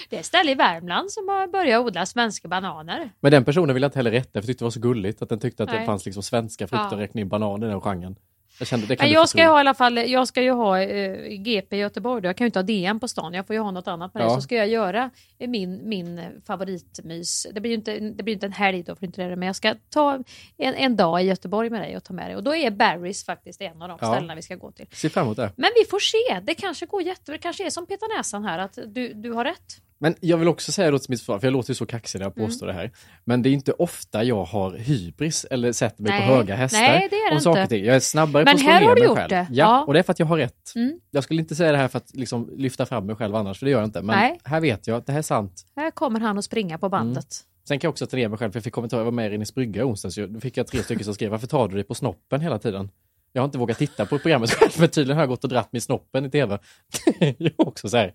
Det 0.10 0.16
är 0.16 0.20
ett 0.20 0.26
ställe 0.26 0.52
i 0.52 0.56
Värmland 0.56 1.12
som 1.12 1.28
har 1.28 1.48
börjat 1.48 1.86
odla 1.86 2.06
svenska 2.06 2.48
bananer. 2.48 3.10
Men 3.20 3.32
den 3.32 3.46
personen 3.46 3.74
vill 3.74 3.84
jag 3.84 3.88
inte 3.88 4.00
heller 4.00 4.12
rätta, 4.12 4.32
för 4.32 4.38
jag 4.38 4.46
tyckte 4.46 4.62
det 4.62 4.66
var 4.66 4.72
så 4.72 4.80
gulligt 4.80 5.22
att 5.22 5.30
den 5.30 5.40
tyckte 5.40 5.64
att 5.64 5.70
det 5.70 5.76
Nej. 5.76 5.86
fanns 5.86 6.06
liksom 6.06 6.24
svenska 6.24 6.68
frukter 6.68 6.88
Ja. 6.88 6.94
och 6.94 7.00
räkna 7.00 7.22
in 7.22 7.30
banan 7.30 7.64
i 7.64 7.68
den 7.68 7.82
genren. 7.82 8.16
Jag 8.60 8.68
kände, 8.68 8.88
det 8.88 9.08
jag 9.08 9.24
få 9.24 9.28
ska 9.28 9.46
ha 9.48 9.58
i 9.58 9.60
alla 9.60 9.74
fall, 9.74 9.98
jag 9.98 10.28
ska 10.28 10.42
ju 10.42 10.52
ha 10.52 10.80
eh, 10.82 11.38
GP 11.38 11.76
i 11.76 11.80
Göteborg 11.80 12.22
då. 12.22 12.28
Jag 12.30 12.38
kan 12.38 12.46
ju 12.46 12.48
inte 12.48 12.60
ha 12.60 12.64
DN 12.64 13.00
på 13.00 13.08
stan, 13.08 13.34
jag 13.34 13.48
får 13.48 13.54
ju 13.56 13.60
ha 13.62 13.72
något 13.72 13.88
annat 13.88 14.14
med 14.14 14.24
det. 14.24 14.28
Ja. 14.28 14.36
Så 14.36 14.42
ska 14.42 14.56
jag 14.56 14.68
göra 14.68 15.10
eh, 15.40 15.50
min, 15.50 15.90
min 15.90 16.22
favoritmys. 16.48 17.48
Det 17.54 17.62
blir 17.62 17.72
ju 17.72 17.78
inte, 17.78 18.00
det 18.00 18.24
blir 18.24 18.34
inte 18.34 18.46
en 18.46 18.52
helg 18.52 18.84
då, 18.84 18.96
för 18.96 19.06
inte 19.06 19.28
det, 19.30 19.36
men 19.36 19.46
jag 19.46 19.56
ska 19.56 19.76
ta 19.90 20.24
en, 20.58 20.76
en 20.76 20.96
dag 20.96 21.22
i 21.22 21.26
Göteborg 21.26 21.70
med 21.70 21.82
dig 21.82 21.98
och 21.98 22.04
ta 22.04 22.14
med 22.14 22.30
dig. 22.30 22.36
Och 22.36 22.44
då 22.44 22.56
är 22.56 22.72
Barry's 22.72 23.26
faktiskt 23.26 23.62
en 23.62 23.82
av 23.82 23.88
de 23.90 23.98
Ja. 24.02 24.14
ställena 24.14 24.36
vi 24.36 24.42
ska 24.42 24.56
gå 24.56 24.72
till. 24.72 24.88
Se 24.92 25.10
fram 25.10 25.26
emot 25.26 25.38
det. 25.38 25.52
Men 25.56 25.70
vi 25.76 25.86
får 25.90 26.00
se, 26.00 26.40
det 26.44 26.54
kanske 26.54 26.86
går 26.86 27.02
jättebra. 27.02 27.34
Det 27.38 27.42
kanske 27.42 27.66
är 27.66 27.70
som 27.70 27.86
Peter 27.86 28.18
Näsan 28.18 28.44
här, 28.46 28.60
att 28.60 28.78
du, 28.88 29.14
du 29.14 29.32
har 29.32 29.46
rätt. 29.46 29.82
Men 30.02 30.16
jag 30.20 30.38
vill 30.38 30.48
också 30.48 30.72
säga 30.72 30.92
då 30.92 31.00
till 31.00 31.10
mitt 31.10 31.20
försvar, 31.20 31.40
för 31.40 31.48
jag 31.48 31.52
låter 31.54 31.70
ju 31.72 31.76
så 31.76 31.86
kaxig 31.86 32.20
när 32.20 32.26
jag 32.26 32.38
Mm. 32.38 32.50
påstår 32.50 32.68
det 32.68 32.74
här. 32.74 32.92
Men 33.26 33.42
det 33.42 33.50
är 33.50 33.52
inte 33.52 33.72
ofta 33.72 34.24
jag 34.24 34.44
har 34.44 34.72
hybris 34.78 35.46
eller 35.52 35.72
sätter 35.72 36.04
mig 36.04 36.12
Nej. 36.12 36.28
på 36.28 36.34
höga 36.36 36.56
hästar. 36.56 36.80
Nej, 36.80 37.08
det 37.10 37.16
är 37.16 37.34
det 37.36 37.42
saker 37.42 37.62
inte. 37.62 37.76
ting. 37.76 37.86
Jag 37.86 37.96
är 37.96 38.00
snabbare 38.00 38.44
Men 38.46 38.54
på 38.54 38.56
att 38.58 38.62
slå 38.62 38.70
här 38.72 38.80
ner 38.82 38.88
har 38.88 38.96
du 38.96 39.02
mig 39.02 39.08
gjort 39.10 39.18
själv. 39.18 39.30
det. 39.30 39.36
Ja, 39.52 39.66
Ja. 39.66 39.84
och 39.88 39.94
det 39.94 40.00
är 40.00 40.04
för 40.04 40.12
att 40.12 40.20
jag 40.20 40.26
har 40.26 40.38
rätt. 40.38 40.72
Mm. 40.76 41.00
Jag 41.12 41.24
skulle 41.24 41.42
inte 41.42 41.56
säga 41.56 41.72
det 41.72 41.78
här 41.78 41.88
för 41.88 41.98
att 41.98 42.16
liksom 42.16 42.50
lyfta 42.58 42.86
fram 42.86 43.06
mig 43.06 43.16
själv 43.16 43.36
annars, 43.36 43.60
för 43.60 43.66
det 43.66 43.72
gör 43.72 43.80
jag 43.80 43.88
inte. 43.88 44.02
Men 44.02 44.16
Nej. 44.20 44.40
här 44.44 44.62
vet 44.62 44.88
jag 44.88 44.98
att 44.98 45.06
det 45.06 45.12
här 45.12 45.20
är 45.20 45.24
sant. 45.24 45.66
Här 45.76 45.92
kommer 45.92 46.20
han 46.20 46.38
att 46.38 46.46
springa 46.46 46.78
på 46.78 46.90
bandet. 46.90 47.28
Sen 47.68 47.80
kan 47.80 47.88
jag 47.88 47.92
också 47.92 48.08
ta 48.08 48.18
ner 48.18 48.28
mig 48.30 48.38
själv, 48.40 48.52
för 48.52 48.58
jag 48.58 48.64
fick 48.64 48.74
kommentarer, 48.74 49.00
jag 49.00 49.06
var 49.06 49.12
med 49.12 49.26
i 49.26 49.30
Rinnes 49.30 49.56
brygga 49.56 49.82
i 49.82 49.84
onsdags, 49.84 50.16
då 50.30 50.40
fick 50.40 50.58
jag 50.58 50.68
tre 50.68 50.84
stycken 50.84 51.04
som 51.06 51.14
skrev, 51.14 51.32
varför 51.32 51.48
tar 51.48 51.68
du 51.68 51.76
dig 51.76 51.84
på 51.84 51.96
snoppen 51.96 52.42
hela 52.42 52.60
tiden? 52.60 52.90
Jag 53.34 53.42
har 53.42 53.46
inte 53.46 53.58
vågat 53.58 53.78
titta 53.78 54.06
på 54.06 54.20
programmet 54.20 54.50
själv, 54.54 54.72
men 54.80 54.90
tydligen 54.90 55.18
har 55.18 55.22
jag 55.24 55.30
gått 55.30 55.44
och 55.44 55.50
dratt 55.50 55.72
med 55.74 55.84
snoppen 55.84 56.26
i 56.26 56.30
tv. 56.30 56.60
jag 57.38 57.54
också 57.58 57.90
så 57.90 57.98
här, 57.98 58.14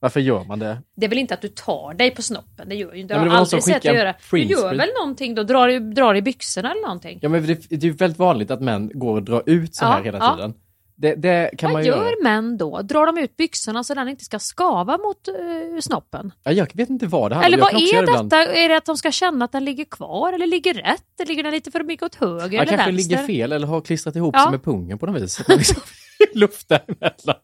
varför 0.00 0.20
gör 0.20 0.44
man 0.44 0.58
det? 0.58 0.78
Det 0.96 1.06
är 1.06 1.10
väl 1.10 1.18
inte 1.18 1.34
att 1.34 1.42
du 1.42 1.48
tar 1.48 1.94
dig 1.94 2.10
på 2.10 2.22
snoppen, 2.22 2.68
det 2.68 2.74
gör 2.74 2.94
ju 2.94 3.00
inte. 3.00 3.14
Ja, 3.14 3.24
Jag 3.24 3.30
har 3.30 3.38
aldrig 3.38 3.62
sett 3.62 3.82
dig 3.82 3.94
göra. 3.94 4.14
Du 4.30 4.38
gör 4.42 4.74
väl 4.74 4.90
någonting 5.00 5.34
då? 5.34 5.42
Drar, 5.42 5.94
drar 5.94 6.14
i 6.14 6.22
byxorna 6.22 6.70
eller 6.70 6.82
någonting? 6.82 7.18
Ja 7.22 7.28
men 7.28 7.46
det, 7.46 7.54
det 7.70 7.76
är 7.76 7.80
ju 7.84 7.92
väldigt 7.92 8.18
vanligt 8.18 8.50
att 8.50 8.60
män 8.60 8.90
går 8.94 9.14
och 9.16 9.22
drar 9.22 9.42
ut 9.46 9.74
så 9.74 9.84
Ja, 9.84 9.88
här 9.88 10.02
hela 10.02 10.18
ja. 10.18 10.34
tiden. 10.34 10.54
Det, 11.00 11.14
det 11.14 11.50
kan 11.58 11.72
man 11.72 11.74
Vad 11.74 11.84
göra. 11.86 12.04
gör 12.10 12.22
män 12.22 12.56
då? 12.58 12.82
Drar 12.82 13.06
de 13.06 13.18
ut 13.18 13.36
byxorna 13.36 13.84
så 13.84 13.94
den 13.94 14.08
inte 14.08 14.24
ska 14.24 14.38
skava 14.38 14.98
mot 14.98 15.28
eh, 15.28 15.80
snoppen? 15.80 16.32
Ja, 16.42 16.52
jag 16.52 16.70
vet 16.74 16.90
inte 16.90 17.06
vad 17.06 17.30
det 17.30 17.34
handlar 17.34 17.48
Eller 17.48 17.58
vad 17.58 17.74
är 17.74 17.78
göra 17.94 18.06
det 18.06 18.10
ibland. 18.12 18.30
detta? 18.30 18.52
Är 18.54 18.68
det 18.68 18.76
att 18.76 18.84
de 18.84 18.96
ska 18.96 19.10
känna 19.10 19.44
att 19.44 19.52
den 19.52 19.64
ligger 19.64 19.84
kvar 19.84 20.32
eller 20.32 20.46
ligger 20.46 20.74
rätt? 20.74 21.04
Eller 21.20 21.28
ligger 21.28 21.42
den 21.42 21.52
lite 21.52 21.70
för 21.70 21.82
mycket 21.82 22.06
åt 22.06 22.14
höger 22.14 22.38
Jag 22.42 22.54
eller 22.54 22.64
kanske 22.64 22.90
vänster? 22.92 23.10
ligger 23.16 23.26
fel 23.26 23.52
eller 23.52 23.66
har 23.66 23.80
klistrat 23.80 24.16
ihop 24.16 24.34
Ja. 24.38 24.42
sig 24.42 24.50
med 24.50 24.64
pungen 24.64 24.98
på 24.98 25.06
något 25.06 25.22
vis. 25.22 25.48
Man 25.48 25.56
Liksom, 25.58 25.82
luft 26.34 26.68
däremellan. 26.68 27.36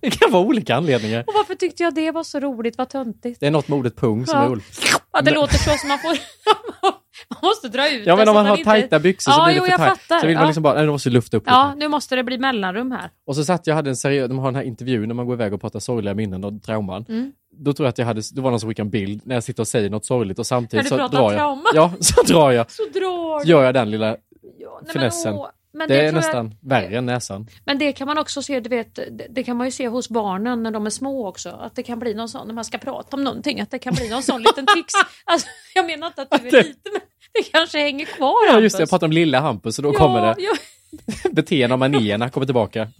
Det 0.00 0.10
kan 0.10 0.30
vara 0.32 0.42
olika 0.42 0.74
anledningar. 0.76 1.20
Och 1.26 1.32
varför 1.34 1.54
tyckte 1.54 1.82
jag 1.82 1.94
det 1.94 2.10
var 2.10 2.22
så 2.24 2.40
roligt? 2.40 2.78
Vad 2.78 2.88
töntigt. 2.88 3.40
Det 3.40 3.46
är 3.46 3.50
något 3.50 3.68
med 3.68 3.78
ordet 3.78 3.96
pung 3.96 4.26
som 4.26 4.38
Ja. 4.38 4.44
är 4.44 4.48
roligt. 4.48 4.80
Ja, 5.12 5.18
det 5.20 5.24
Men- 5.24 5.34
låter 5.34 5.58
så 5.58 5.70
som 5.78 5.88
man 5.88 5.98
får... 5.98 6.08
man 7.30 7.38
måste 7.50 7.68
dra 7.68 7.90
ut 7.90 8.06
Ja 8.06 8.12
det 8.12 8.16
men 8.16 8.26
så 8.26 8.30
om 8.30 8.34
man 8.34 8.46
har 8.46 8.56
inte- 8.56 8.70
tajta 8.70 8.98
byxor 8.98 9.32
så 9.32 9.40
ja, 9.40 9.44
blir 9.44 9.54
det 9.54 9.58
jo, 9.58 9.64
för 9.64 9.70
jag 9.70 9.78
tajt. 9.80 9.98
fattar. 10.00 10.18
Så 10.20 10.26
vill 10.26 10.36
man 10.36 10.46
liksom 10.46 10.62
bara, 10.62 10.74
nej, 10.74 10.84
du 10.84 10.90
måste 10.90 11.10
lufta 11.10 11.36
upp 11.36 11.42
lite. 11.46 11.50
ja, 11.54 11.74
nu 11.76 11.88
måste 11.88 12.16
det 12.16 12.24
bli 12.24 12.38
mellanrum 12.38 12.90
här. 12.92 13.10
Och 13.26 13.36
så 13.36 13.44
satt 13.44 13.66
jag 13.66 13.74
hade 13.74 13.90
en 13.90 13.96
seriös, 13.96 14.28
de 14.28 14.38
har 14.38 14.46
den 14.46 14.54
här 14.54 14.62
intervjun 14.62 15.08
när 15.08 15.14
man 15.14 15.26
går 15.26 15.34
iväg 15.34 15.54
och 15.54 15.60
pratar 15.60 15.78
sorgliga 15.80 16.14
minnen 16.14 16.44
och 16.44 16.62
trauman. 16.62 17.04
Mm. 17.08 17.32
Då 17.52 17.72
tror 17.72 17.86
jag 17.86 17.90
att 17.90 17.98
jag 17.98 18.06
hade, 18.06 18.22
det 18.34 18.40
var 18.40 18.50
någon 18.50 18.60
som 18.60 18.68
skickade 18.68 18.86
en 18.86 18.90
bild 18.90 19.20
när 19.24 19.34
jag 19.34 19.44
sitter 19.44 19.62
och 19.62 19.68
säger 19.68 19.90
något 19.90 20.04
sorgligt 20.04 20.38
och 20.38 20.46
samtidigt 20.46 20.88
så 20.88 20.96
drar 20.96 21.22
jag. 21.22 21.32
trauma. 21.32 21.64
Ja, 21.74 21.92
så 22.00 22.22
drar 22.22 22.50
jag. 22.50 22.70
Så 22.70 22.82
drar 22.94 23.44
Gör 23.46 23.64
jag 23.64 23.74
den 23.74 23.90
lilla 23.90 24.06
Ja, 24.06 24.16
nej, 24.58 24.80
men 24.82 24.92
finessen. 24.92 25.34
åh, 25.34 25.46
men 25.72 25.88
det, 25.88 25.94
det 25.94 26.00
är 26.00 26.02
tror 26.02 26.06
jag- 26.06 26.14
nästan 26.14 26.54
värre 26.60 26.96
än 26.98 27.06
näsan. 27.06 27.46
Men 27.64 27.78
det 27.78 27.92
kan 27.92 28.06
man 28.06 28.18
också 28.18 28.42
se, 28.42 28.60
du 28.60 28.68
vet, 28.68 28.94
det, 28.94 29.26
det 29.30 29.42
kan 29.44 29.56
man 29.56 29.66
ju 29.66 29.70
se 29.70 29.88
hos 29.88 30.08
barnen 30.08 30.62
när 30.62 30.70
de 30.70 30.86
är 30.86 30.90
små 30.90 31.28
också. 31.28 31.48
Att 31.50 31.76
det 31.76 31.82
kan 31.82 31.98
bli 31.98 32.14
någon 32.14 32.28
sån, 32.28 32.46
när 32.46 32.54
man 32.54 32.64
ska 32.64 32.78
prata 32.78 33.16
om 33.16 33.24
någonting, 33.24 33.60
att 33.60 33.70
det 33.70 33.78
kan 33.78 33.94
bli 33.94 34.08
någon 34.08 34.22
sån 34.22 34.42
liten 34.42 34.66
tics. 34.74 34.92
Alltså, 35.24 35.48
jag 35.74 35.86
menar 35.86 36.06
inte 36.06 36.22
att 36.22 36.30
du 36.30 36.36
är 36.48 36.62
lite, 36.64 36.90
men 36.92 37.00
det 37.32 37.42
kanske 37.52 37.78
hänger 37.78 38.04
kvar 38.06 38.34
Ja 38.48 38.60
just 38.60 38.76
det, 38.76 38.82
jag 38.82 38.90
pratar 38.90 39.06
om 39.06 39.12
lilla 39.12 39.40
Hampus 39.40 39.78
och 39.78 39.82
då 39.82 39.92
Ja, 39.94 39.98
kommer 39.98 40.20
det. 40.20 40.34
ja. 40.38 40.52
Beteende 41.32 41.72
och 41.74 41.78
manierna 41.78 42.30
kommer 42.30 42.46
tillbaka. 42.46 42.88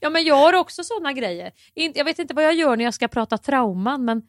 Ja, 0.00 0.10
men 0.10 0.24
jag 0.24 0.34
har 0.36 0.52
också 0.52 0.84
sådana 0.84 1.12
grejer. 1.12 1.50
Jag 1.74 2.04
vet 2.04 2.18
inte 2.18 2.34
vad 2.34 2.44
jag 2.44 2.54
gör 2.54 2.76
när 2.76 2.84
jag 2.84 2.94
ska 2.94 3.08
prata 3.08 3.38
trauman, 3.38 4.04
men 4.04 4.22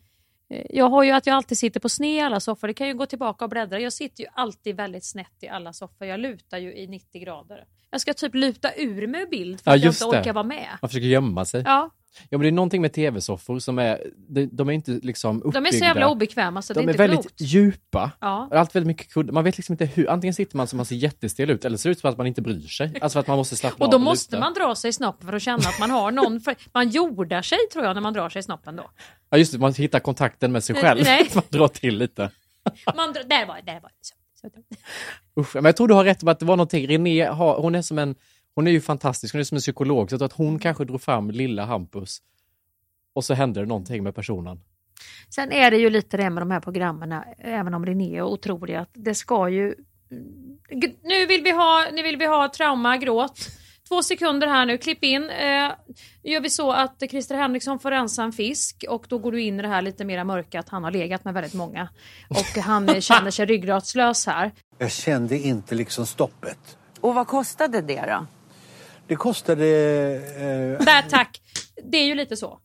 Eh, 0.52 0.66
jag 0.70 0.90
har 0.90 1.04
ju 1.04 1.12
att 1.12 1.28
jag 1.28 1.36
alltid 1.36 1.58
sitter 1.58 1.80
på 1.80 1.90
sned 1.90 2.18
i 2.18 2.20
alla 2.20 2.40
soffor. 2.40 2.68
Det 2.68 2.74
kan 2.74 2.88
ju 2.88 2.94
gå 2.94 3.06
tillbaka 3.06 3.46
och 3.46 3.50
bläddra. 3.50 3.80
Jag 3.80 3.94
sitter 3.94 4.24
ju 4.24 4.30
alltid 4.34 4.76
väldigt 4.76 5.06
snett 5.06 5.38
i 5.40 5.48
alla 5.48 5.74
soffor. 5.74 6.08
Jag 6.08 6.20
lutar 6.20 6.58
ju 6.58 6.76
i 6.76 6.88
90 6.88 7.22
grader. 7.22 7.66
Jag 7.92 8.02
ska 8.02 8.14
typ 8.14 8.36
luta 8.36 8.74
ur 8.78 9.08
mig 9.08 9.26
bild 9.32 9.62
för 9.62 9.72
Ja, 9.72 9.76
att 9.76 9.84
jag 9.84 9.92
inte 9.92 10.06
det. 10.06 10.20
orkar 10.20 10.34
vara 10.34 10.44
med. 10.44 10.68
Man 10.82 10.90
försöker 10.90 11.08
gömma 11.08 11.46
sig. 11.46 11.64
Ja, 11.66 11.90
Ja, 12.30 12.38
men 12.38 12.42
det 12.42 12.48
är 12.48 12.52
någonting 12.52 12.82
med 12.82 12.94
tv-soffor 12.94 13.60
som 13.60 13.80
är, 13.80 14.04
de, 14.30 14.46
de 14.52 14.70
är 14.70 14.74
inte 14.74 14.92
liksom 14.92 15.38
uppbyggda. 15.38 15.60
de 15.62 15.68
är 15.68 15.72
så 15.80 15.86
jävla 15.86 16.10
obekväma 16.10 16.62
så 16.62 16.74
De 16.74 16.80
det 16.80 16.84
är 16.84 16.88
är 16.88 16.92
inte 16.92 16.98
väldigt 16.98 17.20
klokt. 17.22 17.42
djupa. 17.42 18.12
Ja. 18.22 18.50
Allt 18.52 18.76
väldigt 18.76 18.88
mycket 18.88 19.14
kuddar. 19.14 19.34
Man 19.34 19.44
vet 19.44 19.58
liksom 19.58 19.74
inte 19.74 19.86
hur, 19.86 20.10
antingen 20.10 20.34
sitter 20.34 20.58
man 20.58 20.68
som 20.68 20.78
man 20.78 20.86
ser 20.86 20.96
jättestel 20.96 21.50
ut 21.50 21.66
eller 21.66 21.78
så 21.78 21.82
ser 21.82 21.90
ut 21.90 22.00
som 22.00 22.10
att 22.10 22.18
man 22.18 22.28
inte 22.28 22.42
bryr 22.42 22.68
sig. 22.68 22.94
Alltså 23.02 23.20
att 23.20 23.28
man 23.28 23.38
måste 23.38 23.56
slappna 23.56 23.86
Och 23.86 23.92
då 23.92 23.98
av 23.98 24.02
måste 24.02 24.40
man 24.40 24.54
dra 24.54 24.76
sig 24.76 24.90
i 24.90 24.94
snoppen 24.94 25.28
för 25.28 25.36
att 25.36 25.42
känna 25.42 25.58
att 25.70 25.80
man 25.80 25.92
har 25.92 26.12
någon, 26.12 26.42
för 26.42 26.56
man 26.74 26.90
jordar 26.90 27.42
sig 27.42 27.58
tror 27.74 27.86
jag 27.86 27.94
när 27.94 28.02
man 28.02 28.14
drar 28.14 28.30
sig 28.30 28.40
i 28.40 28.44
snoppen 28.44 28.76
då. 28.76 28.92
Ja 29.30 29.38
just 29.38 29.52
det, 29.54 29.60
man 29.60 29.74
hittar 29.74 30.00
kontakten 30.00 30.52
med 30.52 30.64
sig 30.64 30.76
själv. 30.76 31.02
Nej. 31.04 31.30
man 31.36 31.44
drar 31.50 31.68
till 31.68 31.98
lite. 31.98 32.30
Man 32.96 33.14
drar, 33.14 33.24
där 33.24 33.46
var 33.46 33.56
det, 33.56 33.62
där 33.62 33.80
var 33.82 33.90
det. 33.90 34.21
Usch, 35.40 35.56
men 35.56 35.66
jag 35.66 35.78
tror 35.78 35.88
du 35.88 35.94
har 35.94 36.04
rätt 36.04 36.24
om 36.24 36.30
att 36.30 36.40
det 36.40 36.46
var 36.46 36.58
någonting. 36.58 36.88
René 36.88 37.26
har, 37.26 37.62
hon 37.62 37.76
är 37.76 37.82
som 37.82 38.00
en, 38.00 38.16
hon 38.56 38.68
är 38.68 38.72
ju 38.72 38.82
fantastisk, 38.82 39.34
hon 39.34 39.40
är 39.40 39.44
som 39.44 39.56
en 39.56 39.62
psykolog. 39.62 40.10
Så 40.10 40.14
jag 40.14 40.20
tror 40.20 40.26
att 40.26 40.34
hon 40.34 40.60
kanske 40.60 40.86
drog 40.86 41.02
fram 41.02 41.32
lilla 41.32 41.66
Hampus. 41.66 42.22
Och 43.14 43.26
så 43.26 43.34
hände 43.34 43.60
det 43.60 43.66
någonting 43.66 44.04
med 44.04 44.16
personen. 44.16 44.60
Sen 45.30 45.52
är 45.52 45.72
det 45.72 45.78
ju 45.78 45.90
lite 45.90 46.18
det 46.18 46.30
med 46.30 46.42
de 46.42 46.52
här 46.52 46.60
programmen, 46.60 47.22
även 47.38 47.74
om 47.74 47.86
René 47.86 48.18
är 48.18 48.22
otrolig, 48.22 48.76
att 48.76 48.90
det 48.94 49.16
ska 49.16 49.50
ju... 49.50 49.76
Nu 51.04 51.26
vill 51.26 51.44
vi 51.44 51.52
ha, 51.52 51.86
nu 51.94 52.04
vill 52.04 52.18
vi 52.18 52.26
ha 52.26 52.50
trauma, 52.50 52.98
gråt. 52.98 53.40
Två 53.92 54.04
sekunder 54.04 54.48
här 54.48 54.66
nu, 54.66 54.78
klipp 54.78 55.04
in. 55.04 55.30
Eh, 55.30 55.72
gör 56.24 56.42
vi 56.42 56.50
så 56.50 56.72
att 56.72 57.04
Christer 57.10 57.36
Henriksson 57.36 57.80
får 57.80 57.92
rensa 57.92 58.24
en 58.24 58.32
fisk 58.32 58.86
och 58.90 59.06
då 59.10 59.18
går 59.18 59.32
du 59.32 59.42
in 59.42 59.60
i 59.60 59.62
det 59.62 59.68
här 59.68 59.82
lite 59.82 60.06
mera 60.06 60.24
mörka 60.24 60.60
att 60.60 60.70
han 60.70 60.84
har 60.84 60.92
legat 60.92 61.26
med 61.26 61.34
väldigt 61.34 61.54
många. 61.54 61.90
Och 62.30 62.62
han 62.62 63.02
känner 63.02 63.32
sig 63.32 63.46
ryggradslös 63.46 64.28
här. 64.28 64.52
Jag 64.78 64.92
kände 64.92 65.38
inte 65.38 65.76
liksom 65.76 66.06
stoppet. 66.06 66.78
Och 67.02 67.16
vad 67.16 67.28
kostade 67.28 67.82
det 67.82 68.06
då? 68.08 68.26
Det 69.08 69.16
kostade... 69.16 69.66
Eh, 69.66 70.86
Där 70.86 71.10
tack! 71.10 71.42
Det 71.84 71.98
är 71.98 72.06
ju 72.06 72.16
lite 72.16 72.38
så. 72.38 72.60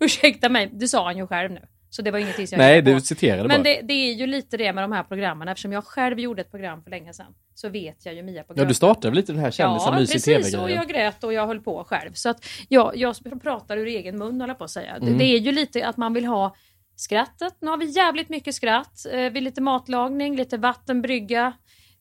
Ursäkta 0.00 0.48
mig, 0.48 0.70
det 0.72 0.88
sa 0.88 1.04
han 1.04 1.16
ju 1.16 1.26
själv 1.26 1.50
nu. 1.52 1.62
Så 1.90 2.02
det 2.02 2.10
var 2.10 2.18
ingenting 2.18 2.46
som 2.46 2.58
jag 2.60 2.66
Nej, 2.66 2.82
du 2.82 3.00
citerade 3.00 3.48
Men 3.48 3.62
bara. 3.62 3.64
det, 3.64 3.80
det 3.82 3.92
är 3.94 4.12
ju 4.12 4.26
lite 4.26 4.56
det 4.56 4.72
med 4.72 4.84
de 4.84 4.92
här 4.92 5.02
programmen. 5.02 5.48
Eftersom 5.48 5.72
jag 5.72 5.84
själv 5.84 6.20
gjorde 6.20 6.40
ett 6.42 6.50
program 6.50 6.82
för 6.82 6.90
länge 6.90 7.12
sedan 7.12 7.34
så 7.54 7.68
vet 7.68 8.06
jag 8.06 8.14
ju 8.14 8.22
Mia 8.22 8.42
på 8.44 8.52
Ja, 8.56 8.64
du 8.64 8.74
startade 8.74 9.08
väl 9.08 9.16
lite 9.16 9.32
den 9.32 9.40
här 9.40 9.50
kändisar 9.50 9.92
Ja, 9.92 9.98
precis. 9.98 10.54
Och 10.54 10.70
jag 10.70 10.88
grät 10.88 11.24
och 11.24 11.32
jag 11.32 11.46
höll 11.46 11.60
på 11.60 11.84
själv. 11.84 12.12
Så 12.12 12.28
att 12.28 12.46
jag, 12.68 12.96
jag 12.96 13.16
pratar 13.42 13.76
ur 13.76 13.86
egen 13.86 14.18
mun, 14.18 14.40
håller 14.40 14.54
på 14.54 14.64
att 14.64 14.70
säga. 14.70 14.98
Det- 14.98 15.06
Mm. 15.06 15.18
Det 15.18 15.24
är 15.24 15.38
ju 15.38 15.52
lite 15.52 15.86
att 15.86 15.96
man 15.96 16.14
vill 16.14 16.24
ha 16.24 16.54
skrattet. 16.96 17.54
Nu 17.60 17.70
har 17.70 17.76
vi 17.76 17.86
jävligt 17.86 18.28
mycket 18.28 18.54
skratt. 18.54 19.06
Eh, 19.12 19.18
Vi 19.30 19.40
lite 19.40 19.60
matlagning, 19.60 20.36
lite 20.36 20.56
vattenbrygga. 20.56 21.52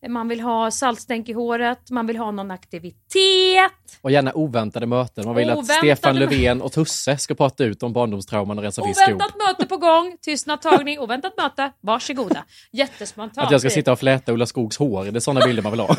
Man 0.08 0.28
vill 0.28 0.40
ha 0.42 0.72
saltstänk 0.72 1.30
i 1.30 1.34
håret. 1.34 1.90
Man 1.92 2.08
vill 2.08 2.18
ha 2.18 2.32
någon 2.32 2.52
aktivitet. 2.52 3.72
Och 4.02 4.12
gärna 4.12 4.34
oväntade 4.34 4.86
möten. 4.86 5.26
Man 5.26 5.36
vill 5.36 5.50
att 5.50 5.58
Oväntade 5.58 5.80
Stefan 5.80 6.16
mö- 6.16 6.20
Löfven 6.20 6.62
och 6.62 6.72
Tusse 6.72 7.18
ska 7.18 7.36
prata 7.36 7.64
ut 7.64 7.84
om 7.84 7.94
barndomstrauman 7.94 8.58
och 8.58 8.64
rensa 8.64 8.86
fisk. 8.86 9.02
Oväntat 9.08 9.36
möte 9.48 9.66
på 9.66 9.78
gång. 9.78 10.18
Tystnadtagning. 10.22 11.00
Oväntat 11.00 11.34
möte. 11.38 11.72
Varsågoda. 11.82 12.46
Jättespontant. 12.72 13.46
Att 13.46 13.52
jag 13.52 13.62
ska 13.62 13.70
sitta 13.70 13.92
och 13.92 14.00
fläta 14.00 14.32
Ulla 14.32 14.46
Skogs 14.46 14.78
hår, 14.78 15.06
det 15.06 15.18
är 15.18 15.20
sådana 15.20 15.46
bilder 15.46 15.64
man 15.64 15.72
vill 15.72 15.80
ha. 15.82 15.88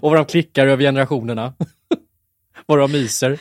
och 0.00 0.10
vad 0.10 0.16
de 0.16 0.24
klickar 0.24 0.66
över 0.66 0.84
generationerna. 0.84 1.52
vad 2.66 2.78
de 2.78 2.92
myser. 2.92 3.38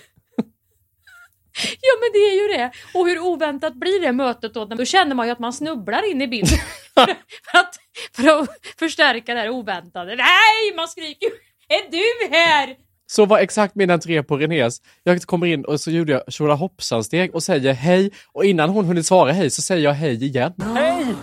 Ja 1.82 1.94
men 2.02 2.10
det 2.14 2.20
är 2.20 2.42
ju 2.42 2.58
det. 2.58 2.72
Och 2.94 3.08
hur 3.08 3.20
oväntat 3.20 3.74
blir 3.74 4.02
det 4.02 4.12
mötet 4.12 4.54
då? 4.54 4.66
Då 4.66 4.86
känner 4.86 5.16
man 5.16 5.26
ju 5.26 5.32
att 5.32 5.40
man 5.40 5.54
snubblar 5.54 6.12
in 6.12 6.22
i 6.22 6.28
bilden. 6.28 6.60
för, 6.94 7.02
att, 7.54 7.76
för 8.16 8.42
att 8.42 8.50
förstärka 8.80 9.34
det 9.34 9.40
här 9.40 9.50
oväntade. 9.50 10.16
Nej, 10.16 10.76
man 10.76 10.88
skriker 10.88 11.26
ju. 11.26 11.32
Är 11.70 11.92
du 11.92 12.36
här? 12.36 12.76
Så 13.08 13.26
var 13.26 13.40
exakt 13.40 13.76
min 13.76 13.90
entré 13.90 14.24
på 14.24 14.38
Renés. 14.38 14.82
Jag 15.04 15.22
kommer 15.22 15.48
in 15.48 15.66
och 15.66 15.82
så 15.82 15.92
gjorde 15.92 16.12
jag 16.12 16.34
tjola 16.34 16.54
hoppsan-steg 16.54 17.36
och 17.36 17.44
säger 17.44 17.74
hej. 17.74 18.12
Och 18.34 18.46
innan 18.46 18.70
hon 18.70 18.86
hunnit 18.86 19.06
svara 19.06 19.32
hej 19.32 19.50
så 19.50 19.62
säger 19.62 19.84
jag 19.84 19.94
hej 19.94 20.24
igen. 20.24 20.54
Hej! 20.76 21.16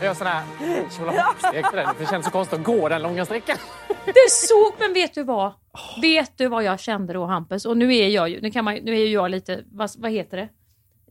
Jag 0.00 0.06
gör 0.06 0.14
sådana 0.14 0.40
här 0.40 0.90
tjola 0.98 1.22
hoppsteg 1.22 1.66
för 1.66 1.76
det. 1.76 1.94
Det 1.98 2.06
känns 2.06 2.24
så 2.24 2.30
konstigt 2.30 2.58
att 2.58 2.64
gå 2.64 2.88
den 2.88 3.02
långa 3.02 3.24
sträckan. 3.24 3.56
Det 4.04 4.10
är 4.10 4.28
så, 4.30 4.74
men 4.78 4.92
vet 4.92 5.14
du 5.14 5.22
vad? 5.22 5.52
Vet 6.02 6.38
du 6.38 6.48
vad 6.48 6.64
jag 6.64 6.80
kände 6.80 7.12
då 7.12 7.24
Hampus? 7.26 7.64
Och 7.64 7.76
nu 7.76 7.96
är 7.96 8.08
jag 8.08 8.28
ju, 8.28 8.40
nu 8.40 8.50
kan 8.50 8.64
man, 8.64 8.74
nu 8.74 9.00
är 9.00 9.06
jag 9.06 9.30
lite, 9.30 9.64
vad, 9.72 9.90
vad 9.98 10.10
heter 10.10 10.36
det? 10.36 10.48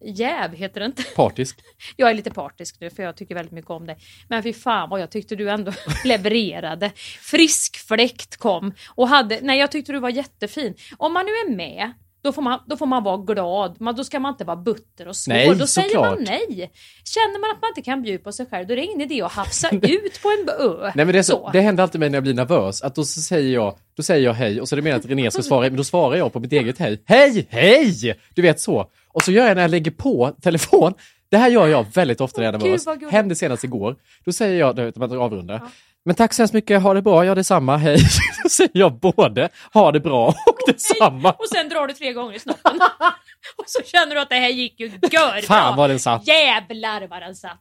Jäv 0.01 0.53
heter 0.53 0.79
det 0.79 0.85
inte. 0.85 1.03
Partisk. 1.15 1.59
Jag 1.95 2.09
är 2.09 2.13
lite 2.13 2.31
partisk 2.31 2.77
nu 2.79 2.89
för 2.89 3.03
jag 3.03 3.15
tycker 3.17 3.35
väldigt 3.35 3.51
mycket 3.51 3.71
om 3.71 3.85
dig. 3.85 3.97
Men 4.27 4.43
fy 4.43 4.53
fan 4.53 4.89
vad 4.89 5.01
jag 5.01 5.11
tyckte 5.11 5.35
du 5.35 5.49
ändå 5.49 5.71
levererade. 6.05 6.91
Frisk 7.21 7.87
fläkt 7.87 8.37
kom 8.37 8.73
och 8.95 9.07
hade, 9.07 9.39
nej 9.41 9.59
jag 9.59 9.71
tyckte 9.71 9.91
du 9.91 9.99
var 9.99 10.09
jättefin. 10.09 10.75
Om 10.97 11.13
man 11.13 11.25
nu 11.25 11.31
är 11.31 11.55
med 11.55 11.93
då 12.21 12.31
får, 12.31 12.41
man, 12.41 12.59
då 12.65 12.77
får 12.77 12.85
man 12.85 13.03
vara 13.03 13.17
glad, 13.17 13.81
man, 13.81 13.95
då 13.95 14.03
ska 14.03 14.19
man 14.19 14.33
inte 14.33 14.43
vara 14.43 14.55
butter 14.55 15.07
och 15.07 15.15
svår. 15.15 15.33
Nej, 15.33 15.55
då 15.55 15.67
säger 15.67 15.99
man 15.99 16.09
såklart. 16.09 16.27
nej. 16.27 16.71
Känner 17.05 17.39
man 17.41 17.55
att 17.55 17.61
man 17.61 17.69
inte 17.69 17.81
kan 17.81 18.01
bjuda 18.01 18.23
på 18.23 18.31
sig 18.31 18.45
själv, 18.45 18.67
då 18.67 18.73
är 18.73 18.75
det 18.75 18.83
ingen 18.85 19.01
idé 19.01 19.21
att 19.21 19.31
hafsa 19.31 19.69
ut 19.75 20.21
på 20.21 20.29
en 20.29 20.49
ö. 20.49 20.91
Nej 20.95 21.05
men 21.05 21.07
det, 21.07 21.19
är 21.19 21.23
så, 21.23 21.49
det 21.53 21.61
händer 21.61 21.83
alltid 21.83 21.99
mig 21.99 22.09
när 22.09 22.15
jag 22.17 22.23
blir 22.23 22.33
nervös, 22.33 22.81
att 22.81 22.95
då 22.95 23.03
så 23.03 23.21
säger 23.21 23.53
jag, 23.53 23.77
då 23.97 24.03
säger 24.03 24.25
jag 24.25 24.33
hej 24.33 24.61
och 24.61 24.69
så 24.69 24.75
är 24.75 24.77
det 24.77 24.81
meningen 24.81 24.99
att 24.99 25.09
René 25.09 25.31
ska 25.31 25.41
svara, 25.41 25.61
men 25.61 25.75
då 25.77 25.83
svarar 25.83 26.15
jag 26.15 26.33
på 26.33 26.39
mitt 26.39 26.51
eget 26.51 26.77
hej. 26.77 27.03
Hej, 27.05 27.47
hej! 27.49 28.19
Du 28.33 28.41
vet 28.41 28.59
så. 28.59 28.91
Och 29.07 29.21
så 29.21 29.31
gör 29.31 29.47
jag 29.47 29.55
när 29.55 29.61
jag 29.61 29.71
lägger 29.71 29.91
på 29.91 30.35
telefon, 30.41 30.93
det 31.31 31.37
här 31.37 31.49
gör 31.49 31.67
jag 31.67 31.85
väldigt 31.93 32.21
ofta 32.21 32.41
när 32.41 32.45
jag 32.45 32.55
är 32.55 32.59
nervös. 32.59 33.11
Hände 33.11 33.35
senast 33.35 33.63
igår. 33.63 33.95
Då 34.25 34.31
säger 34.31 34.59
jag, 34.59 34.75
du 34.75 34.85
vet, 34.85 34.95
man 34.95 35.17
avrundar. 35.17 35.61
Men 36.05 36.15
tack 36.15 36.33
så 36.33 36.41
hemskt 36.41 36.53
mycket, 36.53 36.81
ha 36.81 36.93
det 36.93 37.01
bra, 37.01 37.25
ja 37.25 37.35
detsamma, 37.35 37.77
hej. 37.77 37.97
Då 38.43 38.49
säger 38.49 38.71
jag 38.73 38.93
både 38.99 39.49
ha 39.73 39.91
det 39.91 39.99
bra 39.99 40.27
och 40.27 40.57
detsamma. 40.67 41.31
Och 41.31 41.47
sen 41.53 41.69
drar 41.69 41.87
du 41.87 41.93
tre 41.93 42.13
gånger 42.13 42.35
i 42.35 42.39
snoppen. 42.39 42.79
och 43.57 43.63
så 43.67 43.83
känner 43.85 44.15
du 44.15 44.21
att 44.21 44.29
det 44.29 44.35
här 44.35 44.49
gick 44.49 44.79
ju 44.79 44.91
gör 45.11 45.41
Fan, 45.41 45.77
vad 45.77 45.89
den 45.89 45.99
satt. 45.99 46.27
Jävlar 46.27 47.07
vad 47.07 47.21
den 47.21 47.35
satt. 47.35 47.59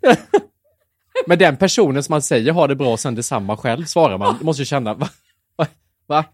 Men 1.26 1.38
den 1.38 1.56
personen 1.56 2.02
som 2.02 2.12
man 2.12 2.22
säger 2.22 2.52
ha 2.52 2.66
det 2.66 2.74
bra 2.76 2.92
och 2.92 3.00
sen 3.00 3.14
detsamma 3.14 3.56
själv 3.56 3.84
svarar 3.84 4.18
man, 4.18 4.36
du 4.38 4.44
måste 4.44 4.62
ju 4.62 4.66
känna, 4.66 4.94
va? 4.94 5.08
va? 5.56 5.66
va? 6.06 6.24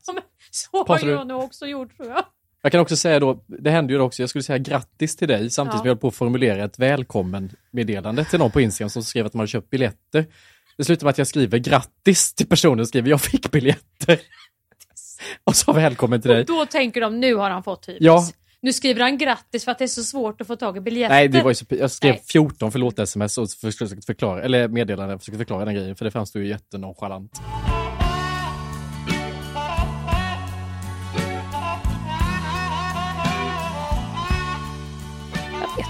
Så 0.50 0.68
har 0.78 0.84
Pratar 0.84 1.06
du- 1.06 1.12
jag 1.12 1.26
nog 1.26 1.42
också 1.44 1.66
gjort 1.66 1.96
tror 1.96 2.08
jag. 2.08 2.24
Jag 2.62 2.72
kan 2.72 2.80
också 2.80 2.96
säga 2.96 3.20
då, 3.20 3.44
det 3.46 3.70
hände 3.70 3.92
ju 3.92 4.00
också, 4.00 4.22
jag 4.22 4.28
skulle 4.30 4.42
säga 4.42 4.58
grattis 4.58 5.16
till 5.16 5.28
dig 5.28 5.50
samtidigt 5.50 5.74
Ja. 5.74 5.78
som 5.78 5.86
jag 5.86 5.94
höll 5.94 6.00
på 6.00 6.08
att 6.08 6.14
formulera 6.14 6.64
ett 6.64 6.78
välkommen-meddelande 6.78 8.24
till 8.24 8.38
någon 8.38 8.50
på 8.50 8.60
Instagram 8.60 8.90
som 8.90 9.02
skrev 9.02 9.26
att 9.26 9.34
man 9.34 9.40
hade 9.40 9.48
köpt 9.48 9.70
biljetter. 9.70 10.26
Det 10.78 10.84
slutar 10.84 11.04
med 11.06 11.10
att 11.10 11.18
jag 11.18 11.26
skriver 11.26 11.58
grattis 11.58 12.34
till 12.34 12.46
personen 12.46 12.80
och 12.80 12.88
skriver 12.88 13.10
jag 13.10 13.20
fick 13.20 13.50
biljetter. 13.50 14.20
och 15.44 15.56
så 15.56 15.72
välkommen 15.72 16.22
till 16.22 16.30
dig. 16.30 16.44
Då 16.44 16.66
tänker 16.66 17.00
de 17.00 17.20
nu 17.20 17.34
har 17.34 17.50
han 17.50 17.62
fått 17.62 17.88
hybris. 17.88 18.02
Ja. 18.06 18.28
Nu 18.60 18.72
skriver 18.72 19.00
han 19.00 19.18
grattis 19.18 19.64
för 19.64 19.72
att 19.72 19.78
det 19.78 19.84
är 19.84 19.88
så 19.88 20.02
svårt 20.02 20.40
att 20.40 20.46
få 20.46 20.56
tag 20.56 20.76
i 20.76 20.80
biljetter. 20.80 21.14
Nej, 21.14 21.28
det 21.28 21.42
var 21.42 21.52
så, 21.52 21.64
jag 21.68 21.90
skrev 21.90 22.12
Nej. 22.12 22.22
14 22.32 22.72
förlåt-sms 22.72 23.38
och 23.38 23.50
försökte 23.50 24.06
förklara, 24.06 24.42
eller 24.42 24.68
meddelande, 24.68 25.18
försökte 25.18 25.38
förklara 25.38 25.64
den 25.64 25.74
grejen 25.74 25.96
för 25.96 26.04
det 26.04 26.10
framstod 26.10 26.42
ju 26.42 26.48
jättenonchalant. 26.48 27.40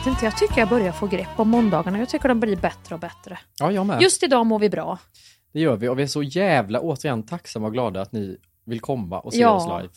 Vet 0.06 0.12
inte, 0.12 0.24
jag 0.24 0.36
tycker 0.36 0.58
jag 0.58 0.68
börjar 0.68 0.92
få 0.92 1.06
grepp 1.06 1.28
om 1.36 1.48
måndagarna. 1.48 1.98
Jag 1.98 2.08
tycker 2.08 2.28
de 2.28 2.40
blir 2.40 2.56
bättre 2.56 2.94
och 2.94 3.00
bättre. 3.00 3.38
Ja, 3.58 3.72
jag 3.72 3.86
med. 3.86 4.02
Just 4.02 4.22
idag 4.22 4.46
mår 4.46 4.58
vi 4.58 4.70
bra. 4.70 4.98
Det 5.52 5.60
gör 5.60 5.76
vi 5.76 5.88
och 5.88 5.98
vi 5.98 6.02
är 6.02 6.06
så 6.06 6.22
jävla 6.22 6.80
återigen 6.80 7.22
tacksamma 7.22 7.66
och 7.66 7.72
glada 7.72 8.00
att 8.00 8.12
ni 8.12 8.36
vill 8.66 8.80
komma 8.80 9.20
och 9.20 9.32
se 9.32 9.40
Ja. 9.40 9.50
oss 9.50 9.82
live. 9.82 9.94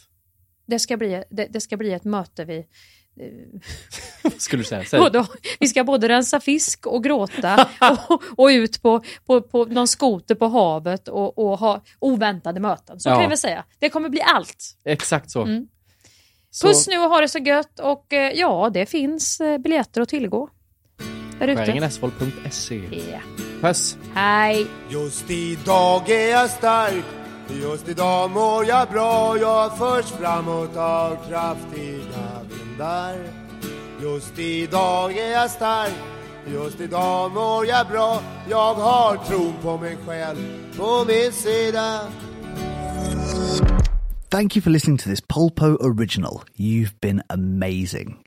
Det 0.68 0.80
ska 0.80 0.98
bli, 0.98 1.24
det, 1.30 1.46
det 1.46 1.62
ska 1.62 1.78
bli 1.78 1.94
ett 1.94 2.04
möte 2.04 2.46
vi... 2.46 2.66
Skulle 4.38 4.62
du 4.62 4.66
säga. 4.68 4.84
Säg. 4.84 5.00
Både, 5.04 5.26
vi 5.60 5.68
ska 5.68 5.84
både 5.84 6.10
rensa 6.10 6.40
fisk 6.40 6.86
och 6.88 7.04
gråta 7.04 7.68
och, 8.10 8.24
och 8.38 8.48
ut 8.48 8.82
på, 8.82 9.02
på, 9.26 9.42
på 9.42 9.66
någon 9.66 9.88
skoter 9.88 10.36
på 10.36 10.48
havet 10.48 11.08
och, 11.08 11.38
och 11.40 11.60
ha 11.60 11.82
oväntade 12.00 12.60
möten. 12.60 13.00
Så 13.00 13.10
Ja. 13.10 13.14
kan 13.14 13.22
jag 13.22 13.30
väl 13.30 13.38
säga. 13.38 13.64
Det 13.80 13.90
kommer 13.90 14.10
bli 14.10 14.22
allt. 14.22 14.78
Exakt 14.86 15.32
så. 15.32 15.42
Mm. 15.44 15.68
Så- 16.52 16.68
Puss 16.68 16.88
nu 16.88 16.98
och 16.98 17.10
ha 17.10 17.22
det 17.22 17.28
så 17.28 17.40
gött 17.40 17.80
och 17.80 18.14
eh, 18.14 18.32
ja, 18.32 18.70
det 18.74 18.86
finns 18.86 19.42
eh, 19.42 19.58
biljetter 19.58 20.02
att 20.02 20.10
tillgå. 20.10 20.50
Skäringenesvold.se. 21.40 22.82
Ja. 23.12 23.20
Puss! 23.62 23.98
Hej! 24.14 24.68
Just 24.90 25.30
idag 25.30 26.10
är 26.10 26.30
jag 26.32 26.50
stark 26.50 27.04
Just 27.62 27.90
idag 27.90 28.32
mår 28.32 28.66
jag 28.66 28.90
bra 28.90 29.38
Jag 29.38 29.78
förs 29.78 30.06
framåt 30.06 30.78
av 30.78 31.18
kraftiga 31.30 32.42
vindar 32.50 33.16
Just 34.02 34.40
idag 34.40 35.18
är 35.18 35.32
jag 35.32 35.50
stark 35.52 35.94
Just 36.48 36.80
idag 36.82 37.32
mår 37.32 37.66
jag 37.66 37.88
bra 37.88 38.22
Jag 38.50 38.74
har 38.74 39.18
tron 39.18 39.54
på 39.62 39.78
mig 39.78 39.98
själv 40.08 40.38
på 40.78 41.06
min 41.08 41.32
sida 41.32 42.00
Thank 44.32 44.56
you 44.56 44.62
for 44.62 44.70
listening 44.70 44.98
to 44.98 45.10
this 45.10 45.22
Polpo 45.22 45.76
original. 45.82 46.44
You've 46.56 46.94
been 47.02 47.24
amazing. 47.32 48.24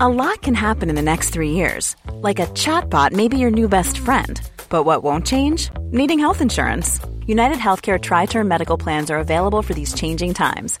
A 0.00 0.08
lot 0.08 0.40
can 0.40 0.54
happen 0.54 0.88
in 0.88 0.96
the 0.96 1.02
next 1.02 1.28
three 1.28 1.50
years. 1.50 1.96
Like 2.22 2.38
a 2.38 2.46
chatbot 2.54 3.12
may 3.12 3.28
be 3.28 3.36
your 3.36 3.50
new 3.50 3.68
best 3.68 3.98
friend. 3.98 4.40
But 4.70 4.84
what 4.84 5.02
won't 5.02 5.26
change? 5.26 5.68
Needing 5.90 6.18
health 6.18 6.40
insurance. 6.40 6.98
United 7.26 7.58
Healthcare 7.58 8.00
Tri 8.00 8.24
Term 8.24 8.48
Medical 8.48 8.78
Plans 8.78 9.10
are 9.10 9.18
available 9.18 9.60
for 9.60 9.74
these 9.74 9.92
changing 9.92 10.32
times. 10.32 10.80